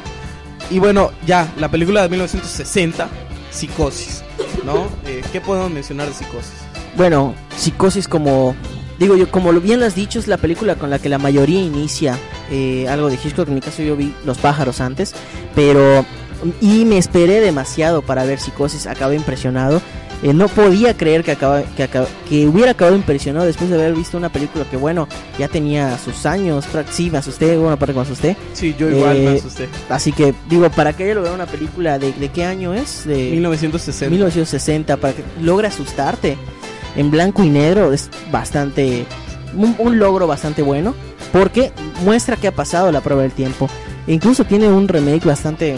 Y 0.71 0.79
bueno, 0.79 1.11
ya, 1.27 1.53
la 1.59 1.71
película 1.71 2.03
de 2.03 2.09
1960, 2.09 3.09
Psicosis, 3.51 4.23
¿no? 4.65 4.89
Eh, 5.07 5.23
¿Qué 5.33 5.41
podemos 5.41 5.71
mencionar 5.71 6.09
de 6.09 6.15
Psicosis? 6.15 6.55
Bueno, 6.97 7.35
Psicosis 7.57 8.09
como 8.09 8.55
digo 8.99 9.17
yo, 9.17 9.31
como 9.31 9.53
bien 9.53 9.81
lo 9.81 9.87
has 9.87 9.95
dicho, 9.95 10.19
es 10.19 10.29
la 10.29 10.37
película 10.37 10.77
con 10.77 10.91
la 10.91 10.99
que 10.99 11.09
la 11.09 11.19
mayoría 11.19 11.61
inicia 11.61 12.19
eh, 12.51 12.89
algo 12.89 13.09
de 13.09 13.17
Hitchcock. 13.17 13.49
En 13.49 13.55
mi 13.55 13.61
caso 13.61 13.83
yo 13.83 13.97
vi 13.97 14.15
Los 14.25 14.39
pájaros 14.39 14.81
antes, 14.81 15.15
pero 15.55 16.05
y 16.61 16.85
me 16.85 16.99
esperé 16.99 17.41
demasiado 17.41 18.03
para 18.03 18.25
ver 18.25 18.39
Psicosis. 18.39 18.87
Acabé 18.87 19.17
impresionado. 19.17 19.81
Eh, 20.25 20.33
no 20.33 20.49
podía 20.49 20.97
creer 20.97 21.23
que, 21.23 21.33
acaba, 21.33 21.63
que, 21.63 21.83
acaba- 21.83 22.09
que 22.29 22.47
hubiera 22.49 22.71
acabado 22.71 22.97
impresionado 22.97 23.45
después 23.45 23.69
de 23.69 23.77
haber 23.77 23.95
visto 23.95 24.17
una 24.17 24.31
película 24.31 24.65
que, 24.71 24.77
bueno, 24.79 25.07
ya 25.39 25.49
tenía 25.49 25.99
sus 25.99 26.25
años. 26.25 26.65
Sí, 26.91 27.11
me 27.11 27.19
asusté, 27.19 27.59
hubo 27.59 27.67
una 27.67 27.77
parte 27.77 27.93
que 27.93 27.99
me 27.99 28.05
asusté. 28.07 28.37
Sí, 28.55 28.75
yo 28.79 28.89
igual 28.89 29.19
me 29.19 29.35
Eh, 29.35 29.39
asusté. 29.39 29.69
Así 29.91 30.13
que, 30.13 30.35
digo, 30.49 30.71
para 30.71 30.95
que 30.95 31.05
haya 31.05 31.15
logrado 31.15 31.35
una 31.37 31.45
película 31.47 31.99
de, 31.99 32.13
¿de 32.13 32.29
qué 32.31 32.45
año 32.45 32.73
es? 32.73 33.05
De 33.07 33.31
1960. 33.33 34.11
1960, 34.11 34.97
para 34.97 35.13
que 35.13 35.23
logre 35.43 35.67
asustarte 35.69 36.39
en 36.97 37.11
blanco 37.11 37.45
y 37.45 37.51
negro, 37.51 37.93
es 37.93 38.09
bastante. 38.33 39.05
Un, 39.55 39.77
un 39.79 39.99
logro 39.99 40.27
bastante 40.27 40.63
bueno, 40.63 40.95
porque 41.33 41.71
muestra 42.03 42.37
que 42.37 42.49
ha 42.49 42.53
pasado 42.53 42.91
la 42.91 43.03
prueba 43.03 43.23
del 43.23 43.33
tiempo. 43.33 43.69
E 44.07 44.13
incluso 44.15 44.45
tiene 44.45 44.69
un 44.69 44.89
remake 44.89 45.25
bastante 45.27 45.77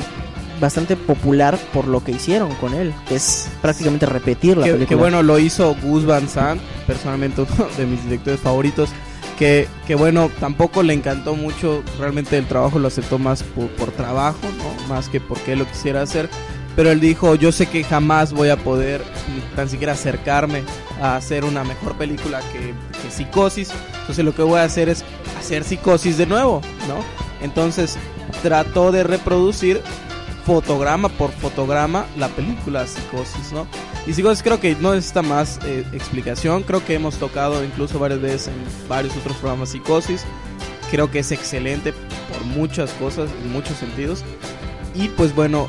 bastante 0.61 0.97
popular 0.97 1.59
por 1.73 1.87
lo 1.87 2.03
que 2.03 2.13
hicieron 2.13 2.55
con 2.57 2.75
él, 2.75 2.93
que 3.09 3.17
es 3.17 3.49
prácticamente 3.63 4.07
repetir 4.07 4.57
la 4.57 4.65
que, 4.65 4.73
película. 4.73 4.89
que 4.89 4.95
bueno, 4.95 5.23
lo 5.23 5.39
hizo 5.39 5.75
Gus 5.83 6.07
Van 6.07 6.29
Sant, 6.29 6.61
personalmente 6.87 7.43
uno 7.43 7.69
de 7.77 7.87
mis 7.87 8.03
directores 8.05 8.41
favoritos. 8.41 8.91
Que, 9.39 9.69
que 9.87 9.95
bueno, 9.95 10.31
tampoco 10.41 10.83
le 10.83 10.95
encantó 10.95 11.35
mucho, 11.35 11.83
realmente 11.99 12.39
el 12.39 12.47
trabajo 12.47 12.79
lo 12.79 12.89
aceptó 12.89 13.19
más 13.19 13.43
por, 13.43 13.69
por 13.73 13.91
trabajo, 13.91 14.39
¿no? 14.57 14.89
Más 14.89 15.11
que 15.11 15.21
porque 15.21 15.53
él 15.53 15.59
lo 15.59 15.67
quisiera 15.67 16.01
hacer. 16.01 16.31
Pero 16.75 16.91
él 16.91 17.01
dijo, 17.01 17.35
yo 17.35 17.53
sé 17.53 17.67
que 17.67 17.85
jamás 17.85 18.33
voy 18.33 18.49
a 18.49 18.57
poder 18.57 19.03
ni 19.35 19.41
tan 19.55 19.69
siquiera 19.69 19.93
acercarme 19.93 20.63
a 21.03 21.17
hacer 21.17 21.45
una 21.45 21.65
mejor 21.65 21.97
película 21.97 22.41
que, 22.53 22.75
que 23.03 23.11
Psicosis. 23.11 23.73
Entonces 24.01 24.25
lo 24.25 24.35
que 24.35 24.43
voy 24.43 24.59
a 24.59 24.65
hacer 24.65 24.89
es 24.89 25.05
hacer 25.39 25.65
Psicosis 25.65 26.17
de 26.17 26.27
nuevo, 26.27 26.63
¿no? 26.89 26.97
Entonces 27.45 27.99
trató 28.43 28.93
de 28.93 29.05
reproducir 29.05 29.83
fotograma 30.47 31.09
por 31.09 31.32
fotograma 31.32 32.07
la 32.16 32.28
película 32.28 32.86
Psicosis, 32.86 33.53
¿no? 33.53 33.66
Y 34.07 34.12
Psicosis 34.12 34.44
creo 34.44 34.61
que 34.61 34.76
no 34.76 34.94
necesita 34.94 35.22
más 35.22 35.59
eh, 35.64 35.84
explicación, 35.92 36.62
creo 36.62 36.84
que 36.84 36.94
hemos 36.94 37.16
tocado 37.16 37.64
incluso 37.64 37.99
varias 37.99 38.20
veces 38.20 38.49
en 38.49 38.88
varios 38.88 39.16
otros 39.16 39.36
programas 39.38 39.70
Psicosis, 39.70 40.24
creo 40.90 41.11
que 41.11 41.18
es 41.18 41.32
excelente 41.32 41.92
por 41.92 42.44
muchas 42.44 42.92
cosas, 42.92 43.28
en 43.42 43.53
muchos 43.53 43.76
sentidos. 43.76 44.22
Y 44.94 45.09
pues 45.09 45.34
bueno, 45.34 45.68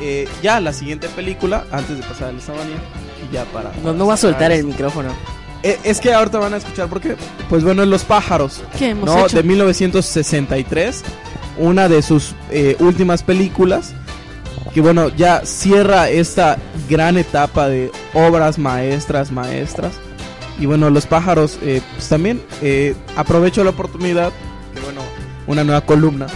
eh, 0.00 0.28
ya 0.42 0.60
la 0.60 0.74
siguiente 0.74 1.08
película, 1.08 1.64
antes 1.72 1.96
de 1.96 2.02
pasar 2.02 2.28
a 2.28 2.32
la 2.32 2.38
manía, 2.38 2.76
y 3.28 3.32
ya 3.32 3.44
para... 3.46 3.72
No, 3.82 3.94
no 3.94 4.06
va 4.06 4.14
a 4.14 4.18
soltar 4.18 4.52
el 4.52 4.64
micrófono. 4.64 5.10
Eh, 5.62 5.78
es 5.82 5.98
que 5.98 6.12
ahorita 6.12 6.38
van 6.38 6.52
a 6.52 6.58
escuchar 6.58 6.88
porque, 6.88 7.16
pues 7.48 7.64
bueno, 7.64 7.86
Los 7.86 8.04
Pájaros. 8.04 8.62
¿Qué 8.78 8.90
hemos 8.90 9.06
¿no? 9.06 9.24
hecho? 9.24 9.38
De 9.38 9.42
1963, 9.42 11.02
una 11.58 11.88
de 11.88 12.02
sus 12.02 12.34
eh, 12.50 12.76
últimas 12.80 13.22
películas, 13.22 13.94
que 14.72 14.80
bueno, 14.80 15.08
ya 15.08 15.44
cierra 15.44 16.08
esta 16.08 16.58
gran 16.88 17.16
etapa 17.16 17.68
de 17.68 17.90
obras 18.12 18.58
maestras, 18.58 19.30
maestras. 19.30 19.94
Y 20.58 20.66
bueno, 20.66 20.90
Los 20.90 21.06
Pájaros, 21.06 21.58
eh, 21.62 21.80
pues 21.94 22.08
también 22.08 22.40
eh, 22.62 22.94
aprovecho 23.16 23.64
la 23.64 23.70
oportunidad, 23.70 24.32
que 24.74 24.80
bueno, 24.80 25.00
una 25.46 25.64
nueva 25.64 25.80
columna 25.82 26.26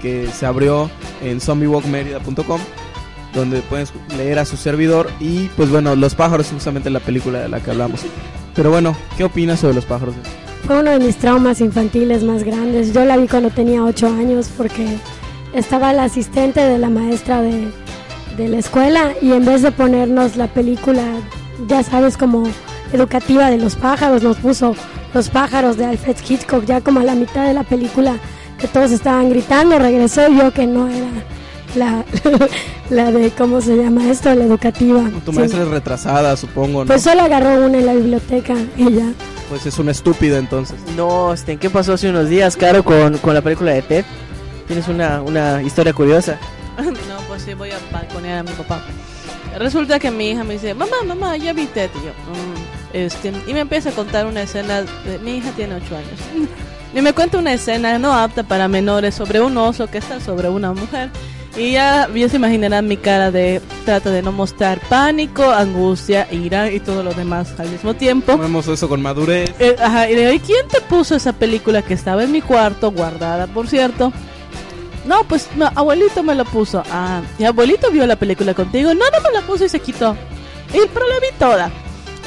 que 0.00 0.28
se 0.28 0.46
abrió 0.46 0.90
en 1.22 1.40
zombiewalkmerida.com 1.40 2.60
donde 3.34 3.60
pueden 3.62 3.86
leer 4.16 4.38
a 4.38 4.44
su 4.44 4.56
servidor 4.56 5.10
y 5.20 5.48
pues 5.56 5.70
bueno, 5.70 5.96
Los 5.96 6.14
Pájaros 6.14 6.48
justamente 6.48 6.90
la 6.90 7.00
película 7.00 7.40
de 7.40 7.48
la 7.48 7.60
que 7.60 7.70
hablamos. 7.70 8.00
Pero 8.54 8.70
bueno, 8.70 8.94
¿qué 9.16 9.24
opinas 9.24 9.60
sobre 9.60 9.74
Los 9.74 9.86
Pájaros? 9.86 10.14
Fue 10.66 10.78
uno 10.80 10.92
de 10.92 11.00
mis 11.00 11.16
traumas 11.16 11.60
infantiles 11.60 12.22
más 12.22 12.44
grandes. 12.44 12.92
Yo 12.92 13.04
la 13.04 13.16
vi 13.16 13.26
cuando 13.26 13.50
tenía 13.50 13.82
8 13.82 14.06
años 14.06 14.48
porque 14.56 14.96
estaba 15.52 15.92
la 15.92 16.04
asistente 16.04 16.60
de 16.60 16.78
la 16.78 16.88
maestra 16.88 17.42
de, 17.42 17.70
de 18.36 18.48
la 18.48 18.58
escuela 18.58 19.12
y 19.20 19.32
en 19.32 19.44
vez 19.44 19.62
de 19.62 19.72
ponernos 19.72 20.36
la 20.36 20.46
película, 20.46 21.02
ya 21.66 21.82
sabes, 21.82 22.16
como 22.16 22.44
educativa 22.92 23.50
de 23.50 23.58
los 23.58 23.74
pájaros, 23.74 24.22
nos 24.22 24.36
puso 24.36 24.74
Los 25.14 25.28
pájaros 25.28 25.76
de 25.76 25.84
Alfred 25.84 26.16
Hitchcock, 26.26 26.64
ya 26.64 26.80
como 26.80 27.00
a 27.00 27.04
la 27.04 27.14
mitad 27.14 27.46
de 27.46 27.52
la 27.52 27.64
película 27.64 28.14
que 28.58 28.66
todos 28.68 28.92
estaban 28.92 29.28
gritando, 29.28 29.78
regresó 29.78 30.26
y 30.30 30.38
yo 30.38 30.52
que 30.52 30.66
no 30.66 30.88
era 30.88 31.08
la, 31.74 32.04
la 32.90 33.10
de, 33.12 33.30
¿cómo 33.30 33.60
se 33.60 33.76
llama 33.76 34.08
esto? 34.10 34.34
La 34.34 34.44
educativa. 34.44 35.02
Tu 35.24 35.32
Sí. 35.32 35.38
maestra 35.38 35.62
es 35.62 35.68
retrasada, 35.68 36.36
supongo, 36.36 36.80
¿no? 36.80 36.86
Pues 36.86 37.02
solo 37.02 37.22
agarró 37.22 37.66
una 37.66 37.78
en 37.78 37.86
la 37.86 37.94
biblioteca 37.94 38.54
y 38.76 38.92
ya. 38.92 39.12
Pues 39.48 39.66
es 39.66 39.78
una 39.78 39.90
estúpida 39.90 40.38
entonces. 40.38 40.76
No, 40.96 41.32
este, 41.32 41.56
¿qué 41.58 41.68
pasó 41.70 41.92
hace 41.94 42.08
unos 42.10 42.28
días, 42.28 42.56
Caro, 42.56 42.84
con, 42.84 43.18
con 43.18 43.34
la 43.34 43.42
película 43.42 43.72
de 43.72 43.82
Ted? 43.82 44.04
Tienes 44.66 44.88
una, 44.88 45.20
una 45.22 45.62
historia 45.62 45.92
curiosa. 45.92 46.38
no, 46.78 46.92
pues 47.28 47.42
sí, 47.42 47.54
voy 47.54 47.70
a 47.70 47.78
balconear 47.92 48.38
a 48.38 48.42
mi 48.42 48.52
papá. 48.52 48.82
Resulta 49.58 49.98
que 49.98 50.10
mi 50.10 50.30
hija 50.30 50.44
me 50.44 50.54
dice, 50.54 50.72
mamá, 50.72 50.96
mamá, 51.06 51.36
ya 51.36 51.52
vi 51.52 51.66
Ted. 51.66 51.90
Y 52.00 52.06
yo, 52.06 52.10
"Mm", 52.12 52.94
este, 52.94 53.32
y 53.46 53.52
me 53.52 53.60
empieza 53.60 53.90
a 53.90 53.92
contar 53.92 54.24
una 54.26 54.42
escena, 54.42 54.80
de, 54.82 55.18
mi 55.22 55.36
hija 55.36 55.50
tiene 55.50 55.74
8 55.74 55.96
años. 55.96 56.48
Y 56.94 57.00
me 57.00 57.14
cuenta 57.14 57.38
una 57.38 57.54
escena 57.54 57.98
no 57.98 58.12
apta 58.12 58.42
para 58.42 58.68
menores 58.68 59.14
sobre 59.14 59.40
un 59.40 59.56
oso 59.56 59.86
que 59.86 59.96
está 59.96 60.20
sobre 60.20 60.50
una 60.50 60.74
mujer. 60.74 61.08
Y 61.56 61.72
ya, 61.72 62.08
ya 62.14 62.28
se 62.30 62.36
imaginarán 62.36 62.88
mi 62.88 62.96
cara 62.96 63.30
de 63.30 63.60
trata 63.84 64.10
de 64.10 64.22
no 64.22 64.32
mostrar 64.32 64.80
pánico, 64.88 65.50
angustia, 65.50 66.26
ira 66.30 66.70
y 66.70 66.80
todo 66.80 67.02
lo 67.02 67.12
demás 67.12 67.52
al 67.58 67.68
mismo 67.68 67.92
tiempo. 67.92 68.38
Vemos 68.38 68.66
eso 68.68 68.88
con 68.88 69.02
madurez. 69.02 69.52
Eh, 69.58 69.76
ajá, 69.78 70.08
y 70.08 70.14
le 70.14 70.20
digo, 70.22 70.32
¿y 70.32 70.40
quién 70.40 70.66
te 70.68 70.80
puso 70.80 71.14
esa 71.14 71.34
película 71.34 71.82
que 71.82 71.92
estaba 71.92 72.24
en 72.24 72.32
mi 72.32 72.40
cuarto, 72.40 72.90
guardada, 72.90 73.46
por 73.48 73.68
cierto? 73.68 74.12
No, 75.04 75.24
pues 75.24 75.48
no, 75.56 75.70
abuelito 75.74 76.22
me 76.22 76.34
lo 76.34 76.46
puso. 76.46 76.82
Ah, 76.90 77.20
¿y 77.38 77.44
abuelito 77.44 77.90
vio 77.90 78.06
la 78.06 78.16
película 78.16 78.54
contigo? 78.54 78.94
No, 78.94 79.04
no 79.04 79.20
me 79.20 79.38
la 79.38 79.46
puso 79.46 79.66
y 79.66 79.68
se 79.68 79.80
quitó. 79.80 80.16
Y, 80.72 80.78
pero 80.94 81.06
la 81.06 81.20
vi 81.20 81.36
toda. 81.38 81.70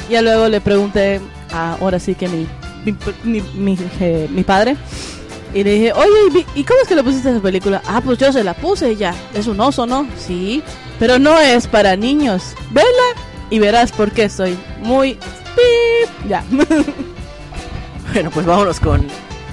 Y 0.08 0.22
luego 0.22 0.48
le 0.48 0.60
pregunté, 0.60 1.20
ah, 1.52 1.76
ahora 1.80 1.98
sí 1.98 2.14
que 2.14 2.28
mi, 2.28 2.46
mi, 2.84 2.96
mi, 3.24 3.40
mi, 3.54 3.78
eh, 4.00 4.28
mi 4.30 4.44
padre. 4.44 4.76
Y 5.56 5.64
le 5.64 5.70
dije, 5.72 5.92
oye, 5.94 6.10
¿y 6.28 6.30
vi- 6.34 6.46
¿y 6.54 6.64
cómo 6.64 6.80
es 6.82 6.88
que 6.88 6.94
le 6.94 7.02
pusiste 7.02 7.30
esa 7.30 7.40
película? 7.40 7.80
Ah, 7.86 8.02
pues 8.04 8.18
yo 8.18 8.30
se 8.32 8.44
la 8.44 8.52
puse 8.54 8.92
y 8.92 8.96
ya. 8.96 9.14
Es 9.34 9.46
un 9.46 9.58
oso, 9.58 9.86
¿no? 9.86 10.06
Sí. 10.18 10.62
Pero 10.98 11.18
no 11.18 11.38
es 11.38 11.66
para 11.66 11.96
niños. 11.96 12.52
Vela 12.72 12.86
y 13.48 13.58
verás 13.58 13.90
por 13.90 14.12
qué 14.12 14.28
soy 14.28 14.56
muy... 14.82 15.14
pip. 15.14 16.28
Ya. 16.28 16.44
Bueno, 18.12 18.30
pues 18.30 18.46
vámonos 18.46 18.80
con 18.80 19.06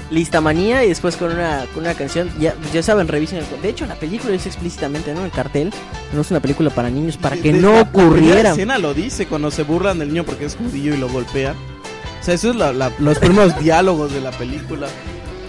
Lista 0.10 0.40
Manía 0.40 0.86
y 0.86 0.90
después 0.90 1.18
con 1.18 1.32
una, 1.34 1.66
con 1.74 1.84
una 1.84 1.96
canción. 1.96 2.30
Ya, 2.40 2.54
ya 2.72 2.84
saben, 2.84 3.08
revisen 3.08 3.40
el. 3.40 3.62
De 3.62 3.68
hecho, 3.70 3.86
la 3.86 3.96
película 3.96 4.32
dice 4.32 4.48
explícitamente, 4.48 5.12
¿no? 5.14 5.20
En 5.22 5.26
el 5.26 5.32
cartel. 5.32 5.74
No 6.14 6.22
es 6.22 6.32
una 6.32 6.40
película 6.40 6.70
para 6.70 6.90
niños, 6.90 7.18
para 7.18 7.36
que 7.36 7.52
De- 7.52 7.60
no 7.60 7.72
la- 7.72 7.76
La 7.78 7.82
ocurriera. 7.82 8.52
escena 8.52 8.78
lo 8.78 8.94
dice 8.94 9.26
cuando 9.26 9.52
se 9.52 9.64
burlan 9.64 10.00
del 10.00 10.10
niño 10.10 10.24
porque 10.24 10.46
es 10.46 10.56
judío 10.56 10.94
y 10.94 10.98
lo 10.98 11.10
golpean. 11.10 11.56
O 12.22 12.24
sea, 12.24 12.36
eso 12.36 12.52
es 12.52 12.56
la- 12.56 12.72
la- 12.72 12.92
los 13.00 13.18
primeros 13.20 13.60
diálogos 13.60 14.14
de 14.14 14.22
la 14.22 14.32
película. 14.32 14.88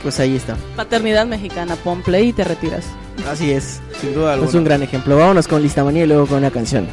Pues 0.04 0.20
ahí 0.20 0.36
está. 0.36 0.56
Paternidad 0.76 1.26
mexicana, 1.26 1.76
pon 1.76 2.02
play 2.02 2.28
y 2.28 2.32
te 2.34 2.44
retiras. 2.44 2.84
Así 3.26 3.50
es. 3.50 3.80
Sin 4.02 4.12
duda 4.14 4.34
alguna. 4.34 4.50
Es 4.50 4.54
un 4.54 4.64
gran 4.64 4.82
ejemplo. 4.82 5.16
Vámonos 5.16 5.48
con 5.48 5.62
Lista 5.62 5.82
Manía 5.82 6.04
y 6.04 6.06
luego 6.06 6.26
con 6.26 6.38
una 6.38 6.50
canción. 6.50 6.86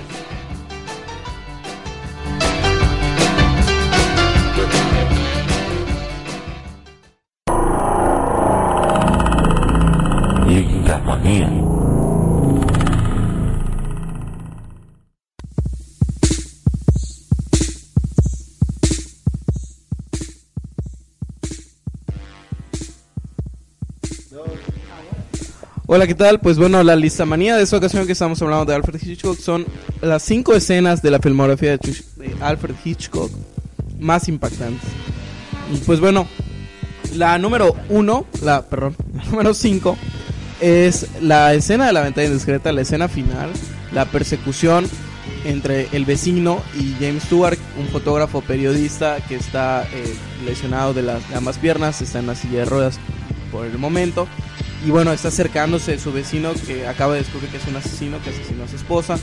Hola, 25.93 26.07
¿qué 26.07 26.15
tal? 26.15 26.39
Pues 26.39 26.57
bueno, 26.57 26.81
la 26.83 26.95
lista 26.95 27.25
manía 27.25 27.57
de 27.57 27.63
esta 27.63 27.75
ocasión 27.75 28.05
que 28.05 28.13
estamos 28.13 28.41
hablando 28.41 28.63
de 28.63 28.73
Alfred 28.73 28.97
Hitchcock 29.03 29.37
son 29.37 29.65
las 29.99 30.23
cinco 30.23 30.53
escenas 30.53 31.01
de 31.01 31.11
la 31.11 31.19
filmografía 31.19 31.71
de, 31.71 32.03
Alfred 32.39 32.75
Hitchcock 32.85 33.29
más 33.99 34.29
impactantes. 34.29 34.87
Pues 35.85 35.99
bueno, 35.99 36.29
la 37.15 37.37
número 37.39 37.75
uno, 37.89 38.25
la, 38.41 38.61
perdón, 38.61 38.95
la 39.17 39.25
número 39.25 39.53
cinco 39.53 39.97
es 40.61 41.07
la 41.19 41.53
escena 41.53 41.87
de 41.87 41.91
la 41.91 42.03
ventana 42.03 42.27
indiscreta, 42.27 42.71
la 42.71 42.83
escena 42.83 43.09
final, 43.09 43.49
la 43.91 44.05
persecución 44.05 44.89
entre 45.43 45.89
el 45.91 46.05
vecino 46.05 46.61
y 46.79 46.93
James 47.03 47.23
Stewart, 47.23 47.59
un 47.77 47.87
fotógrafo 47.87 48.39
periodista 48.39 49.17
que 49.27 49.35
está 49.35 49.83
eh, 49.91 50.15
lesionado 50.45 50.93
de 50.93 51.01
las 51.01 51.27
de 51.27 51.35
ambas 51.35 51.57
piernas, 51.57 52.01
está 52.01 52.19
en 52.19 52.27
la 52.27 52.35
silla 52.35 52.59
de 52.59 52.65
ruedas 52.65 52.97
por 53.51 53.65
el 53.65 53.77
momento. 53.77 54.29
Y 54.85 54.89
bueno, 54.89 55.11
está 55.13 55.27
acercándose 55.27 55.99
su 55.99 56.11
vecino 56.11 56.53
que 56.65 56.87
acaba 56.87 57.13
de 57.13 57.19
descubrir 57.19 57.49
que 57.49 57.57
es 57.57 57.67
un 57.67 57.75
asesino, 57.75 58.21
que 58.23 58.31
asesinó 58.31 58.63
a 58.63 58.67
su 58.67 58.75
esposa. 58.77 59.19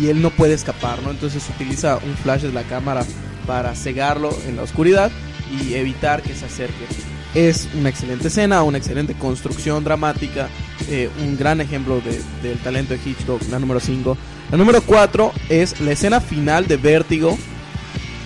Y 0.00 0.08
él 0.08 0.20
no 0.20 0.30
puede 0.30 0.54
escapar, 0.54 1.02
¿no? 1.02 1.10
Entonces 1.10 1.42
utiliza 1.54 1.96
un 1.98 2.14
flash 2.16 2.42
de 2.42 2.52
la 2.52 2.62
cámara 2.64 3.04
para 3.46 3.74
cegarlo 3.74 4.36
en 4.48 4.56
la 4.56 4.62
oscuridad 4.62 5.10
y 5.60 5.74
evitar 5.74 6.22
que 6.22 6.34
se 6.34 6.44
acerque. 6.46 6.84
Es 7.34 7.68
una 7.78 7.88
excelente 7.90 8.28
escena, 8.28 8.62
una 8.62 8.78
excelente 8.78 9.14
construcción 9.14 9.84
dramática, 9.84 10.48
eh, 10.88 11.08
un 11.22 11.36
gran 11.36 11.60
ejemplo 11.60 12.00
de- 12.00 12.20
del 12.46 12.58
talento 12.58 12.94
de 12.94 13.00
Hitchcock, 13.04 13.42
la 13.50 13.58
número 13.58 13.78
5. 13.80 14.16
La 14.50 14.56
número 14.56 14.80
4 14.82 15.32
es 15.48 15.80
la 15.80 15.92
escena 15.92 16.20
final 16.20 16.66
de 16.66 16.76
Vértigo, 16.78 17.38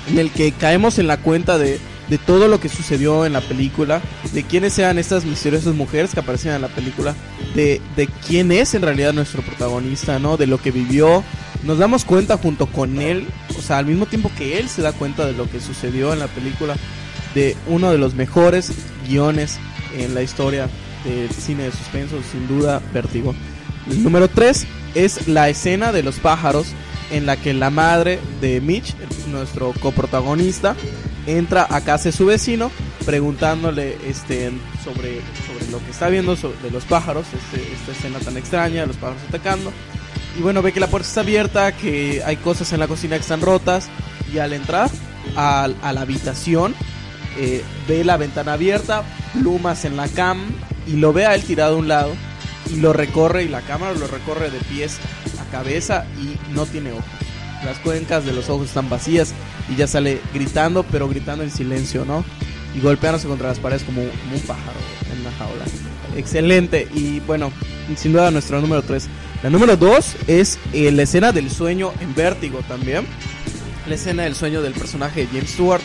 en 0.08 0.18
el 0.18 0.30
que 0.30 0.52
caemos 0.52 0.98
en 0.98 1.06
la 1.08 1.18
cuenta 1.18 1.58
de, 1.58 1.78
de 2.10 2.18
todo 2.18 2.48
lo 2.48 2.60
que 2.60 2.68
sucedió 2.68 3.24
en 3.24 3.32
la 3.32 3.40
película, 3.40 4.02
de 4.32 4.42
quiénes 4.42 4.76
eran 4.78 4.98
estas 4.98 5.24
misteriosas 5.24 5.74
mujeres 5.74 6.12
que 6.12 6.20
aparecían 6.20 6.56
en 6.56 6.62
la 6.62 6.68
película, 6.68 7.14
de, 7.54 7.80
de 7.96 8.08
quién 8.26 8.50
es 8.50 8.74
en 8.74 8.82
realidad 8.82 9.12
nuestro 9.12 9.42
protagonista, 9.42 10.18
¿no? 10.18 10.36
De 10.36 10.48
lo 10.48 10.58
que 10.58 10.72
vivió. 10.72 11.22
Nos 11.62 11.78
damos 11.78 12.04
cuenta 12.04 12.36
junto 12.36 12.66
con 12.66 13.00
él, 13.00 13.28
o 13.56 13.62
sea, 13.62 13.78
al 13.78 13.86
mismo 13.86 14.06
tiempo 14.06 14.30
que 14.36 14.58
él 14.58 14.68
se 14.68 14.82
da 14.82 14.92
cuenta 14.92 15.24
de 15.24 15.34
lo 15.34 15.48
que 15.48 15.60
sucedió 15.60 16.12
en 16.12 16.18
la 16.18 16.26
película, 16.26 16.74
de 17.34 17.56
uno 17.68 17.92
de 17.92 17.98
los 17.98 18.14
mejores 18.14 18.72
guiones 19.06 19.58
en 19.96 20.14
la 20.14 20.22
historia 20.22 20.68
del 21.04 21.30
cine 21.30 21.64
de 21.64 21.70
suspenso, 21.70 22.16
sin 22.30 22.48
duda, 22.48 22.82
Vértigo. 22.92 23.34
El 23.88 24.02
número 24.02 24.28
3 24.28 24.66
es 24.94 25.28
la 25.28 25.48
escena 25.48 25.92
de 25.92 26.02
los 26.02 26.16
pájaros 26.16 26.66
en 27.10 27.26
la 27.26 27.36
que 27.36 27.52
la 27.54 27.70
madre 27.70 28.18
de 28.40 28.60
Mitch, 28.60 28.94
nuestro 29.28 29.72
coprotagonista, 29.80 30.76
entra 31.26 31.66
a 31.68 31.80
casa 31.82 32.04
de 32.04 32.12
su 32.12 32.26
vecino 32.26 32.70
preguntándole 33.04 33.96
este 34.06 34.50
sobre, 34.84 35.20
lo 35.70 35.78
que 35.84 35.90
está 35.90 36.08
viendo 36.08 36.36
sobre, 36.36 36.70
los 36.70 36.84
pájaros, 36.84 37.26
este- 37.32 37.72
esta 37.72 37.92
escena 37.92 38.18
tan 38.18 38.36
extraña, 38.36 38.86
los 38.86 38.96
pájaros 38.96 39.22
atacando. 39.28 39.72
Y 40.38 40.42
bueno, 40.42 40.62
ve 40.62 40.72
que 40.72 40.80
la 40.80 40.86
puerta 40.86 41.08
está 41.08 41.20
abierta, 41.20 41.72
que 41.72 42.22
hay 42.24 42.36
cosas 42.36 42.72
en 42.72 42.80
la 42.80 42.88
cocina 42.88 43.16
que 43.16 43.22
están 43.22 43.40
rotas. 43.40 43.88
Y 44.32 44.38
al 44.38 44.52
entrar 44.52 44.88
a, 45.36 45.68
la 45.92 46.00
habitación, 46.00 46.74
eh, 47.36 47.64
ve 47.88 48.04
la 48.04 48.16
ventana 48.16 48.52
abierta, 48.52 49.02
plumas 49.32 49.84
en 49.84 49.96
la 49.96 50.08
cama 50.08 50.44
y 50.86 50.92
lo 50.96 51.12
ve 51.12 51.26
a 51.26 51.34
él 51.34 51.42
tirado 51.42 51.76
a 51.76 51.78
un 51.78 51.88
lado. 51.88 52.14
y 52.70 52.76
lo 52.76 52.92
recorre 52.92 53.42
y 53.42 53.48
la 53.48 53.62
cámara 53.62 53.94
lo 53.94 54.06
recorre 54.06 54.48
de 54.48 54.60
pies 54.60 54.98
cabeza 55.50 56.06
y 56.20 56.36
no 56.52 56.66
tiene 56.66 56.92
ojos. 56.92 57.04
Las 57.64 57.78
cuencas 57.78 58.24
de 58.24 58.32
los 58.32 58.48
ojos 58.48 58.68
están 58.68 58.88
vacías 58.88 59.34
y 59.68 59.76
ya 59.76 59.86
sale 59.86 60.20
gritando, 60.32 60.82
pero 60.84 61.08
gritando 61.08 61.44
en 61.44 61.50
silencio, 61.50 62.04
¿no? 62.04 62.24
Y 62.74 62.80
golpeándose 62.80 63.28
contra 63.28 63.48
las 63.48 63.58
paredes 63.58 63.82
como, 63.82 64.00
como 64.00 64.34
un 64.34 64.42
pájaro 64.42 64.78
en 65.12 65.20
una 65.20 65.32
jaula. 65.32 65.64
Excelente. 66.16 66.88
Y 66.94 67.20
bueno, 67.20 67.52
sin 67.96 68.12
duda 68.12 68.30
nuestro 68.30 68.60
número 68.60 68.82
3. 68.82 69.08
La 69.42 69.50
número 69.50 69.76
2 69.76 70.16
es 70.26 70.58
eh, 70.72 70.90
la 70.92 71.02
escena 71.02 71.32
del 71.32 71.50
sueño 71.50 71.92
en 72.00 72.14
vértigo 72.14 72.60
también. 72.68 73.06
La 73.88 73.94
escena 73.94 74.24
del 74.24 74.34
sueño 74.34 74.62
del 74.62 74.74
personaje 74.74 75.20
de 75.20 75.26
James 75.28 75.50
Stewart. 75.50 75.82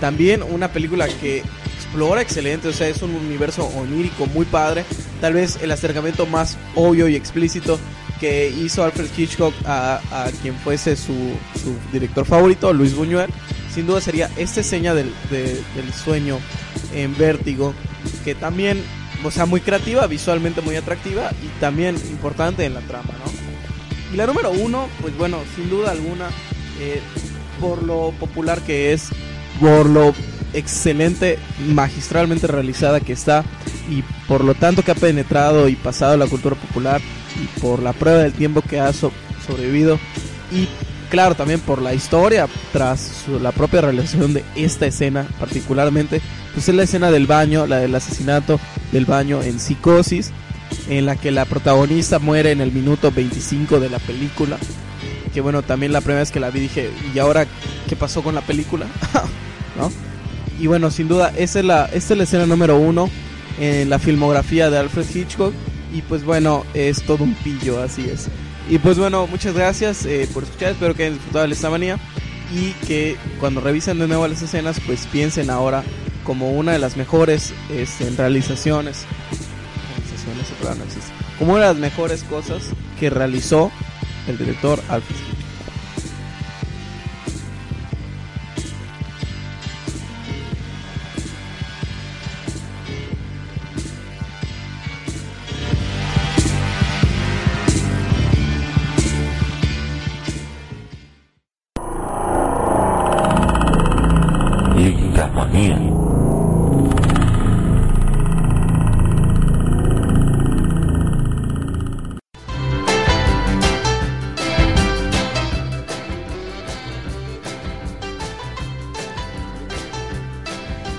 También 0.00 0.42
una 0.42 0.72
película 0.72 1.06
que 1.08 1.42
explora 1.74 2.22
excelente, 2.22 2.68
o 2.68 2.72
sea, 2.72 2.88
es 2.88 3.02
un 3.02 3.14
universo 3.14 3.66
onírico 3.76 4.26
muy 4.26 4.44
padre. 4.46 4.84
Tal 5.20 5.34
vez 5.34 5.58
el 5.62 5.70
acercamiento 5.70 6.26
más 6.26 6.56
obvio 6.74 7.08
y 7.08 7.16
explícito 7.16 7.78
que 8.24 8.48
hizo 8.48 8.82
Alfred 8.82 9.10
Hitchcock 9.14 9.52
a, 9.66 10.00
a 10.10 10.30
quien 10.40 10.54
fuese 10.54 10.96
su, 10.96 11.12
su 11.62 11.76
director 11.92 12.24
favorito, 12.24 12.72
Luis 12.72 12.94
Buñuel. 12.94 13.28
Sin 13.74 13.86
duda 13.86 14.00
sería 14.00 14.30
esta 14.38 14.60
escena 14.60 14.94
del, 14.94 15.12
de- 15.30 15.60
del 15.76 15.92
sueño 15.92 16.38
en 16.94 17.14
vértigo, 17.18 17.74
que 18.24 18.34
también, 18.34 18.82
o 19.22 19.30
sea, 19.30 19.44
muy 19.44 19.60
creativa, 19.60 20.06
visualmente 20.06 20.62
muy 20.62 20.74
atractiva 20.76 21.32
y 21.42 21.60
también 21.60 21.96
importante 22.08 22.64
en 22.64 22.72
la 22.72 22.80
trama, 22.80 23.10
¿no? 23.22 23.30
Y 24.14 24.16
la 24.16 24.26
número 24.26 24.52
uno, 24.52 24.88
pues 25.02 25.14
bueno, 25.18 25.36
sin 25.54 25.68
duda 25.68 25.90
alguna, 25.90 26.28
eh, 26.80 27.00
por 27.60 27.82
lo 27.82 28.12
popular 28.18 28.62
que 28.62 28.94
es, 28.94 29.08
por 29.60 29.84
lo 29.86 30.14
excelente, 30.54 31.38
magistralmente 31.68 32.46
realizada 32.46 33.00
que 33.00 33.12
está 33.12 33.44
y 33.90 34.02
por 34.26 34.42
lo 34.44 34.54
tanto 34.54 34.82
que 34.82 34.92
ha 34.92 34.94
penetrado 34.94 35.68
y 35.68 35.76
pasado 35.76 36.16
la 36.16 36.26
cultura 36.26 36.56
popular 36.56 37.02
y 37.42 37.60
por 37.60 37.82
la 37.82 37.92
prueba 37.92 38.20
del 38.20 38.32
tiempo 38.32 38.62
que 38.62 38.80
ha 38.80 38.92
so- 38.92 39.12
sobrevivido 39.46 39.98
y 40.52 40.68
claro 41.10 41.34
también 41.34 41.60
por 41.60 41.80
la 41.82 41.94
historia 41.94 42.46
tras 42.72 43.24
la 43.40 43.52
propia 43.52 43.80
realización 43.82 44.34
de 44.34 44.44
esta 44.56 44.86
escena 44.86 45.26
particularmente 45.38 46.20
pues 46.54 46.68
es 46.68 46.74
la 46.74 46.82
escena 46.84 47.10
del 47.10 47.26
baño 47.26 47.66
la 47.66 47.78
del 47.78 47.94
asesinato 47.94 48.58
del 48.92 49.04
baño 49.06 49.42
en 49.42 49.58
psicosis 49.60 50.30
en 50.88 51.06
la 51.06 51.16
que 51.16 51.30
la 51.30 51.44
protagonista 51.44 52.18
muere 52.18 52.52
en 52.52 52.60
el 52.60 52.72
minuto 52.72 53.10
25 53.10 53.80
de 53.80 53.90
la 53.90 53.98
película 53.98 54.56
que 55.32 55.40
bueno 55.40 55.62
también 55.62 55.92
la 55.92 56.00
primera 56.00 56.20
vez 56.20 56.30
que 56.30 56.40
la 56.40 56.50
vi 56.50 56.60
dije 56.60 56.90
y 57.14 57.18
ahora 57.18 57.46
qué 57.88 57.96
pasó 57.96 58.22
con 58.22 58.34
la 58.34 58.40
película 58.40 58.86
¿no? 59.78 59.90
Y 60.60 60.68
bueno, 60.68 60.88
sin 60.92 61.08
duda, 61.08 61.32
esa 61.36 61.58
es 61.58 61.64
la, 61.64 61.86
esta 61.86 62.14
es 62.14 62.18
la 62.18 62.22
escena 62.22 62.46
número 62.46 62.76
uno 62.78 63.10
en 63.58 63.90
la 63.90 63.98
filmografía 63.98 64.70
de 64.70 64.78
Alfred 64.78 65.04
Hitchcock. 65.12 65.52
Y 65.94 66.02
pues 66.02 66.24
bueno, 66.24 66.66
es 66.74 67.02
todo 67.02 67.22
un 67.22 67.34
pillo, 67.36 67.80
así 67.80 68.10
es. 68.10 68.26
Y 68.68 68.78
pues 68.78 68.98
bueno, 68.98 69.28
muchas 69.28 69.54
gracias 69.54 70.04
eh, 70.04 70.28
por 70.34 70.42
escuchar. 70.42 70.72
Espero 70.72 70.94
que 70.94 71.04
hayan 71.04 71.14
disfrutado 71.14 71.46
de 71.46 71.52
esta 71.52 71.70
manía. 71.70 71.98
Y 72.52 72.72
que 72.86 73.16
cuando 73.38 73.60
revisen 73.60 74.00
de 74.00 74.08
nuevo 74.08 74.26
las 74.26 74.42
escenas, 74.42 74.80
pues 74.84 75.06
piensen 75.06 75.50
ahora 75.50 75.84
como 76.24 76.50
una 76.50 76.72
de 76.72 76.78
las 76.80 76.96
mejores 76.96 77.54
este, 77.70 78.10
realizaciones. 78.10 79.06
realizaciones, 80.26 80.78
no 80.78 80.84
existe. 80.84 81.12
Como 81.38 81.52
una 81.52 81.62
de 81.62 81.68
las 81.68 81.76
mejores 81.76 82.24
cosas 82.24 82.64
que 82.98 83.08
realizó 83.08 83.70
el 84.26 84.36
director 84.36 84.80
Alfred 84.88 85.43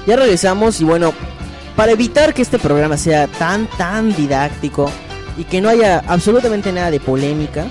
Ya 0.05 0.15
regresamos 0.15 0.79
y 0.81 0.83
bueno, 0.83 1.13
para 1.75 1.91
evitar 1.91 2.33
que 2.33 2.41
este 2.41 2.59
programa 2.59 2.97
sea 2.97 3.27
tan, 3.27 3.67
tan 3.77 4.15
didáctico 4.15 4.89
y 5.37 5.43
que 5.43 5.61
no 5.61 5.69
haya 5.69 6.03
absolutamente 6.07 6.71
nada 6.71 6.91
de 6.91 6.99
polémica, 6.99 7.65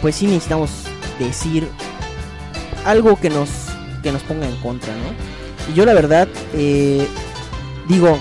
pues 0.00 0.16
sí 0.16 0.26
necesitamos 0.26 0.70
decir 1.18 1.68
algo 2.84 3.18
que 3.20 3.28
nos, 3.28 3.50
que 4.02 4.12
nos 4.12 4.22
ponga 4.22 4.46
en 4.46 4.56
contra, 4.56 4.92
¿no? 4.94 5.72
Y 5.72 5.74
yo 5.74 5.84
la 5.84 5.92
verdad, 5.94 6.28
eh, 6.54 7.06
digo, 7.88 8.18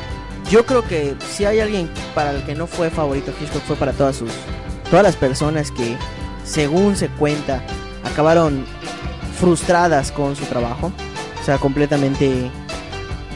yo 0.49 0.65
creo 0.65 0.85
que 0.85 1.15
si 1.29 1.45
hay 1.45 1.59
alguien 1.59 1.89
para 2.15 2.31
el 2.31 2.43
que 2.43 2.55
no 2.55 2.67
fue 2.67 2.89
favorito 2.89 3.31
Hitchcock 3.39 3.63
fue 3.63 3.75
para 3.75 3.93
todas 3.93 4.15
sus, 4.15 4.31
todas 4.89 5.03
las 5.03 5.15
personas 5.15 5.71
que, 5.71 5.95
según 6.43 6.95
se 6.95 7.07
cuenta, 7.09 7.61
acabaron 8.03 8.65
frustradas 9.39 10.11
con 10.11 10.35
su 10.35 10.45
trabajo, 10.45 10.91
o 11.41 11.45
sea, 11.45 11.57
completamente 11.57 12.49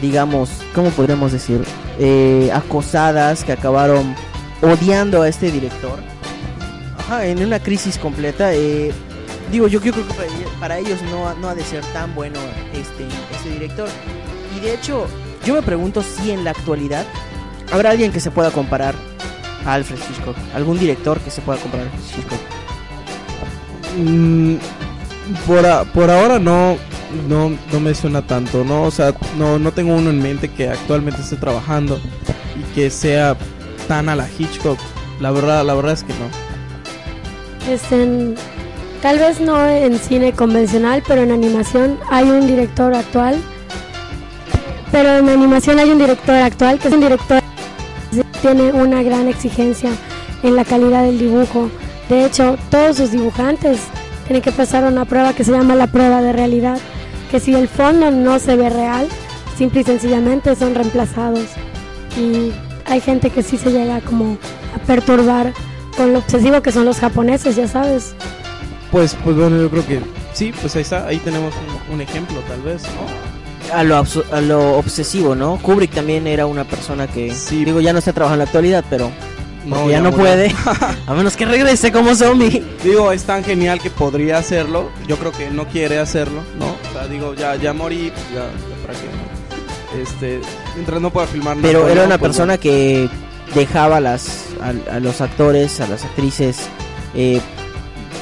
digamos, 0.01 0.49
¿cómo 0.73 0.89
podríamos 0.89 1.31
decir? 1.31 1.63
Eh, 1.99 2.51
acosadas 2.53 3.43
que 3.43 3.51
acabaron 3.51 4.15
odiando 4.61 5.21
a 5.21 5.29
este 5.29 5.51
director. 5.51 5.99
Ajá, 6.97 7.25
en 7.25 7.43
una 7.43 7.59
crisis 7.59 7.97
completa. 7.97 8.53
eh, 8.53 8.91
digo, 9.51 9.67
yo, 9.67 9.81
yo 9.81 9.91
creo 9.91 10.07
que 10.07 10.13
para, 10.59 10.77
ellos 10.77 11.01
no, 11.03 11.33
no 11.35 11.49
ha 11.49 11.55
de 11.55 11.63
ser 11.63 11.83
tan 11.93 12.15
bueno 12.15 12.39
este, 12.73 13.05
este 13.31 13.49
director. 13.51 13.89
Y 14.57 14.61
de 14.61 14.73
hecho, 14.73 15.07
yo 15.45 15.53
me 15.53 15.61
pregunto 15.61 16.01
si 16.01 16.31
en 16.31 16.43
la 16.43 16.51
actualidad 16.51 17.05
habrá 17.71 17.91
alguien 17.91 18.11
que 18.11 18.19
se 18.19 18.31
pueda 18.31 18.51
comparar 18.51 18.95
a 19.65 19.73
Alfred 19.73 19.99
Hitchcock. 20.09 20.35
Algún 20.55 20.79
director 20.79 21.19
que 21.19 21.29
se 21.29 21.41
pueda 21.41 21.59
comparar 21.59 21.87
a 21.87 22.17
Hitchcock. 22.17 22.39
Mm, 23.97 24.55
por, 25.45 25.87
por 25.91 26.09
ahora 26.09 26.39
no, 26.39 26.77
no, 27.27 27.51
no 27.71 27.79
me 27.79 27.93
suena 27.93 28.21
tanto, 28.25 28.63
¿no? 28.63 28.83
O 28.83 28.91
sea, 28.91 29.13
no, 29.37 29.59
no 29.59 29.71
tengo 29.71 29.95
uno 29.95 30.09
en 30.09 30.21
mente 30.21 30.49
que 30.49 30.69
actualmente 30.69 31.21
esté 31.21 31.35
trabajando 31.35 31.99
y 32.59 32.73
que 32.73 32.89
sea 32.89 33.35
tan 33.87 34.09
a 34.09 34.15
la 34.15 34.27
Hitchcock. 34.37 34.79
La 35.19 35.31
verdad, 35.31 35.65
la 35.65 35.73
verdad 35.73 35.93
es 35.93 36.03
que 36.03 36.13
no. 36.13 36.29
En- 37.91 38.35
tal 39.01 39.19
vez 39.19 39.39
no 39.39 39.67
en 39.67 39.97
cine 39.99 40.33
convencional, 40.33 41.03
pero 41.07 41.21
en 41.21 41.31
animación 41.31 41.97
hay 42.09 42.29
un 42.29 42.47
director 42.47 42.93
actual. 42.93 43.35
Pero 44.91 45.17
en 45.17 45.29
animación 45.29 45.79
hay 45.79 45.89
un 45.89 45.99
director 45.99 46.35
actual 46.35 46.77
que 46.79 46.87
es 46.89 46.93
un 46.93 46.99
director 47.01 47.41
que 48.11 48.23
tiene 48.41 48.71
una 48.73 49.03
gran 49.03 49.27
exigencia 49.29 49.91
en 50.43 50.55
la 50.55 50.65
calidad 50.65 51.03
del 51.03 51.17
dibujo. 51.17 51.69
De 52.09 52.25
hecho, 52.25 52.57
todos 52.69 52.97
sus 52.97 53.11
dibujantes 53.11 53.79
tienen 54.25 54.41
que 54.41 54.51
pasar 54.51 54.83
una 54.83 55.05
prueba 55.05 55.33
que 55.33 55.43
se 55.45 55.51
llama 55.51 55.75
la 55.75 55.87
prueba 55.87 56.21
de 56.21 56.33
realidad, 56.33 56.77
que 57.31 57.39
si 57.39 57.53
el 57.55 57.67
fondo 57.67 58.11
no 58.11 58.37
se 58.39 58.55
ve 58.55 58.69
real, 58.69 59.07
simple 59.57 59.81
y 59.81 59.83
sencillamente 59.83 60.55
son 60.55 60.75
reemplazados. 60.75 61.45
Y 62.17 62.51
hay 62.85 62.99
gente 62.99 63.29
que 63.29 63.41
sí 63.41 63.57
se 63.57 63.71
llega 63.71 64.01
como 64.01 64.37
a 64.75 64.85
perturbar 64.85 65.53
con 65.95 66.13
lo 66.13 66.19
obsesivo 66.19 66.61
que 66.61 66.71
son 66.71 66.85
los 66.85 66.99
japoneses, 66.99 67.55
ya 67.55 67.67
sabes. 67.67 68.13
Pues, 68.91 69.15
pues 69.23 69.35
bueno, 69.35 69.57
yo 69.61 69.69
creo 69.69 69.87
que 69.87 70.01
sí, 70.33 70.53
pues 70.59 70.75
ahí 70.75 70.81
está, 70.81 71.07
ahí 71.07 71.17
tenemos 71.19 71.53
un, 71.89 71.95
un 71.95 72.01
ejemplo 72.01 72.39
tal 72.47 72.61
vez, 72.61 72.83
¿no? 72.83 73.31
a 73.73 73.83
lo, 73.83 74.03
a 74.31 74.41
lo 74.41 74.77
obsesivo, 74.77 75.35
¿no? 75.35 75.57
Kubrick 75.61 75.91
también 75.91 76.27
era 76.27 76.45
una 76.45 76.63
persona 76.65 77.07
que, 77.07 77.33
digo, 77.49 77.79
ya 77.79 77.93
no 77.93 77.99
está 77.99 78.13
trabajando 78.13 78.43
en 78.43 78.45
la 78.45 78.49
actualidad, 78.49 78.85
pero 78.89 79.11
porque 79.69 79.89
ya, 79.89 79.97
ya 79.97 80.01
no 80.01 80.11
puede, 80.11 80.53
a 81.07 81.13
menos 81.13 81.37
que 81.37 81.45
regrese 81.45 81.91
como 81.91 82.15
zombie. 82.15 82.63
Digo, 82.83 83.11
es 83.11 83.23
tan 83.23 83.43
genial 83.43 83.79
que 83.79 83.89
podría 83.89 84.37
hacerlo. 84.37 84.89
Yo 85.07 85.17
creo 85.17 85.31
que 85.31 85.49
no 85.49 85.67
quiere 85.67 85.99
hacerlo, 85.99 86.41
¿no? 86.57 86.75
O 86.91 86.93
sea, 86.93 87.07
digo, 87.07 87.33
ya, 87.33 87.55
ya 87.55 87.73
morí, 87.73 88.11
pues 88.13 88.25
ya, 88.33 88.45
ya 88.45 88.85
para 88.85 88.93
qué. 88.99 90.01
Este, 90.01 90.41
mientras 90.75 91.01
no 91.01 91.09
pueda 91.09 91.27
filmar 91.27 91.57
nada. 91.57 91.67
Pero 91.67 91.87
era 91.87 92.03
una 92.05 92.17
pues, 92.17 92.29
persona 92.29 92.57
que 92.57 93.09
dejaba 93.55 93.97
a 93.97 94.01
las, 94.01 94.45
a, 94.61 94.95
a 94.95 94.99
los 94.99 95.21
actores, 95.21 95.79
a 95.81 95.87
las 95.87 96.05
actrices 96.05 96.69
eh, 97.15 97.41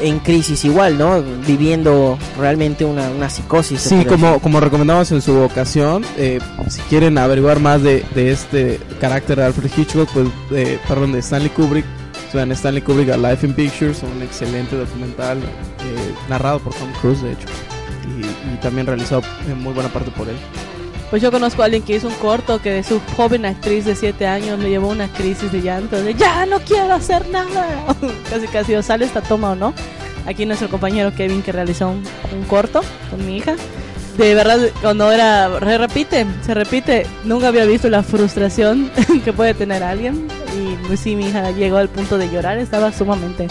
en 0.01 0.19
crisis 0.19 0.63
igual, 0.65 0.97
¿no? 0.97 1.21
Viviendo 1.45 2.17
realmente 2.37 2.85
una, 2.85 3.09
una 3.09 3.29
psicosis. 3.29 3.81
Sí, 3.81 4.05
como, 4.05 4.27
decir. 4.27 4.41
como 4.41 4.59
recomendamos 4.59 5.11
en 5.11 5.21
su 5.21 5.37
ocasión, 5.37 6.05
eh, 6.17 6.39
si 6.69 6.81
quieren 6.83 7.17
averiguar 7.17 7.59
más 7.59 7.83
de, 7.83 8.05
de 8.15 8.31
este 8.31 8.79
carácter 8.99 9.37
de 9.37 9.45
Alfred 9.45 9.69
Hitchcock, 9.75 10.09
pues, 10.13 10.27
eh, 10.51 10.79
perdón, 10.87 11.11
de 11.11 11.19
Stanley 11.19 11.49
Kubrick, 11.49 11.85
vean 12.33 12.51
Stanley 12.51 12.81
Kubrick 12.81 13.09
A 13.09 13.17
Life 13.17 13.45
in 13.45 13.53
Pictures, 13.53 14.01
un 14.03 14.21
excelente 14.21 14.75
documental 14.75 15.37
eh, 15.39 16.13
narrado 16.29 16.59
por 16.59 16.73
Tom 16.75 16.91
Cruise, 17.01 17.21
de 17.21 17.33
hecho, 17.33 17.47
y, 18.17 18.53
y 18.53 18.57
también 18.61 18.87
realizado 18.87 19.21
en 19.47 19.61
muy 19.61 19.73
buena 19.73 19.89
parte 19.89 20.11
por 20.11 20.27
él. 20.27 20.35
Pues 21.09 21.23
yo 21.23 21.31
conozco 21.31 21.63
a 21.63 21.65
alguien 21.65 21.81
que 21.81 21.95
hizo 21.95 22.07
un 22.07 22.13
corto 22.15 22.61
que 22.61 22.69
de 22.69 22.83
su 22.83 23.01
joven 23.17 23.45
actriz 23.45 23.85
de 23.85 23.95
7 23.95 24.27
años 24.27 24.59
le 24.59 24.69
llevó 24.69 24.89
una 24.89 25.07
crisis 25.07 25.51
de 25.51 25.61
llanto 25.61 26.01
de 26.01 26.13
ya 26.13 26.45
no 26.45 26.59
quiero 26.59 26.93
hacer 26.93 27.27
nada. 27.29 27.67
casi 28.29 28.47
casi 28.47 28.75
o 28.75 28.83
sale 28.83 29.05
esta 29.05 29.21
toma 29.21 29.51
o 29.51 29.55
no. 29.55 29.73
Aquí 30.27 30.45
nuestro 30.45 30.69
compañero 30.69 31.11
Kevin 31.15 31.41
que 31.41 31.51
realizó 31.51 31.89
un, 31.89 32.03
un 32.31 32.43
corto 32.45 32.81
con 33.09 33.25
mi 33.25 33.37
hija. 33.37 33.55
De 34.19 34.35
verdad, 34.35 34.59
cuando 34.81 35.11
era, 35.11 35.49
se 35.59 35.77
repite, 35.77 36.25
se 36.45 36.53
repite, 36.53 37.07
nunca 37.23 37.47
había 37.47 37.65
visto 37.65 37.89
la 37.89 38.03
frustración 38.03 38.91
que 39.23 39.33
puede 39.33 39.55
tener 39.55 39.81
alguien. 39.81 40.27
Y 40.55 40.75
pues 40.85 40.99
sí, 40.99 41.15
mi 41.15 41.29
hija 41.29 41.49
llegó 41.51 41.77
al 41.77 41.89
punto 41.89 42.17
de 42.19 42.29
llorar, 42.29 42.59
estaba 42.59 42.91
sumamente 42.91 43.47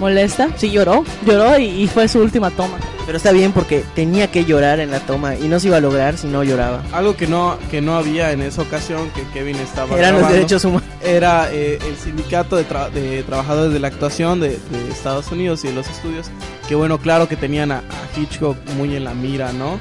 molesta. 0.00 0.48
Sí, 0.56 0.70
lloró, 0.70 1.04
lloró 1.24 1.56
y, 1.58 1.66
y 1.82 1.86
fue 1.86 2.08
su 2.08 2.18
última 2.18 2.50
toma. 2.50 2.78
Pero 3.06 3.16
está 3.16 3.32
bien 3.32 3.52
porque 3.52 3.84
tenía 3.94 4.30
que 4.30 4.44
llorar 4.44 4.78
en 4.80 4.90
la 4.90 5.00
toma 5.00 5.34
y 5.34 5.48
no 5.48 5.58
se 5.58 5.66
iba 5.68 5.78
a 5.78 5.80
lograr 5.80 6.16
si 6.16 6.26
no 6.26 6.42
lloraba. 6.44 6.82
Algo 6.92 7.16
que 7.16 7.26
no, 7.26 7.56
que 7.70 7.80
no 7.80 7.96
había 7.96 8.30
en 8.32 8.40
esa 8.40 8.62
ocasión 8.62 9.10
que 9.10 9.22
Kevin 9.32 9.56
estaba 9.56 9.96
Eran 9.98 10.20
los 10.20 10.28
derechos 10.30 10.64
humanos. 10.64 10.88
Era 11.02 11.48
eh, 11.52 11.78
el 11.86 11.96
sindicato 11.96 12.56
de, 12.56 12.68
tra- 12.68 12.90
de 12.90 13.22
trabajadores 13.24 13.72
de 13.72 13.80
la 13.80 13.88
actuación 13.88 14.40
de, 14.40 14.50
de 14.50 14.90
Estados 14.90 15.30
Unidos 15.32 15.64
y 15.64 15.68
de 15.68 15.74
los 15.74 15.88
estudios. 15.88 16.26
Que 16.68 16.74
bueno, 16.74 16.98
claro 16.98 17.26
que 17.28 17.36
tenían 17.36 17.72
a, 17.72 17.78
a 17.78 18.18
Hitchcock 18.20 18.56
muy 18.76 18.94
en 18.94 19.04
la 19.04 19.14
mira, 19.14 19.52
¿no? 19.52 19.80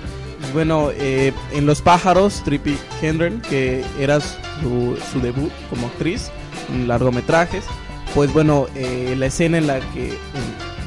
Y 0.49 0.53
bueno, 0.53 0.89
eh, 0.95 1.33
en 1.53 1.65
Los 1.67 1.81
Pájaros, 1.81 2.41
Trippy 2.45 2.77
Hendren, 3.01 3.41
que 3.41 3.83
era 3.99 4.19
su, 4.21 4.97
su 5.11 5.19
debut 5.21 5.51
como 5.69 5.85
actriz 5.87 6.31
en 6.73 6.87
largometrajes, 6.87 7.65
pues 8.15 8.33
bueno, 8.33 8.67
eh, 8.75 9.15
la 9.17 9.27
escena 9.27 9.57
en 9.57 9.67
la 9.67 9.79
que 9.79 10.17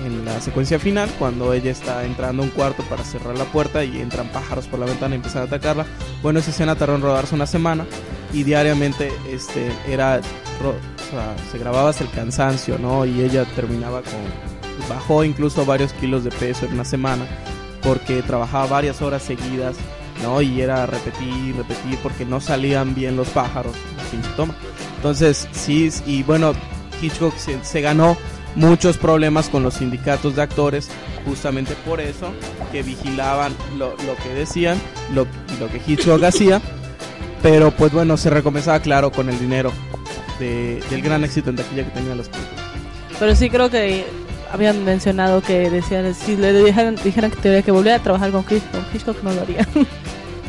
en, 0.05 0.25
la 0.25 0.41
secuencia 0.41 0.79
final, 0.79 1.09
cuando 1.18 1.53
ella 1.53 1.70
está 1.70 2.05
entrando 2.05 2.43
a 2.43 2.47
un 2.47 2.51
cuarto 2.51 2.83
para 2.85 3.05
cerrar 3.05 3.37
la 3.39 3.45
puerta 3.45 3.85
y 3.85 4.01
entran 4.01 4.29
pájaros 4.29 4.66
por 4.66 4.81
la 4.81 4.87
ventana 4.87 5.14
y 5.14 5.16
empiezan 5.16 5.43
a 5.43 5.45
atacarla, 5.45 5.87
bueno, 6.23 6.41
esa 6.41 6.51
escena 6.51 6.75
tardó 6.75 6.97
en 6.97 7.03
rodarse 7.03 7.35
una 7.35 7.47
semana 7.47 7.87
y 8.33 8.43
diariamente 8.43 9.12
este 9.31 9.70
era 9.89 10.18
o 10.18 11.11
sea, 11.11 11.37
se 11.51 11.59
grababa 11.59 11.91
hasta 11.91 12.05
el 12.05 12.11
cansancio, 12.11 12.79
¿no? 12.79 13.05
Y 13.05 13.20
ella 13.23 13.45
terminaba 13.55 14.03
con 14.03 14.53
bajó 14.89 15.25
incluso 15.25 15.64
varios 15.64 15.93
kilos 15.95 16.25
de 16.25 16.31
peso 16.31 16.66
en 16.66 16.75
una 16.75 16.85
semana 16.85 17.27
porque 17.83 18.23
trabajaba 18.23 18.66
varias 18.66 19.03
horas 19.03 19.23
seguidas, 19.23 19.77
¿no? 20.23 20.41
Y 20.41 20.61
era 20.61 20.87
repetir, 20.87 21.57
repetir 21.57 21.99
porque 22.03 22.25
no 22.25 22.41
salían 22.41 22.95
bien 22.95 23.16
los 23.16 23.29
pájaros 23.29 23.75
en 23.75 24.07
pinche 24.11 24.37
toma. 24.37 24.55
Entonces, 24.97 25.49
sí, 25.53 25.91
y 26.07 26.23
bueno, 26.23 26.53
Hitchcock 27.03 27.37
se, 27.37 27.63
se 27.65 27.81
ganó 27.81 28.17
muchos 28.55 28.97
problemas 28.99 29.49
con 29.49 29.63
los 29.63 29.75
sindicatos 29.75 30.37
de 30.37 30.43
actores 30.43 30.89
justamente 31.27 31.75
por 31.87 32.01
eso 32.01 32.33
que 32.71 32.83
vigilaban 32.83 33.55
lo, 33.79 33.91
lo 33.91 34.17
que 34.23 34.29
decían 34.35 34.79
lo, 35.15 35.27
lo 35.59 35.69
que 35.69 35.81
Hitchcock 35.87 36.23
hacía 36.25 36.61
pero 37.43 37.71
pues 37.71 37.93
bueno 37.93 38.17
se 38.17 38.29
recompensaba 38.31 38.81
claro 38.81 39.11
con 39.11 39.29
el 39.31 39.39
dinero 39.39 39.73
de- 40.39 40.83
del 40.91 41.01
gran 41.03 41.25
éxito 41.25 41.51
en 41.51 41.57
taquilla 41.57 41.85
que 41.85 41.91
tenían 41.91 42.19
las 42.19 42.29
películas 42.29 42.61
Pero 43.19 43.35
sí 43.37 43.49
creo 43.51 43.71
que 43.71 44.05
habían 44.53 44.85
mencionado 44.85 45.41
que 45.41 45.71
decían, 45.71 46.15
si 46.15 46.37
le 46.37 46.53
dijeran, 46.53 46.97
dijeran 47.03 47.31
que 47.31 47.37
tenía 47.39 47.63
que 47.63 47.71
volver 47.71 47.95
a 47.95 47.99
trabajar 48.01 48.31
con 48.33 48.43
Hitchcock, 48.43 48.83
Hitchcock 48.95 49.23
no 49.23 49.33
lo 49.33 49.41
haría. 49.43 49.67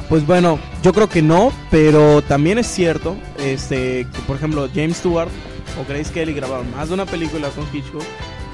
Pues 0.10 0.28
bueno, 0.28 0.60
yo 0.84 0.94
creo 0.94 1.08
que 1.08 1.22
no, 1.22 1.52
pero 1.72 2.22
también 2.22 2.58
es 2.60 2.68
cierto, 2.68 3.16
este, 3.40 4.06
que 4.14 4.20
por 4.28 4.36
ejemplo 4.36 4.68
James 4.76 4.98
Stewart 4.98 5.30
o 5.80 5.86
Grace 5.88 6.12
Kelly 6.12 6.34
grabaron 6.34 6.70
más 6.72 6.90
de 6.90 6.96
una 6.96 7.06
película 7.06 7.50
con 7.50 7.66
Hitchcock, 7.74 8.04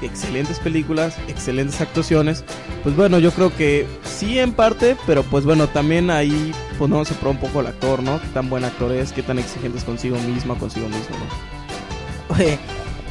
excelentes 0.02 0.58
películas, 0.58 1.16
excelentes 1.28 1.80
actuaciones. 1.80 2.44
Pues 2.82 2.96
bueno, 2.96 3.18
yo 3.18 3.30
creo 3.32 3.54
que 3.54 3.86
sí 4.04 4.38
en 4.38 4.52
parte, 4.52 4.96
pero 5.06 5.22
pues 5.22 5.44
bueno, 5.44 5.68
también 5.68 6.10
ahí 6.10 6.52
pues 6.78 6.90
no 6.90 7.04
se 7.04 7.14
prueba 7.14 7.38
un 7.38 7.40
poco 7.40 7.60
el 7.60 7.66
actor, 7.66 8.02
¿no? 8.02 8.20
Qué 8.20 8.28
tan 8.28 8.48
buen 8.48 8.64
actor 8.64 8.92
es, 8.92 9.12
qué 9.12 9.22
tan 9.22 9.38
exigente 9.38 9.78
es 9.78 9.84
consigo 9.84 10.18
mismo, 10.20 10.56
consigo 10.56 10.86
mismo, 10.86 11.16
¿no? 11.18 12.34
Oye, 12.36 12.58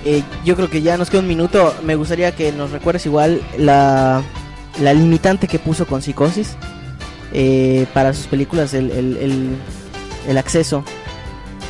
eh, 0.05 0.23
yo 0.45 0.55
creo 0.55 0.69
que 0.69 0.81
ya 0.81 0.97
nos 0.97 1.09
queda 1.09 1.21
un 1.21 1.27
minuto. 1.27 1.73
Me 1.83 1.95
gustaría 1.95 2.35
que 2.35 2.51
nos 2.51 2.71
recuerdes 2.71 3.05
igual 3.05 3.41
la, 3.57 4.23
limitante 4.79 5.47
que 5.47 5.59
puso 5.59 5.85
con 5.85 6.01
Psicosis 6.01 6.55
eh, 7.33 7.85
para 7.93 8.13
sus 8.13 8.27
películas, 8.27 8.73
el, 8.73 8.91
el, 8.91 9.17
el, 9.17 9.49
el 10.27 10.37
acceso. 10.37 10.83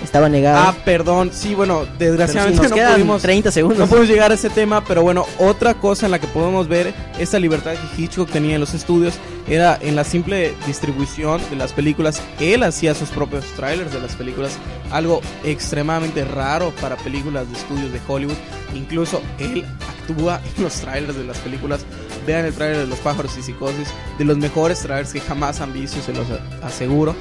Estaba 0.04 0.30
negado. 0.30 0.70
Ah, 0.70 0.76
perdón, 0.86 1.32
sí, 1.34 1.56
bueno, 1.56 1.86
desgraciadamente 1.98 2.64
sí, 2.64 2.70
nos 2.70 2.80
no 2.80 2.94
pudimos 2.94 3.22
30 3.22 3.52
segundos. 3.52 3.80
No 3.80 3.88
podemos 3.88 4.10
llegar 4.10 4.32
a 4.32 4.36
ese 4.36 4.50
tema, 4.50 4.84
pero 4.84 5.04
bueno, 5.04 5.26
otra 5.38 5.74
cosa 5.74 6.06
en 6.06 6.12
la 6.12 6.20
que 6.20 6.28
podemos 6.28 6.68
ver 6.68 6.94
esta 7.20 7.38
libertad 7.38 7.74
que 7.74 8.02
Hitchcock 8.02 8.30
tenía 8.30 8.56
en 8.56 8.62
los 8.62 8.74
estudios 8.74 9.16
era 9.48 9.78
en 9.82 9.96
la 9.96 10.04
simple 10.04 10.54
distribución 10.68 11.42
de 11.50 11.56
las 11.56 11.74
películas. 11.74 12.22
Él 12.40 12.64
hacía 12.64 12.96
sus 12.96 13.10
propios 13.10 13.46
trailers 13.56 13.92
de 13.92 14.00
las 14.00 14.16
películas, 14.16 14.58
algo 14.92 15.22
extremadamente 15.44 16.24
raro 16.24 16.72
para 16.82 16.96
películas 16.98 17.50
de 17.50 17.58
estudios 17.58 17.92
de 17.92 18.00
Hollywood. 18.08 18.38
Incluso 18.76 19.22
él 19.40 19.66
actúa 19.90 20.40
en 20.56 20.64
los 20.64 20.74
trailers 20.76 21.18
de 21.18 21.24
las 21.24 21.38
películas. 21.40 21.82
Vean 22.26 22.46
el 22.46 22.54
trailer 22.54 22.78
de 22.80 22.88
Los 22.88 23.00
pájaros 23.00 23.36
y 23.38 23.42
psicosis, 23.42 23.90
de 24.18 24.26
los 24.26 24.38
mejores 24.38 24.80
trailers 24.80 25.14
que 25.14 25.20
jamás 25.20 25.62
han 25.62 25.74
visto, 25.74 26.00
se 26.02 26.14
los 26.14 26.28
aseguro 26.62 27.16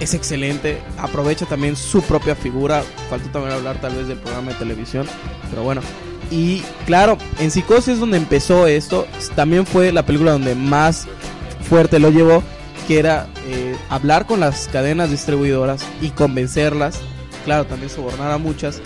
es 0.00 0.14
excelente. 0.14 0.80
Aprovecha 0.98 1.46
también 1.46 1.76
su 1.76 2.02
propia 2.02 2.34
figura. 2.34 2.82
Faltó 3.08 3.28
también 3.30 3.54
hablar 3.54 3.80
tal 3.80 3.94
vez 3.94 4.08
del 4.08 4.18
programa 4.18 4.52
de 4.52 4.58
televisión. 4.58 5.06
Pero 5.50 5.62
bueno. 5.62 5.80
Y 6.30 6.62
claro, 6.86 7.18
en 7.38 7.50
Psicosis 7.50 7.98
donde 7.98 8.16
empezó 8.16 8.66
esto. 8.66 9.06
También 9.34 9.66
fue 9.66 9.92
la 9.92 10.04
película 10.04 10.32
donde 10.32 10.54
más 10.54 11.06
fuerte 11.68 11.98
lo 11.98 12.10
llevó. 12.10 12.42
Que 12.88 12.98
era 12.98 13.28
eh, 13.46 13.76
hablar 13.88 14.26
con 14.26 14.40
las 14.40 14.68
cadenas 14.68 15.10
distribuidoras 15.10 15.84
y 16.00 16.10
convencerlas. 16.10 17.00
Claro, 17.44 17.64
también 17.66 17.90
sobornar 17.90 18.30
a 18.30 18.38
muchas. 18.38 18.80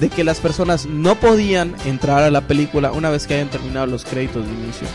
De 0.00 0.08
que 0.08 0.24
las 0.24 0.40
personas 0.40 0.86
no 0.86 1.14
podían 1.14 1.74
entrar 1.86 2.22
a 2.22 2.30
la 2.30 2.42
película 2.42 2.92
una 2.92 3.08
vez 3.08 3.26
que 3.26 3.34
hayan 3.34 3.48
terminado 3.48 3.86
los 3.86 4.04
créditos 4.04 4.46
de 4.46 4.52
inicio 4.52 4.86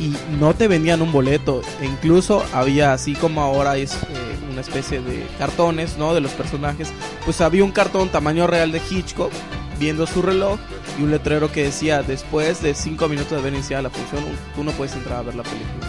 y 0.00 0.14
no 0.38 0.54
te 0.54 0.68
vendían 0.68 1.02
un 1.02 1.12
boleto. 1.12 1.62
E 1.80 1.86
incluso 1.86 2.44
había, 2.52 2.92
así 2.92 3.14
como 3.14 3.40
ahora 3.40 3.76
es 3.76 3.94
eh, 3.94 4.27
una 4.58 4.66
especie 4.66 5.00
de 5.00 5.24
cartones, 5.38 5.96
¿no? 5.98 6.14
De 6.14 6.20
los 6.20 6.32
personajes. 6.32 6.88
Pues 7.24 7.40
había 7.40 7.62
un 7.62 7.70
cartón 7.70 8.08
tamaño 8.08 8.48
real 8.48 8.72
de 8.72 8.82
Hitchcock 8.90 9.30
viendo 9.78 10.04
su 10.04 10.20
reloj 10.20 10.58
y 10.98 11.02
un 11.02 11.12
letrero 11.12 11.52
que 11.52 11.62
decía, 11.62 12.02
después 12.02 12.60
de 12.60 12.74
5 12.74 13.08
minutos 13.08 13.30
de 13.30 13.38
haber 13.38 13.54
iniciado 13.54 13.84
la 13.84 13.90
función, 13.90 14.24
tú 14.56 14.64
no 14.64 14.72
puedes 14.72 14.94
entrar 14.94 15.18
a 15.18 15.22
ver 15.22 15.36
la 15.36 15.44
película. 15.44 15.86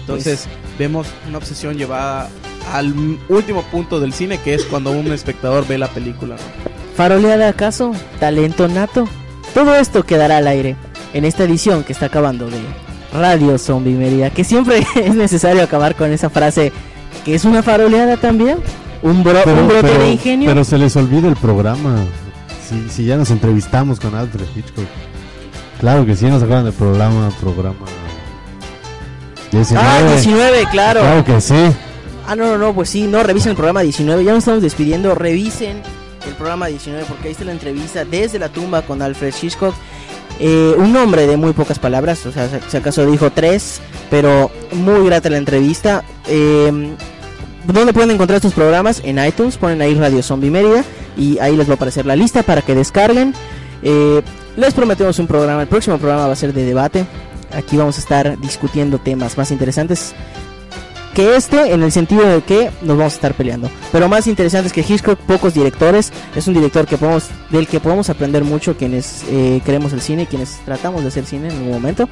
Entonces 0.00 0.46
vemos 0.78 1.06
una 1.26 1.38
obsesión 1.38 1.78
llevada 1.78 2.28
al 2.72 2.94
último 3.30 3.62
punto 3.62 4.00
del 4.00 4.12
cine, 4.12 4.38
que 4.38 4.52
es 4.52 4.64
cuando 4.64 4.90
un 4.90 5.10
espectador 5.10 5.66
ve 5.66 5.78
la 5.78 5.88
película. 5.88 6.36
¿Faroleada 6.94 7.48
acaso? 7.48 7.92
¿Talento 8.20 8.68
nato? 8.68 9.08
Todo 9.54 9.74
esto 9.76 10.02
quedará 10.02 10.38
al 10.38 10.46
aire 10.46 10.76
en 11.14 11.24
esta 11.24 11.44
edición 11.44 11.84
que 11.84 11.94
está 11.94 12.06
acabando 12.06 12.50
de 12.50 12.58
Radio 13.14 13.56
Zombie 13.56 13.94
Mérida. 13.94 14.28
Que 14.28 14.44
siempre 14.44 14.86
es 14.94 15.14
necesario 15.14 15.62
acabar 15.62 15.94
con 15.94 16.12
esa 16.12 16.28
frase 16.28 16.70
que 17.28 17.34
es 17.34 17.44
una 17.44 17.62
faroleada 17.62 18.16
también. 18.16 18.58
Un, 19.02 19.22
bro- 19.22 19.44
un 19.46 19.68
brote 19.68 19.98
de 19.98 20.10
ingenio. 20.12 20.48
pero 20.48 20.64
se 20.64 20.78
les 20.78 20.96
olvida 20.96 21.28
el 21.28 21.36
programa. 21.36 21.96
Si, 22.68 22.88
si 22.88 23.04
ya 23.04 23.16
nos 23.16 23.30
entrevistamos 23.30 24.00
con 24.00 24.14
Alfred 24.14 24.46
Hitchcock. 24.56 24.86
Claro 25.80 26.04
que 26.06 26.16
sí, 26.16 26.26
nos 26.26 26.42
acaban 26.42 26.64
del 26.64 26.72
programa, 26.72 27.30
programa 27.40 27.76
19. 29.52 29.86
Ah, 29.88 30.02
19, 30.14 30.66
claro. 30.70 31.00
Claro 31.00 31.24
que 31.24 31.40
sí. 31.40 31.54
Ah, 32.26 32.34
no, 32.36 32.46
no, 32.46 32.58
no, 32.58 32.74
pues 32.74 32.90
sí, 32.90 33.02
no, 33.06 33.22
revisen 33.22 33.50
el 33.50 33.56
programa 33.56 33.80
19. 33.82 34.24
Ya 34.24 34.32
nos 34.32 34.38
estamos 34.40 34.62
despidiendo. 34.62 35.14
Revisen 35.14 35.82
el 36.26 36.34
programa 36.34 36.66
19 36.66 37.04
porque 37.08 37.28
ahí 37.28 37.32
está 37.32 37.44
la 37.44 37.52
entrevista 37.52 38.04
desde 38.04 38.38
la 38.38 38.48
tumba 38.48 38.82
con 38.82 39.00
Alfred 39.00 39.32
Hitchcock. 39.40 39.74
Eh, 40.40 40.74
un 40.76 40.94
hombre 40.96 41.26
de 41.26 41.36
muy 41.36 41.52
pocas 41.52 41.78
palabras, 41.78 42.24
o 42.26 42.32
sea, 42.32 42.48
si 42.68 42.76
acaso 42.76 43.04
dijo 43.10 43.30
tres, 43.30 43.80
pero 44.10 44.50
muy 44.72 45.04
grata 45.06 45.30
la 45.30 45.38
entrevista. 45.38 46.04
Eh, 46.26 46.94
¿Dónde 47.72 47.92
pueden 47.92 48.10
encontrar 48.10 48.36
estos 48.36 48.54
programas? 48.54 49.02
En 49.04 49.22
iTunes, 49.22 49.58
ponen 49.58 49.82
ahí 49.82 49.94
Radio 49.94 50.22
Zombie 50.22 50.50
Mérida 50.50 50.84
y 51.18 51.38
ahí 51.38 51.54
les 51.54 51.68
va 51.68 51.72
a 51.72 51.76
aparecer 51.76 52.06
la 52.06 52.16
lista 52.16 52.42
para 52.42 52.62
que 52.62 52.74
descarguen. 52.74 53.34
Eh, 53.82 54.22
les 54.56 54.72
prometemos 54.72 55.18
un 55.18 55.26
programa, 55.26 55.60
el 55.60 55.68
próximo 55.68 55.98
programa 55.98 56.26
va 56.26 56.32
a 56.32 56.36
ser 56.36 56.54
de 56.54 56.64
debate. 56.64 57.04
Aquí 57.52 57.76
vamos 57.76 57.98
a 57.98 58.00
estar 58.00 58.40
discutiendo 58.40 58.98
temas 58.98 59.36
más 59.36 59.50
interesantes 59.50 60.14
que 61.14 61.36
este 61.36 61.74
en 61.74 61.82
el 61.82 61.92
sentido 61.92 62.26
de 62.26 62.40
que 62.40 62.70
nos 62.80 62.96
vamos 62.96 63.12
a 63.12 63.16
estar 63.16 63.34
peleando. 63.34 63.68
Pero 63.92 64.08
más 64.08 64.26
interesante 64.26 64.68
es 64.68 64.72
que 64.72 64.80
Hitchcock, 64.80 65.18
pocos 65.18 65.52
directores, 65.52 66.10
es 66.34 66.48
un 66.48 66.54
director 66.54 66.86
que 66.86 66.96
podemos, 66.96 67.28
del 67.50 67.66
que 67.66 67.80
podemos 67.80 68.08
aprender 68.08 68.44
mucho 68.44 68.78
quienes 68.78 69.24
eh, 69.28 69.60
queremos 69.64 69.92
el 69.92 70.00
cine, 70.00 70.26
quienes 70.26 70.58
tratamos 70.64 71.02
de 71.02 71.08
hacer 71.08 71.26
cine 71.26 71.48
en 71.48 71.56
algún 71.56 71.72
momento. 71.72 72.08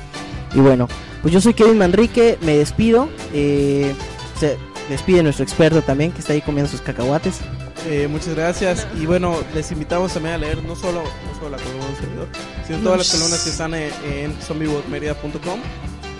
Y 0.54 0.60
bueno, 0.60 0.86
pues 1.22 1.32
yo 1.32 1.40
soy 1.40 1.54
Kevin 1.54 1.78
Manrique, 1.78 2.36
me 2.42 2.58
despido. 2.58 3.08
eh, 3.32 3.94
se 4.38 4.58
despide 4.88 5.22
nuestro 5.22 5.44
experto 5.44 5.82
también 5.82 6.12
que 6.12 6.20
está 6.20 6.32
ahí 6.32 6.40
comiendo 6.40 6.70
sus 6.70 6.80
cacahuates. 6.80 7.40
Eh, 7.88 8.08
muchas 8.08 8.34
gracias 8.34 8.86
y 9.00 9.06
bueno, 9.06 9.36
les 9.54 9.70
invitamos 9.70 10.12
también 10.12 10.34
a 10.34 10.38
leer 10.38 10.62
no 10.62 10.74
solo, 10.74 11.02
no 11.02 11.34
solo 11.38 11.50
la 11.50 11.58
columna 11.58 11.84
de 11.84 11.90
un 11.90 11.96
servidor, 11.96 12.28
sino 12.66 12.78
todas 12.78 12.98
las 12.98 13.10
columnas 13.10 13.44
que 13.44 13.50
están 13.50 13.74
en, 13.74 13.92
en 14.04 14.34
zombiebotmedia.com, 14.42 15.60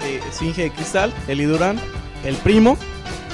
eh, 0.04 0.20
de 0.56 0.70
Cristal, 0.70 1.12
Eli 1.26 1.44
Durán, 1.44 1.80
El 2.24 2.36
Primo 2.36 2.76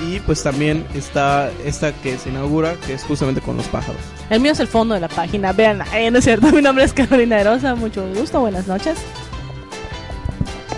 Y 0.00 0.20
pues 0.20 0.42
también 0.42 0.86
está 0.94 1.50
esta 1.64 1.92
que 1.92 2.16
se 2.16 2.30
inaugura, 2.30 2.74
que 2.86 2.94
es 2.94 3.04
justamente 3.04 3.40
con 3.40 3.56
los 3.56 3.66
pájaros. 3.66 4.00
El 4.30 4.40
mío 4.40 4.52
es 4.52 4.60
el 4.60 4.68
fondo 4.68 4.94
de 4.94 5.00
la 5.00 5.08
página. 5.08 5.52
Vean, 5.52 5.82
eh, 5.94 6.10
no 6.10 6.18
es 6.18 6.24
cierto. 6.24 6.46
Mi 6.52 6.62
nombre 6.62 6.84
es 6.84 6.92
Carolina 6.92 7.40
Erosa. 7.40 7.74
Mucho 7.74 8.06
gusto. 8.14 8.40
Buenas 8.40 8.66
noches. 8.66 8.98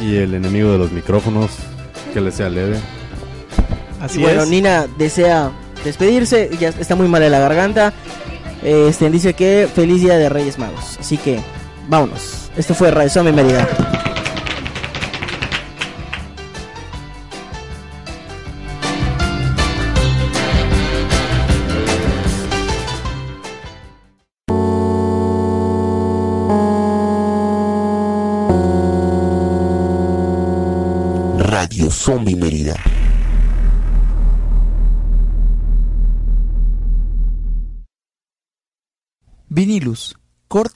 Y 0.00 0.16
el 0.16 0.34
enemigo 0.34 0.72
de 0.72 0.78
los 0.78 0.90
micrófonos, 0.90 1.52
que 2.12 2.20
le 2.20 2.32
sea 2.32 2.50
leve. 2.50 2.78
Así 4.04 4.20
y 4.20 4.22
bueno, 4.22 4.42
es. 4.42 4.48
Nina 4.48 4.86
desea 4.98 5.50
despedirse, 5.84 6.50
ya 6.58 6.68
está 6.68 6.94
muy 6.94 7.08
mal 7.08 7.22
de 7.22 7.30
la 7.30 7.38
garganta. 7.38 7.92
Este 8.62 9.10
dice 9.10 9.34
que 9.34 9.68
feliz 9.72 10.00
día 10.02 10.16
de 10.16 10.28
Reyes 10.28 10.58
Magos. 10.58 10.98
Así 10.98 11.18
que 11.18 11.40
vámonos. 11.88 12.50
Esto 12.56 12.74
fue 12.74 12.90
Radio 12.90 13.24
Mérida. 13.24 13.66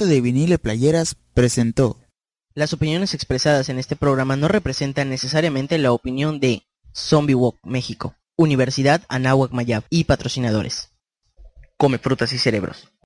De 0.08 0.20
vinil 0.20 0.52
y 0.52 0.56
playeras, 0.56 1.16
presentó. 1.34 1.98
Las 2.54 2.72
opiniones 2.72 3.14
expresadas 3.14 3.68
en 3.68 3.78
este 3.78 3.94
programa 3.94 4.36
no 4.36 4.48
representan 4.48 5.10
necesariamente 5.10 5.78
la 5.78 5.92
opinión 5.92 6.40
de 6.40 6.64
Zombie 6.92 7.34
Walk 7.34 7.58
México, 7.62 8.16
Universidad 8.36 9.02
Anáhuac 9.08 9.52
Mayab 9.52 9.84
y 9.90 10.04
patrocinadores. 10.04 10.90
Come 11.76 11.98
frutas 11.98 12.32
y 12.32 12.38
cerebros. 12.38 12.88